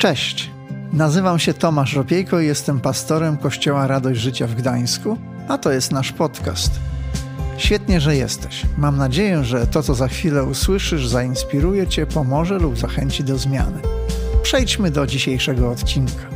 Cześć, 0.00 0.50
nazywam 0.92 1.38
się 1.38 1.54
Tomasz 1.54 1.94
Ropiejko 1.94 2.40
i 2.40 2.46
jestem 2.46 2.80
pastorem 2.80 3.36
Kościoła 3.36 3.86
Radość 3.86 4.20
Życia 4.20 4.46
w 4.46 4.54
Gdańsku, 4.54 5.18
a 5.48 5.58
to 5.58 5.72
jest 5.72 5.92
nasz 5.92 6.12
podcast. 6.12 6.70
Świetnie, 7.58 8.00
że 8.00 8.16
jesteś. 8.16 8.62
Mam 8.78 8.96
nadzieję, 8.96 9.44
że 9.44 9.66
to, 9.66 9.82
co 9.82 9.94
za 9.94 10.08
chwilę 10.08 10.44
usłyszysz, 10.44 11.06
zainspiruje 11.06 11.86
Cię, 11.86 12.06
pomoże 12.06 12.58
lub 12.58 12.78
zachęci 12.78 13.24
do 13.24 13.38
zmiany. 13.38 13.80
Przejdźmy 14.42 14.90
do 14.90 15.06
dzisiejszego 15.06 15.70
odcinka. 15.70 16.30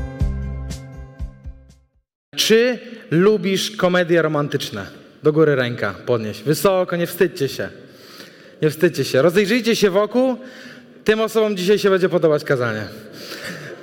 Czy 2.36 2.78
lubisz 3.10 3.70
komedie 3.76 4.22
romantyczne? 4.22 4.86
Do 5.22 5.32
góry 5.32 5.54
ręka 5.54 5.94
podnieś. 6.06 6.42
Wysoko, 6.42 6.96
nie 6.96 7.06
wstydźcie 7.06 7.48
się. 7.48 7.68
Nie 8.62 8.70
wstydźcie 8.70 9.04
się. 9.04 9.22
Rozejrzyjcie 9.22 9.76
się 9.76 9.90
wokół. 9.90 10.36
Tym 11.04 11.20
osobom 11.20 11.56
dzisiaj 11.56 11.78
się 11.78 11.90
będzie 11.90 12.08
podobać 12.08 12.44
kazanie. 12.44 12.88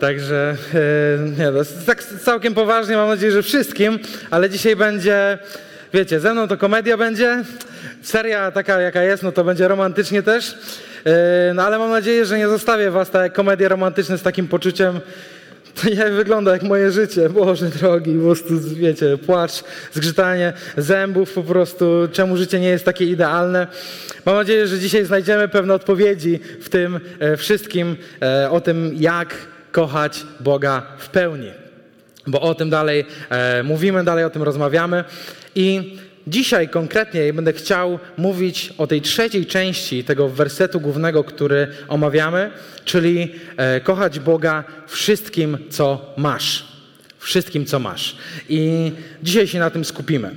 Także 0.02 0.56
yy, 0.74 1.30
nie, 1.30 1.52
tak 1.86 2.04
całkiem 2.04 2.54
poważnie, 2.54 2.96
mam 2.96 3.08
nadzieję, 3.08 3.32
że 3.32 3.44
wszystkim, 3.44 4.00
ale 4.32 4.50
dzisiaj 4.50 4.76
będzie, 4.76 5.38
wiecie, 5.94 6.20
ze 6.20 6.34
mną 6.34 6.48
to 6.48 6.58
komedia 6.58 6.98
będzie, 6.98 7.44
seria 8.02 8.52
taka 8.52 8.82
jaka 8.82 9.04
jest, 9.04 9.24
no 9.24 9.32
to 9.32 9.44
będzie 9.44 9.68
romantycznie 9.68 10.24
też, 10.24 10.58
yy, 11.06 11.12
no 11.54 11.64
ale 11.64 11.80
mam 11.80 11.90
nadzieję, 11.90 12.26
że 12.26 12.38
nie 12.38 12.48
zostawię 12.48 12.92
was 12.92 13.10
tak 13.10 13.34
komedie 13.34 13.70
romantyczne 13.70 14.18
z 14.18 14.22
takim 14.22 14.48
poczuciem, 14.48 15.00
to 15.82 15.90
nie 15.90 16.06
wygląda 16.06 16.52
jak 16.52 16.64
moje 16.64 16.92
życie, 16.92 17.30
Boże 17.30 17.70
drogi, 17.70 18.16
po 18.16 18.26
prostu, 18.26 18.60
wiecie, 18.60 19.18
płacz, 19.18 19.64
zgrzytanie 19.94 20.54
zębów, 20.78 21.34
po 21.34 21.44
prostu, 21.44 22.08
czemu 22.12 22.38
życie 22.38 22.60
nie 22.60 22.70
jest 22.70 22.86
takie 22.86 23.06
idealne. 23.06 23.68
Mam 24.26 24.36
nadzieję, 24.36 24.68
że 24.68 24.80
dzisiaj 24.80 25.06
znajdziemy 25.06 25.48
pewne 25.48 25.74
odpowiedzi 25.74 26.40
w 26.62 26.70
tym 26.70 27.00
e, 27.20 27.38
wszystkim, 27.38 27.96
e, 28.22 28.50
o 28.50 28.62
tym, 28.62 28.92
jak 28.96 29.36
kochać 29.72 30.26
Boga 30.40 30.84
w 30.98 31.10
pełni. 31.10 31.52
Bo 32.28 32.42
o 32.42 32.56
tym 32.56 32.70
dalej 32.70 33.06
e, 33.30 33.64
mówimy, 33.64 34.04
dalej 34.04 34.24
o 34.24 34.30
tym 34.30 34.44
rozmawiamy. 34.44 35.04
I 35.56 35.98
dzisiaj 36.28 36.70
konkretnie 36.70 37.34
będę 37.34 37.54
chciał 37.54 38.00
mówić 38.18 38.74
o 38.78 38.88
tej 38.88 39.02
trzeciej 39.02 39.46
części 39.46 40.04
tego 40.04 40.30
wersetu 40.30 40.80
głównego, 40.80 41.24
który 41.24 41.68
omawiamy, 41.88 42.52
czyli 42.86 43.32
e, 43.58 43.82
kochać 43.82 44.20
Boga 44.20 44.64
wszystkim, 44.88 45.58
co 45.70 46.14
masz. 46.18 46.72
Wszystkim, 47.20 47.66
co 47.66 47.80
masz. 47.80 48.16
I 48.50 48.92
dzisiaj 49.24 49.48
się 49.48 49.60
na 49.60 49.70
tym 49.70 49.86
skupimy. 49.86 50.32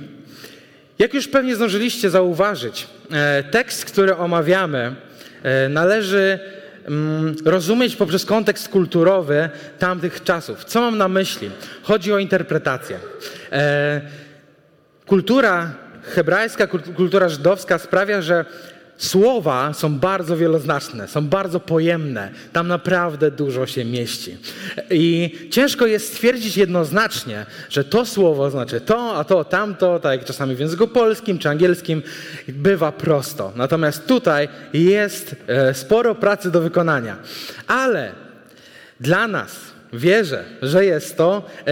Jak 0.99 1.13
już 1.13 1.27
pewnie 1.27 1.55
zdążyliście 1.55 2.09
zauważyć, 2.09 2.87
e, 3.11 3.43
tekst, 3.43 3.85
który 3.85 4.15
omawiamy, 4.15 4.95
e, 5.43 5.69
należy 5.69 6.39
rozumieć 7.45 7.95
poprzez 7.95 8.25
kontekst 8.25 8.69
kulturowy 8.69 9.49
tamtych 9.79 10.23
czasów. 10.23 10.65
Co 10.65 10.81
mam 10.81 10.97
na 10.97 11.07
myśli? 11.07 11.51
Chodzi 11.83 12.13
o 12.13 12.19
interpretację. 12.19 12.99
E, 13.51 14.01
kultura 15.05 15.71
hebrajska, 16.15 16.67
kultura 16.95 17.29
żydowska 17.29 17.77
sprawia, 17.77 18.21
że 18.21 18.45
Słowa 18.97 19.73
są 19.73 19.99
bardzo 19.99 20.37
wieloznaczne, 20.37 21.07
są 21.07 21.27
bardzo 21.27 21.59
pojemne. 21.59 22.31
Tam 22.53 22.67
naprawdę 22.67 23.31
dużo 23.31 23.67
się 23.67 23.85
mieści. 23.85 24.37
I 24.91 25.31
ciężko 25.51 25.85
jest 25.85 26.07
stwierdzić 26.07 26.57
jednoznacznie, 26.57 27.45
że 27.69 27.83
to 27.83 28.05
słowo 28.05 28.49
znaczy 28.49 28.81
to, 28.81 29.15
a 29.15 29.23
to 29.23 29.43
tamto, 29.43 29.99
tak 29.99 30.19
jak 30.19 30.27
czasami 30.27 30.55
w 30.55 30.59
języku 30.59 30.87
polskim 30.87 31.39
czy 31.39 31.49
angielskim, 31.49 32.01
bywa 32.47 32.91
prosto. 32.91 33.51
Natomiast 33.55 34.07
tutaj 34.07 34.47
jest 34.73 35.35
e, 35.47 35.73
sporo 35.73 36.15
pracy 36.15 36.51
do 36.51 36.61
wykonania. 36.61 37.17
Ale 37.67 38.11
dla 38.99 39.27
nas, 39.27 39.55
wierzę, 39.93 40.43
że 40.61 40.85
jest 40.85 41.17
to 41.17 41.43
e, 41.67 41.71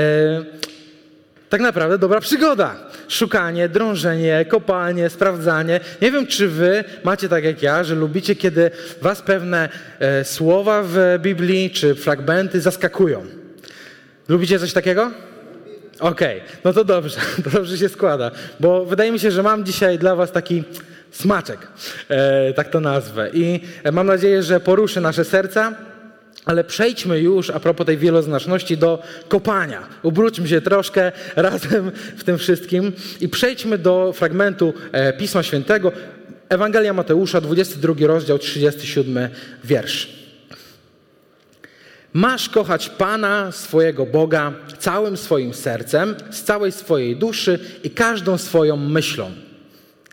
tak 1.50 1.62
naprawdę 1.62 1.98
dobra 1.98 2.22
przygoda 2.22 2.76
szukanie, 3.14 3.70
drążenie, 3.70 4.46
kopanie, 4.46 5.10
sprawdzanie. 5.10 5.80
Nie 6.02 6.12
wiem, 6.12 6.28
czy 6.28 6.48
wy 6.48 6.84
macie 7.04 7.30
tak 7.30 7.44
jak 7.44 7.64
ja, 7.64 7.84
że 7.84 7.96
lubicie, 7.96 8.36
kiedy 8.36 8.72
was 9.02 9.22
pewne 9.22 9.70
e, 10.00 10.24
słowa 10.24 10.84
w 10.86 11.20
Biblii 11.20 11.72
czy 11.72 11.96
fragmenty 11.96 12.62
zaskakują. 12.62 13.26
Lubicie 14.28 14.60
coś 14.60 14.74
takiego? 14.74 15.12
Okej, 16.00 16.38
okay. 16.38 16.50
no 16.64 16.74
to 16.74 16.84
dobrze, 16.84 17.20
to 17.44 17.50
dobrze 17.50 17.78
się 17.78 17.90
składa, 17.90 18.32
bo 18.60 18.86
wydaje 18.86 19.12
mi 19.12 19.20
się, 19.20 19.32
że 19.32 19.44
mam 19.44 19.66
dzisiaj 19.66 20.00
dla 20.00 20.16
was 20.16 20.32
taki 20.32 20.64
smaczek, 21.12 21.68
e, 22.10 22.54
tak 22.54 22.70
to 22.70 22.80
nazwę. 22.80 23.30
I 23.34 23.60
mam 23.92 24.08
nadzieję, 24.08 24.44
że 24.44 24.60
poruszy 24.60 25.02
nasze 25.02 25.26
serca 25.26 25.93
ale 26.46 26.64
przejdźmy 26.64 27.20
już, 27.20 27.50
a 27.50 27.60
propos 27.60 27.86
tej 27.86 27.98
wieloznaczności, 27.98 28.78
do 28.78 29.04
kopania. 29.28 29.88
Ubróćmy 30.04 30.48
się 30.48 30.62
troszkę 30.62 31.12
razem 31.36 31.92
w 32.18 32.24
tym 32.24 32.38
wszystkim 32.38 32.92
i 33.22 33.30
przejdźmy 33.30 33.78
do 33.78 34.14
fragmentu 34.14 34.74
e, 34.92 35.14
Pisma 35.14 35.44
Świętego, 35.44 35.92
Ewangelia 36.50 36.94
Mateusza, 36.94 37.42
22 37.42 38.08
rozdział, 38.08 38.40
37 38.40 39.30
wiersz. 39.64 40.24
Masz 42.14 42.50
kochać 42.50 42.90
Pana, 42.90 43.52
swojego 43.52 44.06
Boga, 44.06 44.54
całym 44.80 45.18
swoim 45.18 45.54
sercem, 45.54 46.16
z 46.32 46.44
całej 46.44 46.72
swojej 46.72 47.16
duszy 47.16 47.60
i 47.84 47.90
każdą 47.90 48.38
swoją 48.38 48.78
myślą 48.78 49.32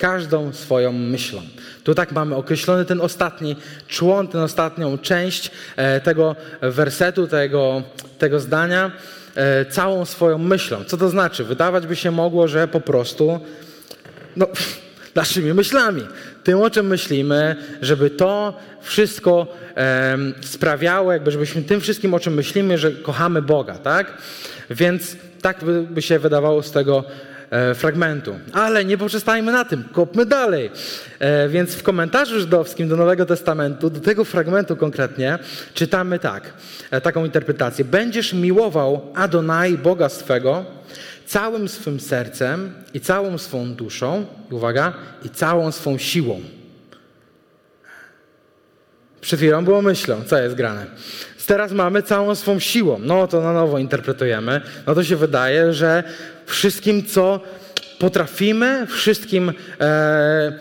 każdą 0.01 0.53
swoją 0.53 0.93
myślą. 0.93 1.43
Tu 1.85 1.95
tak 1.95 2.13
mamy 2.13 2.37
określony 2.37 2.85
ten 2.85 3.01
ostatni 3.01 3.57
człon, 3.89 4.29
tę 4.29 4.43
ostatnią 4.43 4.99
część 4.99 5.51
e, 5.77 6.01
tego 6.01 6.37
wersetu, 6.61 7.27
tego, 7.27 7.83
tego 8.19 8.41
zdania, 8.41 8.93
e, 9.35 9.65
całą 9.65 10.05
swoją 10.05 10.39
myślą. 10.39 10.85
Co 10.85 10.97
to 10.97 11.09
znaczy? 11.09 11.45
Wydawać 11.45 11.87
by 11.87 11.97
się 11.97 12.11
mogło, 12.11 12.49
że 12.49 12.69
po 12.69 12.81
prostu 12.81 13.41
no, 14.37 14.47
naszymi 15.15 15.55
myślami, 15.55 16.03
tym 16.45 16.63
o 16.63 16.71
czym 16.71 16.87
myślimy, 16.87 17.57
żeby 17.83 18.11
to 18.11 18.59
wszystko 18.81 19.47
e, 19.77 20.19
sprawiało, 20.41 21.13
jakby 21.13 21.31
żebyśmy 21.31 21.63
tym 21.63 21.81
wszystkim, 21.81 22.15
o 22.15 22.21
czym 22.21 22.35
myślimy, 22.35 22.79
że 22.79 22.93
kochamy 22.93 23.43
Boga, 23.43 23.75
tak? 23.75 24.13
Więc 24.71 25.17
tak 25.43 25.65
by, 25.65 26.03
się 26.03 26.19
wydawało 26.19 26.63
z 26.63 26.73
tego 26.73 27.05
fragmentu. 27.75 28.39
Ale 28.53 28.85
nie 28.85 28.99
poprzestajmy 28.99 29.53
na 29.53 29.65
tym, 29.65 29.85
kopmy 29.93 30.27
dalej. 30.27 30.71
E, 31.19 31.49
więc 31.49 31.75
w 31.75 31.83
komentarzu 31.83 32.41
żydowskim 32.41 32.89
do 32.89 32.97
Nowego 32.97 33.27
Testamentu, 33.27 33.91
do 33.91 34.01
tego 34.01 34.25
fragmentu 34.25 34.77
konkretnie, 34.77 35.39
czytamy 35.75 36.19
tak, 36.19 36.53
e, 36.91 37.01
taką 37.01 37.25
interpretację. 37.25 37.85
Będziesz 37.85 38.33
miłował 38.33 39.13
Adonai, 39.15 39.79
Boga 39.79 40.09
swego, 40.09 40.65
całym 41.27 41.69
swym 41.69 42.01
sercem 42.01 42.73
i 42.95 43.01
całą 43.01 43.39
swą 43.39 43.75
duszą, 43.75 44.27
uwaga, 44.51 44.93
i 45.25 45.31
całą 45.31 45.73
swą 45.73 45.99
siłą. 45.99 46.41
Przed 49.21 49.41
chwilą 49.41 49.65
było 49.65 49.83
myślą, 49.83 50.23
co 50.27 50.39
jest 50.39 50.55
grane. 50.55 50.87
Teraz 51.51 51.73
mamy 51.73 52.03
całą 52.03 52.35
swą 52.35 52.59
siłą. 52.59 52.99
No 52.99 53.27
to 53.27 53.41
na 53.41 53.53
nowo 53.53 53.79
interpretujemy. 53.79 54.61
No 54.87 54.95
to 54.95 55.05
się 55.05 55.17
wydaje, 55.17 55.73
że 55.73 56.03
wszystkim, 56.47 57.05
co 57.05 57.41
potrafimy, 57.99 58.87
wszystkim 58.87 59.53
e, 59.81 60.53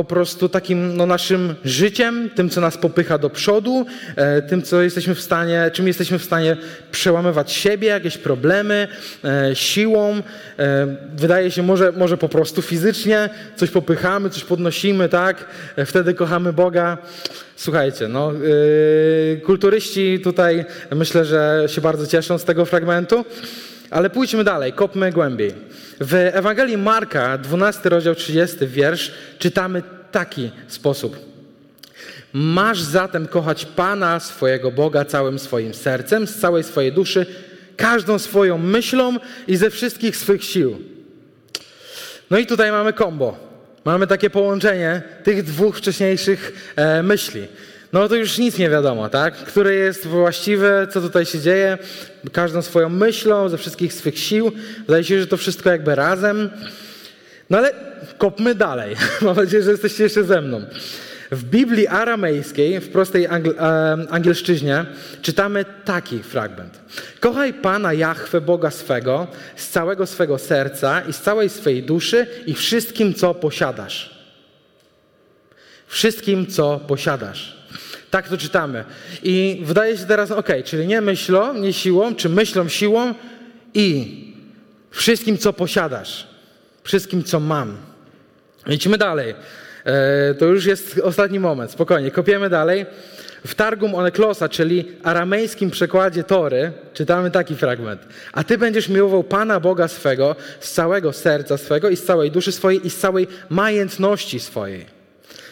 po 0.00 0.04
prostu 0.04 0.48
takim 0.48 0.96
no, 0.96 1.06
naszym 1.06 1.54
życiem, 1.64 2.30
tym, 2.34 2.50
co 2.50 2.60
nas 2.60 2.78
popycha 2.78 3.18
do 3.18 3.30
przodu, 3.30 3.86
e, 4.16 4.42
tym, 4.42 4.62
co 4.62 4.82
jesteśmy 4.82 5.14
w 5.14 5.20
stanie, 5.20 5.70
czym 5.72 5.86
jesteśmy 5.86 6.18
w 6.18 6.24
stanie 6.24 6.56
przełamywać 6.92 7.52
siebie, 7.52 7.88
jakieś 7.88 8.18
problemy, 8.18 8.88
e, 9.24 9.56
siłą. 9.56 10.22
E, 10.58 10.86
wydaje 11.16 11.50
się, 11.50 11.62
może, 11.62 11.92
może 11.92 12.16
po 12.16 12.28
prostu 12.28 12.62
fizycznie 12.62 13.30
coś 13.56 13.70
popychamy, 13.70 14.30
coś 14.30 14.44
podnosimy, 14.44 15.08
tak? 15.08 15.44
E, 15.76 15.86
wtedy 15.86 16.14
kochamy 16.14 16.52
Boga. 16.52 16.98
Słuchajcie, 17.56 18.08
no, 18.08 18.32
yy, 18.32 19.40
kulturyści 19.44 20.20
tutaj 20.24 20.64
myślę, 20.94 21.24
że 21.24 21.64
się 21.66 21.80
bardzo 21.80 22.06
cieszą 22.06 22.38
z 22.38 22.44
tego 22.44 22.64
fragmentu. 22.64 23.24
Ale 23.90 24.10
pójdźmy 24.10 24.44
dalej, 24.44 24.72
kopmy 24.72 25.12
głębiej. 25.12 25.54
W 26.00 26.14
Ewangelii 26.14 26.76
Marka, 26.76 27.38
12 27.38 27.88
rozdział 27.88 28.14
30 28.14 28.56
wiersz, 28.66 29.12
czytamy 29.38 29.82
taki 30.12 30.50
sposób. 30.68 31.16
Masz 32.32 32.82
zatem 32.82 33.26
kochać 33.26 33.66
Pana, 33.66 34.20
swojego 34.20 34.70
Boga, 34.70 35.04
całym 35.04 35.38
swoim 35.38 35.74
sercem, 35.74 36.26
z 36.26 36.38
całej 36.38 36.64
swojej 36.64 36.92
duszy, 36.92 37.26
każdą 37.76 38.18
swoją 38.18 38.58
myślą 38.58 39.16
i 39.48 39.56
ze 39.56 39.70
wszystkich 39.70 40.16
swych 40.16 40.44
sił. 40.44 40.78
No 42.30 42.38
i 42.38 42.46
tutaj 42.46 42.72
mamy 42.72 42.92
kombo. 42.92 43.50
Mamy 43.84 44.06
takie 44.06 44.30
połączenie 44.30 45.02
tych 45.24 45.42
dwóch 45.42 45.78
wcześniejszych 45.78 46.72
e, 46.76 47.02
myśli 47.02 47.48
no 47.92 48.08
to 48.08 48.16
już 48.16 48.38
nic 48.38 48.58
nie 48.58 48.70
wiadomo, 48.70 49.08
tak? 49.08 49.34
Które 49.34 49.74
jest 49.74 50.06
właściwe, 50.06 50.86
co 50.90 51.00
tutaj 51.00 51.26
się 51.26 51.40
dzieje, 51.40 51.78
każdą 52.32 52.62
swoją 52.62 52.88
myślą, 52.88 53.48
ze 53.48 53.58
wszystkich 53.58 53.92
swych 53.92 54.18
sił. 54.18 54.52
Wydaje 54.86 55.04
się, 55.04 55.20
że 55.20 55.26
to 55.26 55.36
wszystko 55.36 55.70
jakby 55.70 55.94
razem. 55.94 56.50
No 57.50 57.58
ale 57.58 57.72
kopmy 58.18 58.54
dalej. 58.54 58.96
Mam 59.22 59.36
nadzieję, 59.36 59.62
że 59.62 59.70
jesteście 59.70 60.02
jeszcze 60.02 60.24
ze 60.24 60.40
mną. 60.40 60.64
W 61.30 61.44
Biblii 61.44 61.86
aramejskiej, 61.86 62.80
w 62.80 62.88
prostej 62.88 63.26
angl 63.26 63.54
angielszczyźnie, 64.10 64.84
czytamy 65.22 65.64
taki 65.84 66.22
fragment. 66.22 66.80
Kochaj 67.20 67.54
Pana 67.54 67.92
Jahwe, 67.92 68.40
Boga 68.40 68.70
swego, 68.70 69.26
z 69.56 69.68
całego 69.68 70.06
swego 70.06 70.38
serca 70.38 71.00
i 71.00 71.12
z 71.12 71.20
całej 71.20 71.48
swej 71.48 71.82
duszy 71.82 72.26
i 72.46 72.54
wszystkim, 72.54 73.14
co 73.14 73.34
posiadasz. 73.34 74.20
Wszystkim, 75.86 76.46
co 76.46 76.78
posiadasz. 76.78 77.59
Tak 78.10 78.28
to 78.28 78.38
czytamy. 78.38 78.84
I 79.22 79.62
wydaje 79.64 79.98
się 79.98 80.06
teraz, 80.06 80.30
ok, 80.30 80.48
czyli 80.64 80.86
nie 80.86 81.00
myślą, 81.00 81.54
nie 81.54 81.72
siłą, 81.72 82.14
czy 82.14 82.28
myślą 82.28 82.68
siłą 82.68 83.14
i 83.74 84.16
wszystkim, 84.90 85.38
co 85.38 85.52
posiadasz. 85.52 86.26
Wszystkim, 86.82 87.24
co 87.24 87.40
mam. 87.40 87.76
Idźmy 88.66 88.98
dalej. 88.98 89.34
E, 89.84 90.34
to 90.34 90.46
już 90.46 90.64
jest 90.64 91.00
ostatni 91.04 91.40
moment, 91.40 91.70
spokojnie, 91.70 92.10
kopiemy 92.10 92.50
dalej. 92.50 92.86
W 93.46 93.54
Targum 93.54 93.94
Oneklosa, 93.94 94.48
czyli 94.48 94.88
aramejskim 95.02 95.70
przekładzie 95.70 96.24
Tory, 96.24 96.72
czytamy 96.94 97.30
taki 97.30 97.56
fragment. 97.56 98.00
A 98.32 98.44
ty 98.44 98.58
będziesz 98.58 98.88
miłował 98.88 99.24
Pana 99.24 99.60
Boga 99.60 99.88
swego 99.88 100.36
z 100.60 100.72
całego 100.72 101.12
serca 101.12 101.56
swego 101.56 101.88
i 101.88 101.96
z 101.96 102.04
całej 102.04 102.30
duszy 102.30 102.52
swojej 102.52 102.86
i 102.86 102.90
z 102.90 102.96
całej 102.96 103.26
majętności 103.48 104.40
swojej. 104.40 104.99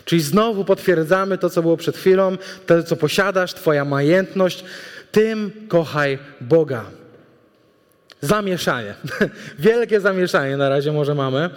Czyli 0.08 0.22
znowu 0.22 0.64
potwierdzamy 0.64 1.38
to, 1.38 1.50
co 1.50 1.62
było 1.62 1.76
przed 1.76 1.96
chwilą, 1.96 2.36
to, 2.66 2.82
co 2.82 2.96
posiadasz, 2.96 3.54
twoja 3.54 3.84
majętność. 3.84 4.64
Tym 5.12 5.52
kochaj 5.68 6.18
Boga. 6.40 6.84
Zamieszanie. 8.20 8.94
Wielkie 9.58 10.00
zamieszanie 10.00 10.56
na 10.56 10.68
razie 10.68 10.92
może 10.92 11.14
mamy. 11.14 11.50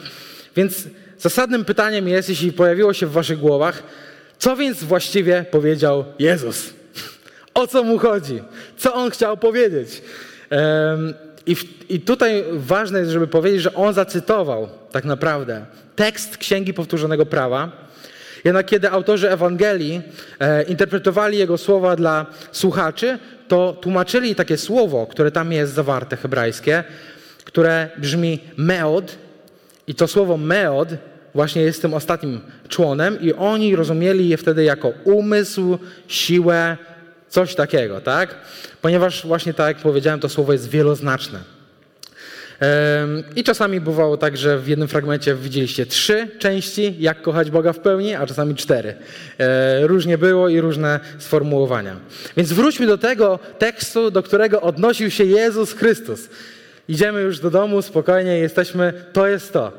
Więc 0.55 0.87
Zasadnym 1.21 1.65
pytaniem 1.65 2.07
jest, 2.07 2.29
jeśli 2.29 2.53
pojawiło 2.53 2.93
się 2.93 3.07
w 3.07 3.11
waszych 3.11 3.39
głowach, 3.39 3.83
co 4.39 4.55
więc 4.55 4.83
właściwie 4.83 5.45
powiedział 5.51 6.05
Jezus? 6.19 6.69
O 7.53 7.67
co 7.67 7.83
mu 7.83 7.97
chodzi? 7.97 8.41
Co 8.77 8.93
on 8.93 9.11
chciał 9.11 9.37
powiedzieć? 9.37 10.01
I, 11.45 11.55
w, 11.55 11.91
I, 11.91 11.99
tutaj 11.99 12.43
ważne 12.51 12.99
jest, 12.99 13.11
żeby 13.11 13.27
powiedzieć, 13.27 13.61
że 13.61 13.73
on 13.73 13.93
zacytował 13.93 14.69
tak 14.91 15.05
naprawdę 15.05 15.65
tekst 15.95 16.37
Księgi 16.37 16.73
Powtórzonego 16.73 17.25
Prawa. 17.25 17.71
Jednak 18.43 18.65
kiedy 18.65 18.89
autorzy 18.89 19.29
Ewangelii 19.29 20.01
e, 20.39 20.63
interpretowali 20.63 21.37
jego 21.37 21.57
słowa 21.57 21.95
dla 21.95 22.25
słuchaczy, 22.51 23.19
to 23.47 23.73
tłumaczyli 23.81 24.35
takie 24.35 24.57
słowo, 24.57 25.07
które 25.07 25.31
tam 25.31 25.51
jest 25.51 25.73
zawarte, 25.73 26.17
hebrajskie, 26.17 26.83
które 27.45 27.89
brzmi 27.97 28.39
meod. 28.57 29.17
I 29.87 29.95
to 29.95 30.07
słowo 30.07 30.37
meod 30.37 30.89
właśnie 31.33 31.61
jest 31.61 31.81
tym 31.81 31.93
ostatnim 31.93 32.41
członem 32.67 33.21
i 33.21 33.33
oni 33.33 33.75
rozumieli 33.75 34.29
je 34.29 34.37
wtedy 34.37 34.63
jako 34.63 34.93
umysł, 35.03 35.77
siłę, 36.07 36.77
coś 37.29 37.55
takiego, 37.55 38.01
tak? 38.01 38.35
Ponieważ 38.81 39.25
właśnie 39.27 39.53
tak 39.53 39.67
jak 39.67 39.83
powiedziałem, 39.83 40.19
to 40.19 40.29
słowo 40.29 40.53
jest 40.53 40.69
wieloznaczne. 40.69 41.60
I 43.35 43.43
czasami 43.43 43.81
bywało 43.81 44.17
tak, 44.17 44.37
że 44.37 44.59
w 44.59 44.67
jednym 44.67 44.87
fragmencie 44.87 45.35
widzieliście 45.35 45.85
trzy 45.85 46.27
części, 46.39 46.95
jak 46.99 47.21
kochać 47.21 47.51
Boga 47.51 47.73
w 47.73 47.79
pełni, 47.79 48.15
a 48.15 48.27
czasami 48.27 48.55
cztery. 48.55 48.95
E, 49.37 49.87
różnie 49.87 50.17
było 50.17 50.49
i 50.49 50.61
różne 50.61 50.99
sformułowania. 51.19 51.95
Więc 52.37 52.53
wróćmy 52.53 52.87
do 52.87 52.97
tego 52.97 53.39
tekstu, 53.59 54.11
do 54.11 54.23
którego 54.23 54.61
odnosił 54.61 55.11
się 55.11 55.23
Jezus 55.23 55.73
Chrystus. 55.73 56.29
Idziemy 56.87 57.21
już 57.21 57.39
do 57.39 57.49
domu, 57.49 57.81
spokojnie 57.81 58.37
jesteśmy, 58.37 58.93
to 59.13 59.27
jest 59.27 59.53
to. 59.53 59.71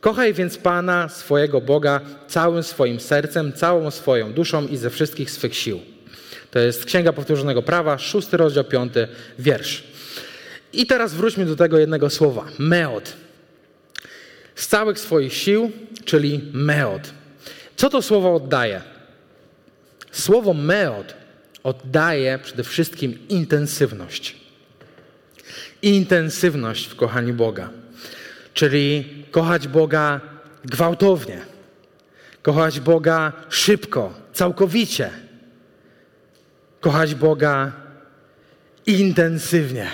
Kochaj 0.00 0.34
więc 0.34 0.58
Pana, 0.58 1.08
swojego 1.08 1.60
Boga, 1.60 2.00
całym 2.28 2.62
swoim 2.62 3.00
sercem, 3.00 3.52
całą 3.52 3.90
swoją 3.90 4.32
duszą 4.32 4.66
i 4.66 4.76
ze 4.76 4.90
wszystkich 4.90 5.30
swych 5.30 5.56
sił. 5.56 5.80
To 6.50 6.58
jest 6.58 6.84
Księga 6.84 7.12
Powtórzonego 7.12 7.62
Prawa, 7.62 7.98
szósty 7.98 8.36
rozdział, 8.36 8.64
piąty 8.64 9.08
wiersz. 9.38 9.89
I 10.72 10.86
teraz 10.86 11.14
wróćmy 11.14 11.46
do 11.46 11.56
tego 11.56 11.78
jednego 11.78 12.10
słowa. 12.10 12.46
Meod. 12.58 13.12
Z 14.54 14.66
całych 14.66 14.98
swoich 14.98 15.34
sił, 15.34 15.72
czyli 16.04 16.40
meod. 16.52 17.10
Co 17.76 17.90
to 17.90 18.02
słowo 18.02 18.34
oddaje? 18.34 18.82
Słowo 20.12 20.54
meod 20.54 21.14
oddaje 21.62 22.38
przede 22.38 22.64
wszystkim 22.64 23.18
intensywność. 23.28 24.36
Intensywność 25.82 26.86
w 26.86 26.96
kochaniu 26.96 27.34
Boga. 27.34 27.70
Czyli 28.54 29.04
kochać 29.30 29.68
Boga 29.68 30.20
gwałtownie, 30.64 31.40
kochać 32.42 32.80
Boga 32.80 33.32
szybko, 33.48 34.14
całkowicie, 34.32 35.10
kochać 36.80 37.14
Boga 37.14 37.72
intensywnie. 38.86 39.90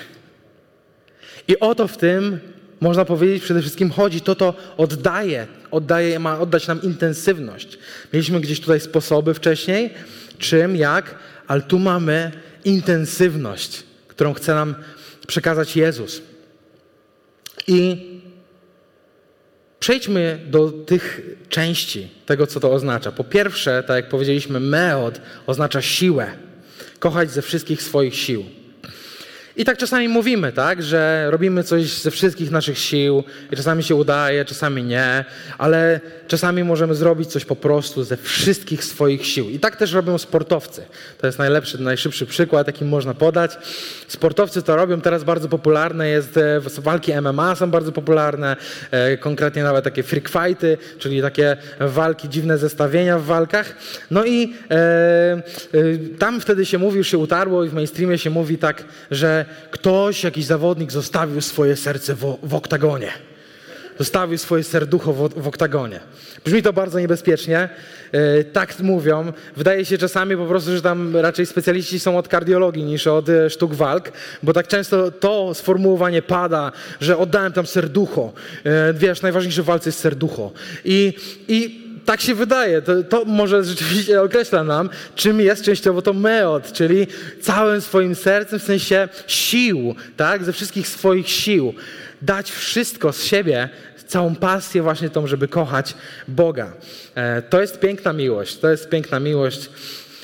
I 1.49 1.59
o 1.61 1.75
to 1.75 1.89
w 1.89 1.97
tym, 1.97 2.39
można 2.81 3.05
powiedzieć, 3.05 3.43
przede 3.43 3.61
wszystkim 3.61 3.91
chodzi. 3.91 4.21
To 4.21 4.35
to 4.35 4.55
oddaje, 4.77 5.47
oddaje, 5.71 6.19
ma 6.19 6.41
oddać 6.41 6.67
nam 6.67 6.83
intensywność. 6.83 7.79
Mieliśmy 8.13 8.41
gdzieś 8.41 8.61
tutaj 8.61 8.81
sposoby 8.81 9.35
wcześniej, 9.35 9.91
czym, 10.39 10.77
jak, 10.77 11.15
ale 11.47 11.63
tu 11.63 11.79
mamy 11.79 12.33
intensywność, 12.65 13.83
którą 14.09 14.35
chce 14.35 14.55
nam 14.55 14.75
przekazać 15.27 15.77
Jezus. 15.77 16.23
I 17.69 18.17
Przejdźmy 19.81 20.39
do 20.51 20.71
tych 20.71 21.21
części 21.49 22.09
tego, 22.27 22.47
co 22.47 22.61
to 22.61 22.73
oznacza. 22.73 23.13
Po 23.13 23.25
pierwsze, 23.25 23.83
tak 23.87 23.97
jak 23.97 24.09
powiedzieliśmy, 24.09 24.61
meod 24.61 25.21
oznacza 25.47 25.83
siłę. 25.83 26.31
Kochać 26.99 27.31
ze 27.31 27.43
wszystkich 27.43 27.83
swoich 27.83 28.17
sił. 28.17 28.45
I 29.57 29.65
tak 29.65 29.79
czasami 29.79 30.09
mówimy, 30.09 30.53
tak, 30.53 30.83
że 30.83 31.27
robimy 31.31 31.65
coś 31.65 31.93
ze 31.93 32.11
wszystkich 32.11 32.51
naszych 32.51 32.79
sił 32.79 33.25
i 33.53 33.57
czasami 33.57 33.83
się 33.83 33.95
udaje, 33.95 34.45
czasami 34.45 34.85
nie, 34.85 35.25
ale 35.59 36.01
czasami 36.29 36.65
możemy 36.65 36.95
zrobić 36.95 37.29
coś 37.31 37.45
po 37.45 37.57
prostu 37.57 38.05
ze 38.05 38.17
wszystkich 38.17 38.85
swoich 38.85 39.27
sił. 39.27 39.51
I 39.51 39.59
tak 39.59 39.77
też 39.77 39.93
robią 39.93 40.19
sportowcy. 40.19 40.83
To 41.19 41.27
jest 41.27 41.39
najlepszy, 41.39 41.83
najszybszy 41.83 42.27
przykład, 42.27 42.67
jaki 42.67 42.85
można 42.85 43.15
podać. 43.15 43.59
Sportowcy 44.09 44.63
to 44.63 44.77
robią, 44.77 45.01
teraz 45.01 45.25
bardzo 45.25 45.49
popularne 45.49 46.09
jest, 46.09 46.37
e, 46.37 46.61
walki 46.79 47.13
MMA 47.13 47.55
są 47.55 47.71
bardzo 47.71 47.93
popularne, 47.93 48.57
e, 48.91 49.17
konkretnie 49.17 49.63
nawet 49.63 49.85
takie 49.85 50.03
freak 50.03 50.29
fighty, 50.29 50.79
czyli 50.99 51.23
takie 51.23 51.57
walki, 51.81 52.29
dziwne 52.29 52.59
zestawienia 52.59 53.19
w 53.19 53.25
walkach. 53.25 53.75
No 54.11 54.25
i 54.25 54.55
e, 54.71 54.75
e, 54.75 55.43
tam 56.19 56.41
wtedy 56.41 56.67
się 56.67 56.79
mówi, 56.79 56.99
już 56.99 57.09
się 57.09 57.19
utarło 57.19 57.65
i 57.65 57.69
w 57.69 57.75
mainstreamie 57.75 58.19
się 58.19 58.31
mówi 58.31 58.59
tak, 58.59 58.85
że 59.11 59.46
ktoś, 59.71 60.25
jakiś 60.25 60.45
zawodnik 60.45 60.93
zostawił 60.93 61.41
swoje 61.41 61.77
serce 61.77 62.15
w, 62.15 62.39
w 62.43 62.55
oktagonie. 62.55 63.13
Zostawił 63.99 64.39
swoje 64.39 64.65
serducho 64.65 65.13
w, 65.13 65.29
w 65.43 65.49
oktagonie. 65.49 66.01
Brzmi 66.45 66.63
to 66.63 66.73
bardzo 66.73 67.01
niebezpiecznie. 67.01 67.69
E, 68.13 68.45
tak 68.45 68.81
mówią. 68.81 69.33
Wydaje 69.57 69.85
się 69.85 69.99
czasami 69.99 70.37
po 70.37 70.47
prostu, 70.47 70.71
że 70.71 70.83
tam 70.83 71.17
raczej 71.17 71.47
specjaliści 71.47 72.01
są 72.01 72.19
od 72.19 72.29
kardiologii 72.29 72.85
niż 72.85 73.07
od 73.07 73.29
e, 73.29 73.51
sztuk 73.51 73.75
walk, 73.75 74.13
bo 74.43 74.53
tak 74.53 74.69
często 74.69 75.11
to 75.11 75.55
sformułowanie 75.55 76.23
pada, 76.23 76.73
że 77.01 77.19
oddałem 77.19 77.53
tam 77.53 77.67
serducho. 77.67 78.33
E, 78.65 78.95
wiesz, 78.95 79.23
najważniejsze 79.23 79.63
w 79.63 79.67
walce 79.67 79.89
jest 79.89 79.99
serducho. 79.99 80.53
I, 80.85 81.15
i 81.49 81.86
tak 82.07 82.21
się 82.21 82.35
wydaje. 82.35 82.83
To, 82.83 83.03
to, 83.03 83.25
może 83.25 83.65
rzeczywiście 83.65 84.23
określa 84.23 84.65
nam, 84.65 84.91
czym 85.15 85.41
jest 85.41 85.65
częściowo 85.65 86.03
to 86.03 86.13
meot, 86.13 86.73
czyli 86.73 87.07
całym 87.41 87.81
swoim 87.81 88.15
sercem, 88.15 88.59
w 88.59 88.63
sensie 88.63 89.09
sił, 89.27 89.95
tak? 90.17 90.45
Ze 90.45 90.53
wszystkich 90.53 90.89
swoich 90.89 91.29
sił. 91.29 91.75
Dać 92.23 92.51
wszystko 92.51 93.13
z 93.13 93.25
siebie, 93.25 93.69
całą 94.07 94.35
pasję 94.35 94.83
właśnie 94.83 95.11
tą, 95.11 95.27
żeby 95.27 95.49
kochać 95.49 95.95
Boga. 96.29 96.73
E, 97.15 97.43
to 97.43 97.61
jest 97.61 97.81
piękna 97.81 98.13
miłość. 98.13 98.59
To 98.59 98.71
jest 98.71 98.89
piękna 98.89 99.21
miłość. 99.21 99.71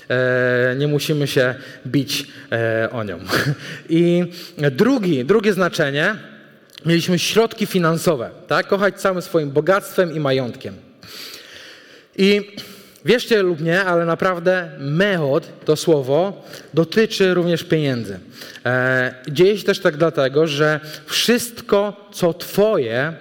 E, 0.08 0.74
nie 0.78 0.88
musimy 0.88 1.26
się 1.26 1.54
bić 1.86 2.26
e, 2.52 2.88
o 2.92 3.04
nią. 3.04 3.18
I 3.88 4.24
drugi, 4.72 5.24
drugie 5.24 5.52
znaczenie, 5.52 6.14
mieliśmy 6.86 7.18
środki 7.18 7.66
finansowe, 7.66 8.30
tak? 8.48 8.66
Kochać 8.66 9.00
całym 9.00 9.22
swoim 9.22 9.50
bogactwem 9.50 10.14
i 10.14 10.20
majątkiem. 10.20 10.74
I 12.16 12.57
wierzcie 13.04 13.42
lub 13.42 13.61
nie, 13.61 13.85
ale 13.85 14.07
naprawdę 14.07 14.71
meod, 14.78 15.49
to 15.64 15.76
słowo, 15.76 16.45
dotyczy 16.75 17.35
również 17.35 17.64
pieniędzy. 17.64 18.21
E, 18.66 19.14
dzieje 19.28 19.59
się 19.59 19.64
też 19.64 19.78
tak 19.78 19.97
dlatego, 19.97 20.47
że 20.47 20.81
wszystko, 21.07 22.11
co 22.12 22.35
Twoje, 22.35 23.12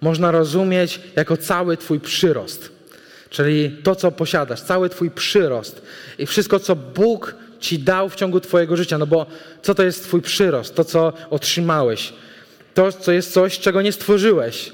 można 0.00 0.30
rozumieć 0.30 1.00
jako 1.16 1.36
cały 1.36 1.76
Twój 1.76 2.00
przyrost. 2.00 2.76
Czyli 3.30 3.76
to, 3.82 3.94
co 3.94 4.12
posiadasz, 4.12 4.60
cały 4.60 4.88
Twój 4.88 5.10
przyrost 5.10 5.82
i 6.18 6.26
wszystko, 6.26 6.60
co 6.60 6.76
Bóg 6.76 7.34
Ci 7.60 7.78
dał 7.78 8.08
w 8.08 8.14
ciągu 8.14 8.40
Twojego 8.40 8.76
życia. 8.76 8.98
No 8.98 9.06
bo 9.06 9.26
co 9.62 9.74
to 9.74 9.82
jest 9.82 10.04
Twój 10.04 10.22
przyrost? 10.22 10.74
To, 10.74 10.84
co 10.84 11.12
otrzymałeś. 11.30 12.12
To, 12.74 12.92
co 12.92 13.12
jest 13.12 13.32
coś, 13.32 13.58
czego 13.58 13.82
nie 13.82 13.92
stworzyłeś 13.92 14.72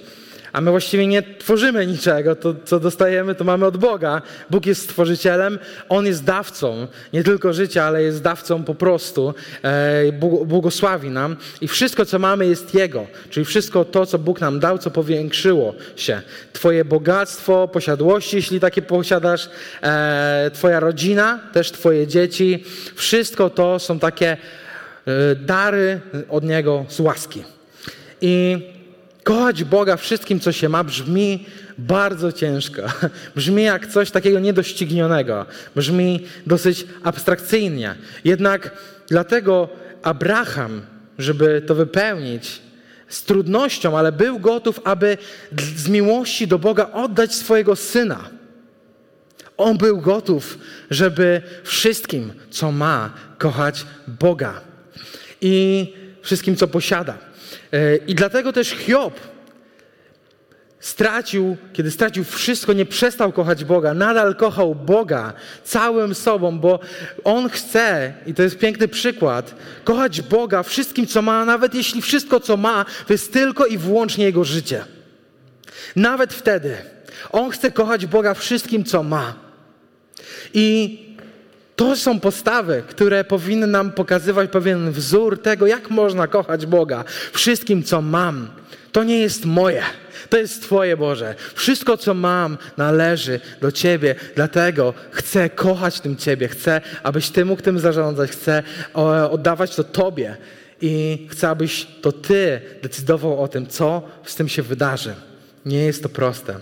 a 0.52 0.60
my 0.60 0.70
właściwie 0.70 1.06
nie 1.06 1.22
tworzymy 1.22 1.86
niczego. 1.86 2.36
To, 2.36 2.54
co 2.64 2.80
dostajemy, 2.80 3.34
to 3.34 3.44
mamy 3.44 3.66
od 3.66 3.76
Boga. 3.76 4.22
Bóg 4.50 4.66
jest 4.66 4.82
stworzycielem, 4.82 5.58
On 5.88 6.06
jest 6.06 6.24
dawcą, 6.24 6.86
nie 7.12 7.24
tylko 7.24 7.52
życia, 7.52 7.84
ale 7.84 8.02
jest 8.02 8.22
dawcą 8.22 8.64
po 8.64 8.74
prostu. 8.74 9.34
E, 9.62 10.12
błogosławi 10.44 11.10
nam 11.10 11.36
i 11.60 11.68
wszystko, 11.68 12.06
co 12.06 12.18
mamy, 12.18 12.46
jest 12.46 12.74
Jego. 12.74 13.06
Czyli 13.30 13.46
wszystko 13.46 13.84
to, 13.84 14.06
co 14.06 14.18
Bóg 14.18 14.40
nam 14.40 14.60
dał, 14.60 14.78
co 14.78 14.90
powiększyło 14.90 15.74
się. 15.96 16.22
Twoje 16.52 16.84
bogactwo, 16.84 17.68
posiadłości, 17.68 18.36
jeśli 18.36 18.60
takie 18.60 18.82
posiadasz, 18.82 19.50
e, 19.82 20.50
Twoja 20.54 20.80
rodzina, 20.80 21.38
też 21.52 21.72
Twoje 21.72 22.06
dzieci. 22.06 22.64
Wszystko 22.94 23.50
to 23.50 23.78
są 23.78 23.98
takie 23.98 24.36
e, 25.06 25.34
dary 25.34 26.00
od 26.28 26.44
Niego 26.44 26.84
z 26.88 27.00
łaski. 27.00 27.44
I 28.20 28.58
kochać 29.22 29.64
Boga 29.64 29.96
wszystkim, 29.96 30.40
co 30.40 30.52
się 30.52 30.68
ma, 30.68 30.84
brzmi 30.84 31.46
bardzo 31.78 32.32
ciężko. 32.32 32.82
Brzmi 33.36 33.62
jak 33.62 33.86
coś 33.86 34.10
takiego 34.10 34.40
niedoścignionego. 34.40 35.46
Brzmi 35.76 36.26
dosyć 36.46 36.86
abstrakcyjnie. 37.02 37.94
Jednak 38.24 38.70
dlatego 39.08 39.68
Abraham, 40.02 40.82
żeby 41.18 41.62
to 41.66 41.74
wypełnić, 41.74 42.62
z 43.08 43.24
trudnością, 43.24 43.98
ale 43.98 44.12
był 44.12 44.38
gotów, 44.38 44.80
aby 44.84 45.18
z 45.76 45.88
miłości 45.88 46.46
do 46.46 46.58
Boga 46.58 46.90
oddać 46.92 47.34
swojego 47.34 47.76
syna. 47.76 48.30
On 49.56 49.78
był 49.78 50.00
gotów, 50.00 50.58
żeby 50.90 51.42
wszystkim, 51.64 52.32
co 52.50 52.72
ma, 52.72 53.10
kochać 53.38 53.86
Boga 54.20 54.60
i 55.40 55.86
wszystkim, 56.22 56.56
co 56.56 56.68
posiada. 56.68 57.31
E, 57.72 57.96
I 57.96 58.14
dlatego 58.14 58.52
też 58.52 58.68
Hiob 58.70 59.20
stracił, 60.80 61.56
kiedy 61.72 61.90
stracił 61.90 62.24
wszystko, 62.24 62.72
nie 62.72 62.86
przestał 62.86 63.32
kochać 63.32 63.64
Boga, 63.64 63.94
nadal 63.94 64.36
kochał 64.36 64.74
Boga 64.74 65.32
całym 65.64 66.14
sobą, 66.14 66.58
bo 66.58 66.80
on 67.24 67.48
chce, 67.48 68.12
i 68.26 68.34
to 68.34 68.42
jest 68.42 68.58
piękny 68.58 68.88
przykład, 68.88 69.54
kochać 69.84 70.22
Boga 70.22 70.62
wszystkim, 70.62 71.06
co 71.06 71.22
ma, 71.22 71.44
nawet 71.44 71.74
jeśli 71.74 72.02
wszystko, 72.02 72.40
co 72.40 72.56
ma, 72.56 72.84
to 73.06 73.12
jest 73.12 73.32
tylko 73.32 73.66
i 73.66 73.78
wyłącznie 73.78 74.24
jego 74.24 74.44
życie. 74.44 74.84
Nawet 75.96 76.34
wtedy 76.34 76.76
on 77.32 77.50
chce 77.50 77.70
kochać 77.70 78.06
Boga 78.06 78.34
wszystkim, 78.34 78.84
co 78.84 79.02
ma. 79.02 79.34
I 80.54 80.98
to 81.76 81.96
są 81.96 82.20
postawy, 82.20 82.82
które 82.88 83.24
powinny 83.24 83.66
nam 83.66 83.92
pokazywać 83.92 84.50
pewien 84.50 84.92
wzór 84.92 85.42
tego, 85.42 85.66
jak 85.66 85.90
można 85.90 86.26
kochać 86.26 86.66
Boga 86.66 87.04
wszystkim, 87.32 87.82
co 87.82 88.02
mam. 88.02 88.48
To 88.92 89.04
nie 89.04 89.18
jest 89.18 89.44
moje, 89.44 89.82
to 90.30 90.38
jest 90.38 90.62
Twoje 90.62 90.96
Boże. 90.96 91.34
Wszystko, 91.54 91.96
co 91.96 92.14
mam, 92.14 92.58
należy 92.76 93.40
do 93.60 93.72
Ciebie, 93.72 94.14
dlatego 94.34 94.94
chcę 95.10 95.50
kochać 95.50 96.00
tym 96.00 96.16
Ciebie, 96.16 96.48
chcę, 96.48 96.80
abyś 97.02 97.30
Ty 97.30 97.44
mógł 97.44 97.62
tym 97.62 97.78
zarządzać, 97.78 98.30
chcę 98.30 98.62
oddawać 99.30 99.76
to 99.76 99.84
Tobie 99.84 100.36
i 100.80 101.26
chcę, 101.30 101.48
abyś 101.48 101.86
to 102.02 102.12
Ty 102.12 102.60
decydował 102.82 103.42
o 103.42 103.48
tym, 103.48 103.66
co 103.66 104.02
z 104.24 104.34
tym 104.34 104.48
się 104.48 104.62
wydarzy. 104.62 105.14
Nie 105.66 105.84
jest 105.84 106.02
to 106.02 106.08
proste. 106.08 106.56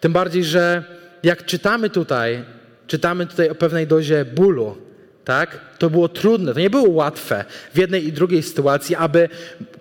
Tym 0.00 0.12
bardziej, 0.12 0.44
że 0.44 0.84
jak 1.22 1.44
czytamy 1.46 1.90
tutaj, 1.90 2.44
czytamy 2.86 3.26
tutaj 3.26 3.50
o 3.50 3.54
pewnej 3.54 3.86
dozie 3.86 4.24
bólu, 4.24 4.76
tak? 5.24 5.60
To 5.78 5.90
było 5.90 6.08
trudne, 6.08 6.54
to 6.54 6.60
nie 6.60 6.70
było 6.70 6.90
łatwe 6.90 7.44
w 7.74 7.78
jednej 7.78 8.06
i 8.06 8.12
drugiej 8.12 8.42
sytuacji, 8.42 8.96
aby 8.96 9.28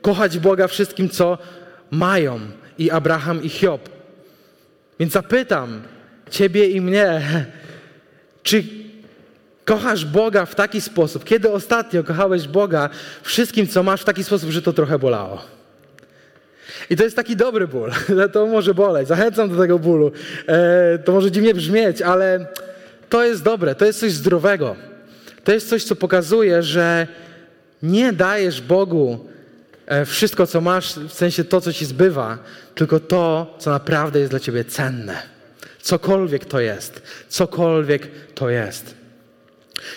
kochać 0.01 0.39
Boga 0.39 0.67
wszystkim, 0.67 1.09
co 1.09 1.37
mają 1.91 2.39
i 2.77 2.91
Abraham 2.91 3.43
i 3.43 3.49
Hiob. 3.49 3.89
Więc 4.99 5.13
zapytam 5.13 5.81
Ciebie 6.29 6.69
i 6.69 6.81
mnie, 6.81 7.21
czy 8.43 8.63
kochasz 9.65 10.05
Boga 10.05 10.45
w 10.45 10.55
taki 10.55 10.81
sposób? 10.81 11.23
Kiedy 11.23 11.51
ostatnio 11.51 12.03
kochałeś 12.03 12.47
Boga 12.47 12.89
wszystkim, 13.21 13.67
co 13.67 13.83
masz, 13.83 14.01
w 14.01 14.05
taki 14.05 14.23
sposób, 14.23 14.49
że 14.49 14.61
to 14.61 14.73
trochę 14.73 14.99
bolało? 14.99 15.41
I 16.89 16.95
to 16.95 17.03
jest 17.03 17.15
taki 17.15 17.35
dobry 17.35 17.67
ból. 17.67 17.91
To 18.33 18.45
może 18.45 18.73
boleć. 18.73 19.07
Zachęcam 19.07 19.49
do 19.49 19.57
tego 19.57 19.79
bólu. 19.79 20.11
E, 20.47 20.99
to 20.99 21.11
może 21.11 21.31
dziwnie 21.31 21.53
brzmieć, 21.53 22.01
ale 22.01 22.47
to 23.09 23.23
jest 23.23 23.43
dobre. 23.43 23.75
To 23.75 23.85
jest 23.85 23.99
coś 23.99 24.11
zdrowego. 24.11 24.75
To 25.43 25.51
jest 25.51 25.69
coś, 25.69 25.83
co 25.83 25.95
pokazuje, 25.95 26.63
że 26.63 27.07
nie 27.83 28.13
dajesz 28.13 28.61
Bogu 28.61 29.27
e, 29.85 30.05
wszystko, 30.05 30.47
co 30.47 30.61
masz, 30.61 30.93
w 30.93 31.13
sensie 31.13 31.43
to, 31.43 31.61
co 31.61 31.73
ci 31.73 31.85
zbywa, 31.85 32.37
tylko 32.75 32.99
to, 32.99 33.55
co 33.59 33.69
naprawdę 33.69 34.19
jest 34.19 34.31
dla 34.31 34.39
ciebie 34.39 34.65
cenne. 34.65 35.21
Cokolwiek 35.81 36.45
to 36.45 36.59
jest. 36.59 37.01
Cokolwiek 37.29 38.07
to 38.35 38.49
jest. 38.49 38.95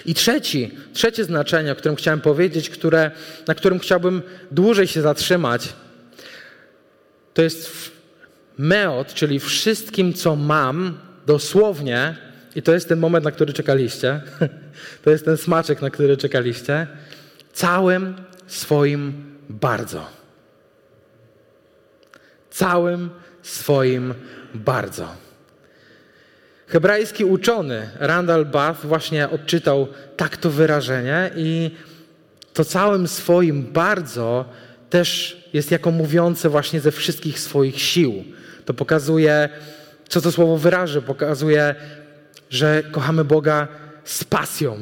I 0.06 0.14
trzeci, 0.14 0.70
trzecie 0.92 1.24
znaczenie, 1.24 1.72
o 1.72 1.76
którym 1.76 1.96
chciałem 1.96 2.20
powiedzieć, 2.20 2.70
które, 2.70 3.10
na 3.46 3.54
którym 3.54 3.78
chciałbym 3.78 4.22
dłużej 4.50 4.86
się 4.86 5.02
zatrzymać, 5.02 5.72
to 7.34 7.42
jest 7.42 7.90
meot, 8.58 9.14
czyli 9.14 9.40
wszystkim, 9.40 10.14
co 10.14 10.36
mam, 10.36 10.98
dosłownie, 11.26 12.16
i 12.56 12.62
to 12.62 12.72
jest 12.72 12.88
ten 12.88 12.98
moment, 12.98 13.24
na 13.24 13.30
który 13.30 13.52
czekaliście, 13.52 14.20
to 15.04 15.10
jest 15.10 15.24
ten 15.24 15.36
smaczek, 15.36 15.82
na 15.82 15.90
który 15.90 16.16
czekaliście, 16.16 16.86
całym 17.52 18.14
swoim 18.46 19.24
bardzo. 19.48 20.06
Całym 22.50 23.10
swoim 23.42 24.14
bardzo. 24.54 25.08
Hebrajski 26.66 27.24
uczony 27.24 27.90
Randall 27.98 28.46
Bath 28.46 28.86
właśnie 28.86 29.28
odczytał 29.28 29.88
tak 30.16 30.36
to 30.36 30.50
wyrażenie 30.50 31.30
i 31.36 31.70
to 32.52 32.64
całym 32.64 33.08
swoim 33.08 33.62
bardzo 33.62 34.44
też 34.90 35.36
jest 35.52 35.70
jako 35.70 35.90
mówiące 35.90 36.48
właśnie 36.48 36.80
ze 36.80 36.92
wszystkich 36.92 37.40
swoich 37.40 37.80
sił. 37.80 38.24
To 38.64 38.74
pokazuje, 38.74 39.48
co 40.08 40.20
to 40.20 40.32
słowo 40.32 40.58
wyraży, 40.58 41.02
pokazuje, 41.02 41.74
że 42.50 42.82
kochamy 42.92 43.24
Boga 43.24 43.68
z 44.04 44.24
pasją. 44.24 44.78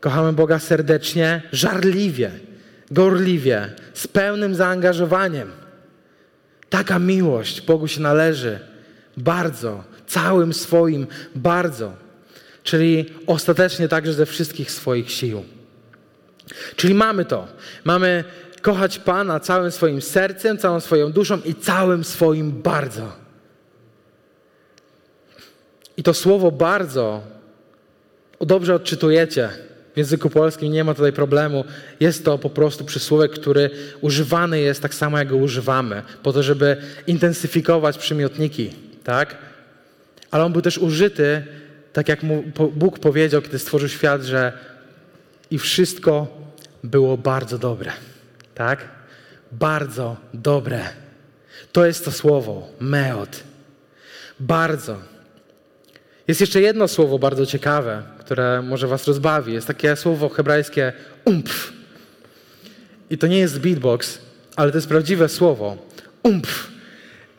Kochamy 0.00 0.32
Boga 0.32 0.58
serdecznie, 0.58 1.42
żarliwie, 1.52 2.30
gorliwie, 2.90 3.70
z 3.94 4.06
pełnym 4.06 4.54
zaangażowaniem. 4.54 5.50
Taka 6.70 6.98
miłość 6.98 7.60
Bogu 7.60 7.88
się 7.88 8.00
należy 8.00 8.58
bardzo, 9.16 9.84
całym 10.06 10.54
swoim 10.54 11.06
bardzo, 11.34 11.92
czyli 12.62 13.06
ostatecznie 13.26 13.88
także 13.88 14.12
ze 14.12 14.26
wszystkich 14.26 14.70
swoich 14.70 15.10
sił. 15.10 15.44
Czyli 16.76 16.94
mamy 16.94 17.24
to. 17.24 17.48
Mamy 17.84 18.24
kochać 18.62 18.98
Pana 18.98 19.40
całym 19.40 19.70
swoim 19.70 20.02
sercem, 20.02 20.58
całą 20.58 20.80
swoją 20.80 21.12
duszą 21.12 21.38
i 21.44 21.54
całym 21.54 22.04
swoim 22.04 22.62
bardzo. 22.62 23.27
I 25.98 26.02
to 26.02 26.14
słowo 26.14 26.52
bardzo 26.52 27.22
dobrze 28.40 28.74
odczytujecie. 28.74 29.48
W 29.94 29.96
języku 29.98 30.30
polskim 30.30 30.72
nie 30.72 30.84
ma 30.84 30.94
tutaj 30.94 31.12
problemu. 31.12 31.64
Jest 32.00 32.24
to 32.24 32.38
po 32.38 32.50
prostu 32.50 32.84
przysłówek, 32.84 33.32
który 33.32 33.70
używany 34.00 34.60
jest 34.60 34.82
tak 34.82 34.94
samo, 34.94 35.18
jak 35.18 35.28
go 35.28 35.36
używamy, 35.36 36.02
po 36.22 36.32
to, 36.32 36.42
żeby 36.42 36.76
intensyfikować 37.06 37.98
przymiotniki, 37.98 38.70
tak? 39.04 39.36
Ale 40.30 40.44
on 40.44 40.52
był 40.52 40.62
też 40.62 40.78
użyty, 40.78 41.44
tak 41.92 42.08
jak 42.08 42.20
Bóg 42.74 42.98
powiedział, 42.98 43.42
kiedy 43.42 43.58
stworzył 43.58 43.88
świat, 43.88 44.22
że 44.22 44.52
i 45.50 45.58
wszystko 45.58 46.26
było 46.84 47.16
bardzo 47.16 47.58
dobre. 47.58 47.92
Tak? 48.54 48.88
Bardzo 49.52 50.16
dobre. 50.34 50.80
To 51.72 51.86
jest 51.86 52.04
to 52.04 52.12
słowo, 52.12 52.68
meot. 52.80 53.42
Bardzo. 54.40 55.17
Jest 56.28 56.40
jeszcze 56.40 56.60
jedno 56.60 56.88
słowo 56.88 57.18
bardzo 57.18 57.46
ciekawe, 57.46 58.02
które 58.18 58.62
może 58.62 58.86
was 58.86 59.06
rozbawi. 59.06 59.52
Jest 59.52 59.66
takie 59.66 59.96
słowo 59.96 60.28
hebrajskie 60.28 60.92
umpf. 61.24 61.72
I 63.10 63.18
to 63.18 63.26
nie 63.26 63.38
jest 63.38 63.60
beatbox, 63.60 64.18
ale 64.56 64.70
to 64.70 64.78
jest 64.78 64.88
prawdziwe 64.88 65.28
słowo. 65.28 65.76
Umpf, 66.22 66.68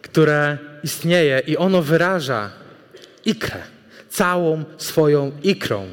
które 0.02 0.58
istnieje 0.84 1.42
i 1.48 1.58
ono 1.58 1.82
wyraża 1.82 2.50
ikrę, 3.26 3.62
całą 4.10 4.64
swoją 4.78 5.32
ikrą. 5.44 5.86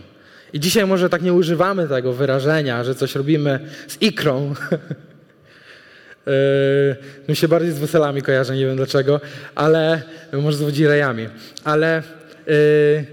I 0.53 0.61
dzisiaj 0.61 0.87
może 0.87 1.09
tak 1.09 1.23
nie 1.23 1.33
używamy 1.33 1.88
tego 1.88 2.12
wyrażenia, 2.12 2.85
że 2.85 2.95
coś 2.95 3.15
robimy 3.15 3.61
z 3.88 4.03
ikrą. 4.03 4.55
Yy, 6.26 6.97
mi 7.29 7.37
się 7.37 7.49
bardziej 7.49 7.73
z 7.73 7.79
weselami 7.79 8.23
kojarzę, 8.23 8.57
nie 8.57 8.67
wiem 8.67 8.76
dlaczego, 8.76 9.21
ale 9.55 10.03
może 10.33 10.57
z 10.57 10.62
wodzirejami. 10.62 11.29
Ale 11.65 12.03
Yy, 12.47 13.05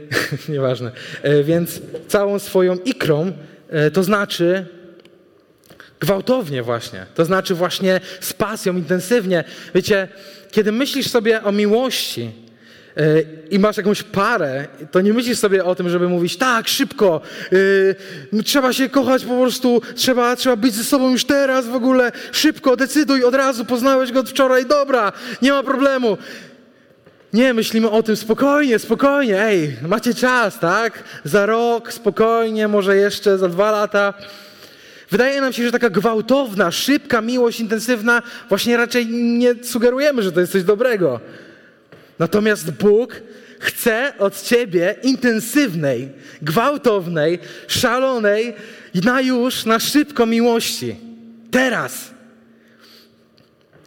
nieważne. 0.53 0.91
Yy, 1.23 1.43
więc 1.43 1.81
całą 2.07 2.39
swoją 2.39 2.75
ikrą, 2.75 3.31
yy, 3.71 3.91
to 3.91 4.03
znaczy 4.03 4.65
Gwałtownie 5.99 6.63
właśnie. 6.63 7.05
To 7.15 7.25
znaczy 7.25 7.55
właśnie 7.55 8.01
z 8.19 8.33
pasją, 8.33 8.77
intensywnie. 8.77 9.43
Wiecie, 9.75 10.07
kiedy 10.51 10.71
myślisz 10.71 11.09
sobie 11.09 11.43
o 11.43 11.51
miłości, 11.51 12.31
i 13.49 13.59
masz 13.59 13.77
jakąś 13.77 14.03
parę, 14.03 14.67
to 14.91 15.01
nie 15.01 15.13
myślisz 15.13 15.39
sobie 15.39 15.65
o 15.65 15.75
tym, 15.75 15.89
żeby 15.89 16.09
mówić 16.09 16.37
tak, 16.37 16.67
szybko, 16.67 17.21
trzeba 18.45 18.73
się 18.73 18.89
kochać 18.89 19.25
po 19.25 19.37
prostu, 19.37 19.81
trzeba, 19.95 20.35
trzeba 20.35 20.55
być 20.55 20.73
ze 20.73 20.83
sobą 20.83 21.11
już 21.11 21.25
teraz 21.25 21.67
w 21.67 21.75
ogóle, 21.75 22.11
szybko, 22.31 22.75
decyduj 22.75 23.23
od 23.23 23.35
razu, 23.35 23.65
poznałeś 23.65 24.11
go 24.11 24.19
od 24.19 24.29
wczoraj, 24.29 24.65
dobra, 24.65 25.11
nie 25.41 25.51
ma 25.51 25.63
problemu. 25.63 26.17
Nie, 27.33 27.53
myślimy 27.53 27.89
o 27.89 28.03
tym 28.03 28.15
spokojnie, 28.15 28.79
spokojnie, 28.79 29.41
ej, 29.41 29.77
macie 29.87 30.13
czas, 30.13 30.59
tak? 30.59 31.03
Za 31.23 31.45
rok, 31.45 31.93
spokojnie, 31.93 32.67
może 32.67 32.97
jeszcze 32.97 33.37
za 33.37 33.49
dwa 33.49 33.71
lata. 33.71 34.13
Wydaje 35.11 35.41
nam 35.41 35.53
się, 35.53 35.63
że 35.63 35.71
taka 35.71 35.89
gwałtowna, 35.89 36.71
szybka 36.71 37.21
miłość, 37.21 37.59
intensywna, 37.59 38.21
właśnie 38.49 38.77
raczej 38.77 39.07
nie 39.07 39.55
sugerujemy, 39.63 40.23
że 40.23 40.31
to 40.31 40.39
jest 40.39 40.51
coś 40.51 40.63
dobrego. 40.63 41.19
Natomiast 42.19 42.71
Bóg 42.71 43.21
chce 43.59 44.13
od 44.19 44.41
ciebie 44.41 44.95
intensywnej, 45.03 46.09
gwałtownej, 46.41 47.39
szalonej, 47.67 48.53
na 49.03 49.21
już, 49.21 49.65
na 49.65 49.79
szybko 49.79 50.25
miłości. 50.25 50.95
Teraz. 51.51 52.12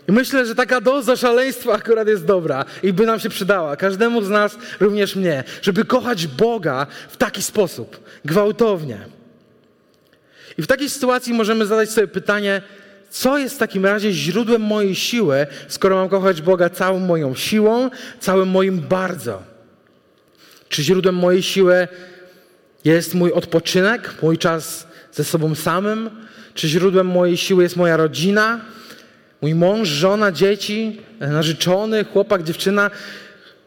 I 0.09 0.13
myślę, 0.13 0.47
że 0.47 0.55
taka 0.55 0.81
doza 0.81 1.17
szaleństwa 1.17 1.73
akurat 1.73 2.09
jest 2.09 2.25
dobra 2.25 2.65
i 2.83 2.93
by 2.93 3.07
nam 3.07 3.21
się 3.21 3.29
przydała. 3.29 3.77
Każdemu 3.77 4.23
z 4.23 4.31
nas, 4.31 4.59
również 4.81 5.17
mnie, 5.17 5.45
żeby 5.63 5.85
kochać 5.85 6.27
Boga 6.27 6.87
w 7.09 7.17
taki 7.17 7.43
sposób, 7.43 8.01
gwałtownie. 8.25 8.99
I 10.59 10.63
w 10.63 10.67
takiej 10.67 10.91
sytuacji 10.91 11.35
możemy 11.35 11.67
zadać 11.67 11.91
sobie 11.91 12.09
pytanie, 12.09 12.63
co 13.11 13.39
jest 13.39 13.55
w 13.55 13.59
takim 13.59 13.87
razie 13.87 14.13
źródłem 14.13 14.63
mojej 14.63 14.95
siły, 14.95 15.47
skoro 15.69 15.97
mam 15.97 16.09
kochać 16.09 16.43
Boga 16.43 16.71
całą 16.71 16.99
moją 16.99 17.35
siłą, 17.35 17.91
całym 18.21 18.49
moim 18.49 18.81
bardzo? 18.81 19.43
Czy 20.69 20.83
źródłem 20.83 21.15
mojej 21.15 21.43
siły 21.43 21.89
jest 22.85 23.15
mój 23.15 23.33
odpoczynek, 23.33 24.15
mój 24.23 24.39
czas 24.39 24.87
ze 25.13 25.25
sobą 25.25 25.55
samym? 25.55 26.11
Czy 26.55 26.69
źródłem 26.69 27.07
mojej 27.07 27.37
siły 27.37 27.63
jest 27.63 27.77
moja 27.77 27.97
rodzina, 27.97 28.61
mój 29.43 29.55
mąż, 29.55 29.89
żona, 29.89 30.33
dzieci, 30.33 31.01
narzeczony, 31.21 32.05
chłopak, 32.05 32.43
dziewczyna? 32.43 32.91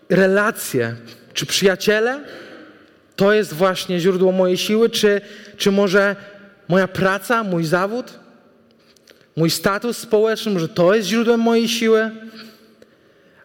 Relacje, 0.10 0.96
czy 1.34 1.46
przyjaciele? 1.46 2.24
To 3.16 3.34
jest 3.34 3.54
właśnie 3.54 4.00
źródło 4.00 4.32
mojej 4.32 4.58
siły, 4.58 4.90
czy, 4.90 5.22
czy 5.58 5.72
może 5.72 6.16
moja 6.68 6.88
praca, 6.88 7.44
mój 7.44 7.66
zawód? 7.66 8.20
Mój 9.36 9.50
status 9.50 9.98
społeczny, 9.98 10.52
może 10.52 10.70
to 10.70 10.96
jest 10.96 11.08
źródłem 11.08 11.40
mojej 11.40 11.68
siły? 11.68 12.12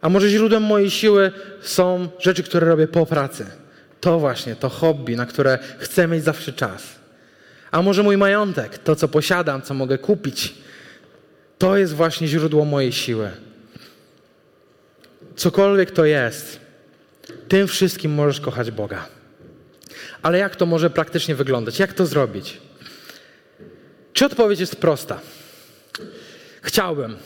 A 0.00 0.08
może 0.08 0.28
źródłem 0.28 0.62
mojej 0.62 0.90
siły 0.90 1.32
są 1.60 2.08
rzeczy, 2.18 2.42
które 2.42 2.66
robię 2.66 2.88
po 2.88 3.06
pracy? 3.06 3.46
To 4.00 4.18
właśnie, 4.18 4.56
to 4.56 4.68
hobby, 4.68 5.16
na 5.16 5.26
które 5.26 5.58
chcę 5.78 6.08
mieć 6.08 6.24
zawsze 6.24 6.52
czas. 6.52 6.82
A 7.70 7.82
może 7.82 8.02
mój 8.02 8.16
majątek, 8.16 8.78
to 8.78 8.96
co 8.96 9.08
posiadam, 9.08 9.62
co 9.62 9.74
mogę 9.74 9.98
kupić, 9.98 10.54
to 11.58 11.76
jest 11.76 11.94
właśnie 11.94 12.28
źródło 12.28 12.64
mojej 12.64 12.92
siły. 12.92 13.30
Cokolwiek 15.36 15.90
to 15.90 16.04
jest, 16.04 16.60
tym 17.48 17.68
wszystkim 17.68 18.14
możesz 18.14 18.40
kochać 18.40 18.70
Boga. 18.70 19.06
Ale 20.22 20.38
jak 20.38 20.56
to 20.56 20.66
może 20.66 20.90
praktycznie 20.90 21.34
wyglądać? 21.34 21.78
Jak 21.78 21.92
to 21.92 22.06
zrobić? 22.06 22.60
Czy 24.12 24.26
odpowiedź 24.26 24.60
jest 24.60 24.76
prosta? 24.76 25.20
Chciałbym. 26.62 27.16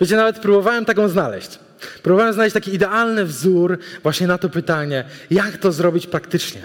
Wiecie, 0.00 0.16
nawet 0.16 0.38
próbowałem 0.38 0.84
taką 0.84 1.08
znaleźć. 1.08 1.58
Próbowałem 2.02 2.34
znaleźć 2.34 2.54
taki 2.54 2.74
idealny 2.74 3.24
wzór 3.24 3.78
właśnie 4.02 4.26
na 4.26 4.38
to 4.38 4.48
pytanie, 4.48 5.04
jak 5.30 5.56
to 5.56 5.72
zrobić 5.72 6.06
praktycznie. 6.06 6.62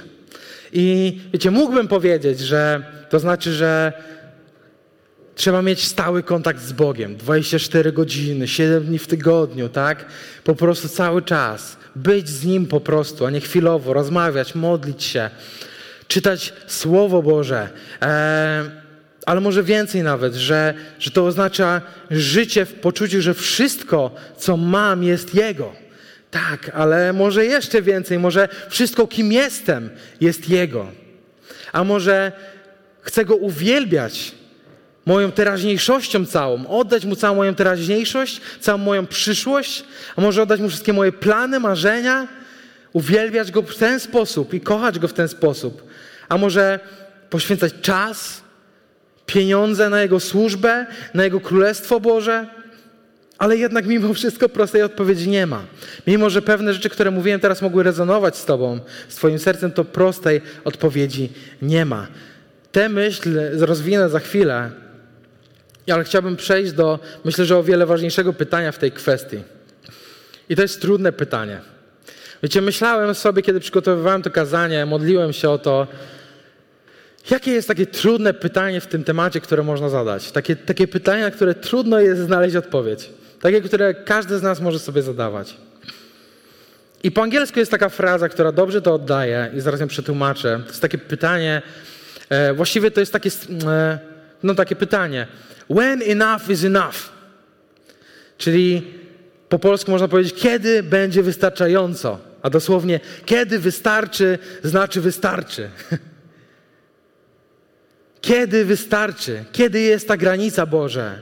I 0.73 1.19
wiecie, 1.33 1.51
mógłbym 1.51 1.87
powiedzieć, 1.87 2.39
że 2.39 2.83
to 3.09 3.19
znaczy, 3.19 3.53
że 3.53 3.93
trzeba 5.35 5.61
mieć 5.61 5.87
stały 5.87 6.23
kontakt 6.23 6.61
z 6.61 6.71
Bogiem 6.71 7.17
24 7.17 7.91
godziny, 7.91 8.47
7 8.47 8.83
dni 8.83 8.99
w 8.99 9.07
tygodniu, 9.07 9.69
tak? 9.69 10.05
Po 10.43 10.55
prostu 10.55 10.89
cały 10.89 11.21
czas. 11.21 11.77
Być 11.95 12.29
z 12.29 12.45
Nim 12.45 12.65
po 12.65 12.81
prostu, 12.81 13.25
a 13.25 13.29
nie 13.29 13.41
chwilowo, 13.41 13.93
rozmawiać, 13.93 14.55
modlić 14.55 15.03
się, 15.03 15.29
czytać 16.07 16.53
Słowo 16.67 17.21
Boże. 17.21 17.69
Eee, 18.01 18.69
ale 19.25 19.41
może 19.41 19.63
więcej 19.63 20.03
nawet, 20.03 20.33
że, 20.33 20.73
że 20.99 21.11
to 21.11 21.25
oznacza 21.25 21.81
życie 22.11 22.65
w 22.65 22.73
poczuciu, 22.73 23.21
że 23.21 23.33
wszystko, 23.33 24.15
co 24.37 24.57
mam, 24.57 25.03
jest 25.03 25.35
Jego. 25.35 25.73
Tak, 26.31 26.71
ale 26.73 27.13
może 27.13 27.45
jeszcze 27.45 27.81
więcej, 27.81 28.19
może 28.19 28.49
wszystko, 28.69 29.07
kim 29.07 29.31
jestem, 29.31 29.89
jest 30.21 30.49
Jego. 30.49 30.87
A 31.73 31.83
może 31.83 32.31
chcę 33.01 33.25
Go 33.25 33.35
uwielbiać 33.35 34.31
moją 35.05 35.31
teraźniejszością 35.31 36.25
całą, 36.25 36.67
oddać 36.67 37.05
Mu 37.05 37.15
całą 37.15 37.35
moją 37.35 37.55
teraźniejszość, 37.55 38.41
całą 38.59 38.77
moją 38.77 39.05
przyszłość, 39.05 39.83
a 40.15 40.21
może 40.21 40.43
oddać 40.43 40.59
Mu 40.59 40.69
wszystkie 40.69 40.93
moje 40.93 41.11
plany, 41.11 41.59
marzenia, 41.59 42.27
uwielbiać 42.93 43.51
Go 43.51 43.61
w 43.61 43.75
ten 43.75 43.99
sposób 43.99 44.53
i 44.53 44.61
kochać 44.61 44.99
Go 44.99 45.07
w 45.07 45.13
ten 45.13 45.27
sposób. 45.27 45.83
A 46.29 46.37
może 46.37 46.79
poświęcać 47.29 47.73
czas, 47.81 48.41
pieniądze 49.25 49.89
na 49.89 50.01
Jego 50.01 50.19
służbę, 50.19 50.85
na 51.13 51.23
Jego 51.23 51.39
Królestwo 51.39 51.99
Boże? 51.99 52.47
Ale 53.37 53.57
jednak 53.57 53.85
mimo 53.85 54.13
wszystko 54.13 54.49
prostej 54.49 54.83
odpowiedzi 54.83 55.29
nie 55.29 55.45
ma. 55.47 55.63
Mimo, 56.07 56.29
że 56.29 56.41
pewne 56.41 56.73
rzeczy, 56.73 56.89
które 56.89 57.11
mówiłem 57.11 57.39
teraz 57.39 57.61
mogły 57.61 57.83
rezonować 57.83 58.37
z 58.37 58.45
Tobą, 58.45 58.79
z 59.09 59.15
Twoim 59.15 59.39
sercem, 59.39 59.71
to 59.71 59.85
prostej 59.85 60.41
odpowiedzi 60.63 61.29
nie 61.61 61.85
ma. 61.85 62.07
Tę 62.71 62.89
myśl 62.89 63.39
rozwinę 63.59 64.09
za 64.09 64.19
chwilę, 64.19 64.71
ale 65.91 66.03
chciałbym 66.03 66.35
przejść 66.35 66.71
do, 66.71 66.99
myślę, 67.25 67.45
że 67.45 67.57
o 67.57 67.63
wiele 67.63 67.85
ważniejszego 67.85 68.33
pytania 68.33 68.71
w 68.71 68.77
tej 68.77 68.91
kwestii. 68.91 69.43
I 70.49 70.55
to 70.55 70.61
jest 70.61 70.81
trudne 70.81 71.11
pytanie. 71.11 71.59
Wiecie, 72.43 72.61
myślałem 72.61 73.15
sobie, 73.15 73.41
kiedy 73.41 73.59
przygotowywałem 73.59 74.21
to 74.21 74.31
kazanie, 74.31 74.85
modliłem 74.85 75.33
się 75.33 75.49
o 75.49 75.57
to, 75.57 75.87
Jakie 77.31 77.51
jest 77.51 77.67
takie 77.67 77.85
trudne 77.85 78.33
pytanie 78.33 78.81
w 78.81 78.87
tym 78.87 79.03
temacie, 79.03 79.41
które 79.41 79.63
można 79.63 79.89
zadać? 79.89 80.31
Takie, 80.31 80.55
takie 80.55 80.87
pytania, 80.87 81.25
na 81.25 81.31
które 81.31 81.55
trudno 81.55 81.99
jest 81.99 82.21
znaleźć 82.21 82.55
odpowiedź. 82.55 83.09
Takie, 83.41 83.61
które 83.61 83.93
każdy 83.93 84.37
z 84.37 84.41
nas 84.41 84.61
może 84.61 84.79
sobie 84.79 85.01
zadawać. 85.01 85.57
I 87.03 87.11
po 87.11 87.23
angielsku 87.23 87.59
jest 87.59 87.71
taka 87.71 87.89
fraza, 87.89 88.29
która 88.29 88.51
dobrze 88.51 88.81
to 88.81 88.93
oddaje 88.93 89.51
i 89.57 89.61
zaraz 89.61 89.79
ją 89.79 89.87
przetłumaczę. 89.87 90.59
To 90.63 90.67
jest 90.67 90.81
takie 90.81 90.97
pytanie, 90.97 91.61
e, 92.29 92.53
właściwie 92.53 92.91
to 92.91 92.99
jest 92.99 93.13
takie, 93.13 93.29
e, 93.67 93.99
no 94.45 94.55
takie 94.55 94.75
pytanie. 94.75 95.27
When 95.69 96.01
enough 96.01 96.49
is 96.49 96.63
enough? 96.63 96.95
Czyli 98.37 98.93
po 99.49 99.59
polsku 99.59 99.91
można 99.91 100.07
powiedzieć, 100.07 100.33
kiedy 100.33 100.83
będzie 100.83 101.23
wystarczająco? 101.23 102.19
A 102.41 102.49
dosłownie, 102.49 102.99
kiedy 103.25 103.59
wystarczy, 103.59 104.39
znaczy 104.63 105.01
wystarczy. 105.01 105.69
Kiedy 108.21 108.65
wystarczy? 108.65 109.45
Kiedy 109.51 109.81
jest 109.81 110.07
ta 110.07 110.17
granica, 110.17 110.65
Boże? 110.65 111.21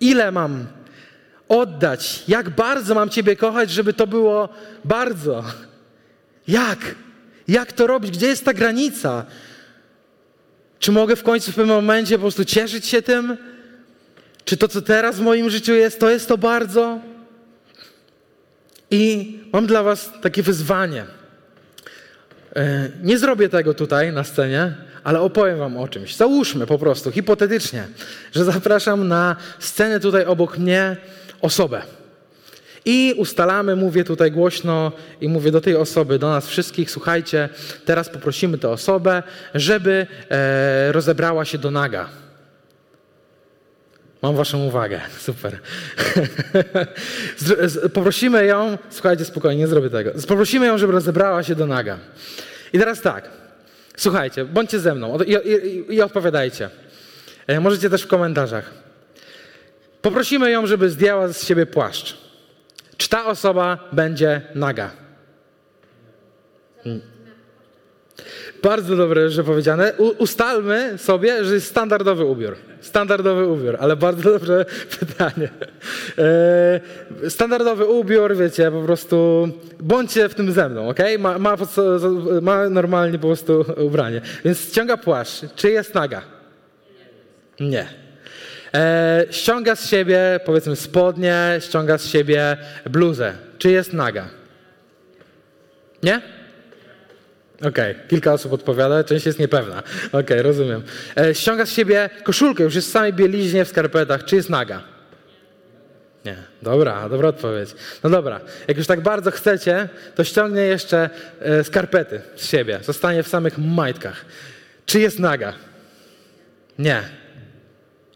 Ile 0.00 0.32
mam 0.32 0.66
oddać? 1.48 2.24
Jak 2.28 2.50
bardzo 2.50 2.94
mam 2.94 3.10
Ciebie 3.10 3.36
kochać, 3.36 3.70
żeby 3.70 3.92
to 3.92 4.06
było 4.06 4.48
bardzo? 4.84 5.44
Jak? 6.48 6.94
Jak 7.48 7.72
to 7.72 7.86
robić? 7.86 8.10
Gdzie 8.10 8.26
jest 8.26 8.44
ta 8.44 8.54
granica? 8.54 9.26
Czy 10.78 10.92
mogę 10.92 11.16
w 11.16 11.22
końcu 11.22 11.52
w 11.52 11.54
pewnym 11.54 11.76
momencie 11.76 12.14
po 12.14 12.20
prostu 12.20 12.44
cieszyć 12.44 12.86
się 12.86 13.02
tym? 13.02 13.36
Czy 14.44 14.56
to, 14.56 14.68
co 14.68 14.82
teraz 14.82 15.16
w 15.16 15.20
moim 15.20 15.50
życiu 15.50 15.72
jest, 15.72 16.00
to 16.00 16.10
jest 16.10 16.28
to 16.28 16.38
bardzo? 16.38 17.00
I 18.90 19.32
mam 19.52 19.66
dla 19.66 19.82
Was 19.82 20.10
takie 20.22 20.42
wyzwanie. 20.42 21.04
E, 22.56 22.90
nie 23.02 23.18
zrobię 23.18 23.48
tego 23.48 23.74
tutaj 23.74 24.12
na 24.12 24.24
scenie, 24.24 24.74
ale 25.04 25.20
opowiem 25.20 25.58
wam 25.58 25.76
o 25.76 25.88
czymś. 25.88 26.16
Załóżmy 26.16 26.66
po 26.66 26.78
prostu, 26.78 27.10
hipotetycznie, 27.10 27.86
że 28.32 28.44
zapraszam 28.44 29.08
na 29.08 29.36
scenę 29.58 30.00
tutaj 30.00 30.24
obok 30.24 30.58
mnie 30.58 30.96
osobę. 31.40 31.82
I 32.84 33.14
ustalamy, 33.16 33.76
mówię 33.76 34.04
tutaj 34.04 34.32
głośno 34.32 34.92
i 35.20 35.28
mówię 35.28 35.50
do 35.50 35.60
tej 35.60 35.76
osoby, 35.76 36.18
do 36.18 36.30
nas 36.30 36.48
wszystkich, 36.48 36.90
słuchajcie, 36.90 37.48
teraz 37.84 38.08
poprosimy 38.08 38.58
tę 38.58 38.68
osobę, 38.68 39.22
żeby 39.54 40.06
e, 40.30 40.92
rozebrała 40.92 41.44
się 41.44 41.58
do 41.58 41.70
naga. 41.70 42.08
Mam 44.22 44.36
waszą 44.36 44.64
uwagę, 44.64 45.00
super. 45.26 45.58
Poprosimy 47.94 48.46
ją, 48.46 48.78
słuchajcie 48.90 49.24
spokojnie, 49.24 49.60
nie 49.60 49.66
zrobię 49.66 49.90
tego. 49.90 50.10
Poprosimy 50.28 50.66
ją, 50.66 50.78
żeby 50.78 50.92
rozebrała 50.92 51.42
się 51.42 51.54
do 51.54 51.66
naga. 51.66 51.98
I 52.72 52.78
teraz 52.78 53.00
tak, 53.00 53.30
Słuchajcie, 53.96 54.44
bądźcie 54.44 54.78
ze 54.78 54.94
mną 54.94 55.18
i, 55.22 55.32
i, 55.32 55.94
i 55.94 56.02
odpowiadajcie. 56.02 56.70
E, 57.46 57.60
możecie 57.60 57.90
też 57.90 58.02
w 58.02 58.06
komentarzach. 58.06 58.70
Poprosimy 60.02 60.50
ją, 60.50 60.66
żeby 60.66 60.90
zdjęła 60.90 61.28
z 61.28 61.46
siebie 61.46 61.66
płaszcz. 61.66 62.23
Czy 62.96 63.08
ta 63.08 63.26
osoba 63.26 63.88
będzie 63.92 64.40
naga? 64.54 64.90
Hmm. 66.84 67.14
Bardzo 68.62 68.96
dobre, 68.96 69.30
że 69.30 69.44
powiedziane. 69.44 69.92
U, 69.98 70.22
ustalmy 70.22 70.98
sobie, 70.98 71.44
że 71.44 71.54
jest 71.54 71.66
standardowy 71.66 72.24
ubiór. 72.24 72.56
Standardowy 72.80 73.46
ubiór, 73.48 73.76
ale 73.80 73.96
bardzo 73.96 74.38
dobre 74.38 74.64
pytanie. 75.00 75.48
E, 76.18 76.80
standardowy 77.30 77.86
ubiór, 77.86 78.36
wiecie, 78.36 78.70
po 78.70 78.82
prostu 78.82 79.48
bądźcie 79.80 80.28
w 80.28 80.34
tym 80.34 80.52
ze 80.52 80.68
mną, 80.68 80.88
ok? 80.88 80.98
Ma, 81.18 81.38
ma, 81.38 81.56
ma 82.42 82.68
normalnie 82.68 83.18
po 83.18 83.26
prostu 83.26 83.64
ubranie. 83.76 84.20
Więc 84.44 84.60
ściąga 84.60 84.96
płaszcz. 84.96 85.42
Czy 85.56 85.70
jest 85.70 85.94
naga? 85.94 86.22
Nie. 87.60 88.03
E, 88.74 89.24
ściąga 89.30 89.76
z 89.76 89.88
siebie, 89.88 90.40
powiedzmy, 90.44 90.76
spodnie, 90.76 91.58
ściąga 91.60 91.98
z 91.98 92.06
siebie 92.06 92.56
bluzę. 92.90 93.32
Czy 93.58 93.70
jest 93.70 93.92
naga? 93.92 94.28
Nie? 96.02 96.22
Okej, 97.58 97.68
okay. 97.68 97.94
kilka 98.08 98.32
osób 98.32 98.52
odpowiada, 98.52 99.04
część 99.04 99.26
jest 99.26 99.38
niepewna. 99.38 99.82
Okej, 100.08 100.20
okay, 100.20 100.42
rozumiem. 100.42 100.82
E, 101.16 101.34
ściąga 101.34 101.66
z 101.66 101.70
siebie 101.70 102.10
koszulkę, 102.22 102.64
już 102.64 102.74
jest 102.74 102.88
w 102.88 102.90
samej 102.90 103.12
bieliźnie, 103.12 103.64
w 103.64 103.68
skarpetach. 103.68 104.24
Czy 104.24 104.36
jest 104.36 104.50
naga? 104.50 104.82
Nie. 106.24 106.36
Dobra, 106.62 107.08
dobra 107.08 107.28
odpowiedź. 107.28 107.70
No 108.02 108.10
dobra, 108.10 108.40
jak 108.68 108.76
już 108.76 108.86
tak 108.86 109.00
bardzo 109.00 109.30
chcecie, 109.30 109.88
to 110.14 110.24
ściągnie 110.24 110.62
jeszcze 110.62 111.10
e, 111.40 111.64
skarpety 111.64 112.20
z 112.36 112.46
siebie. 112.46 112.78
Zostanie 112.82 113.22
w 113.22 113.28
samych 113.28 113.58
majtkach. 113.58 114.24
Czy 114.86 115.00
jest 115.00 115.18
naga? 115.18 115.52
Nie. 116.78 117.23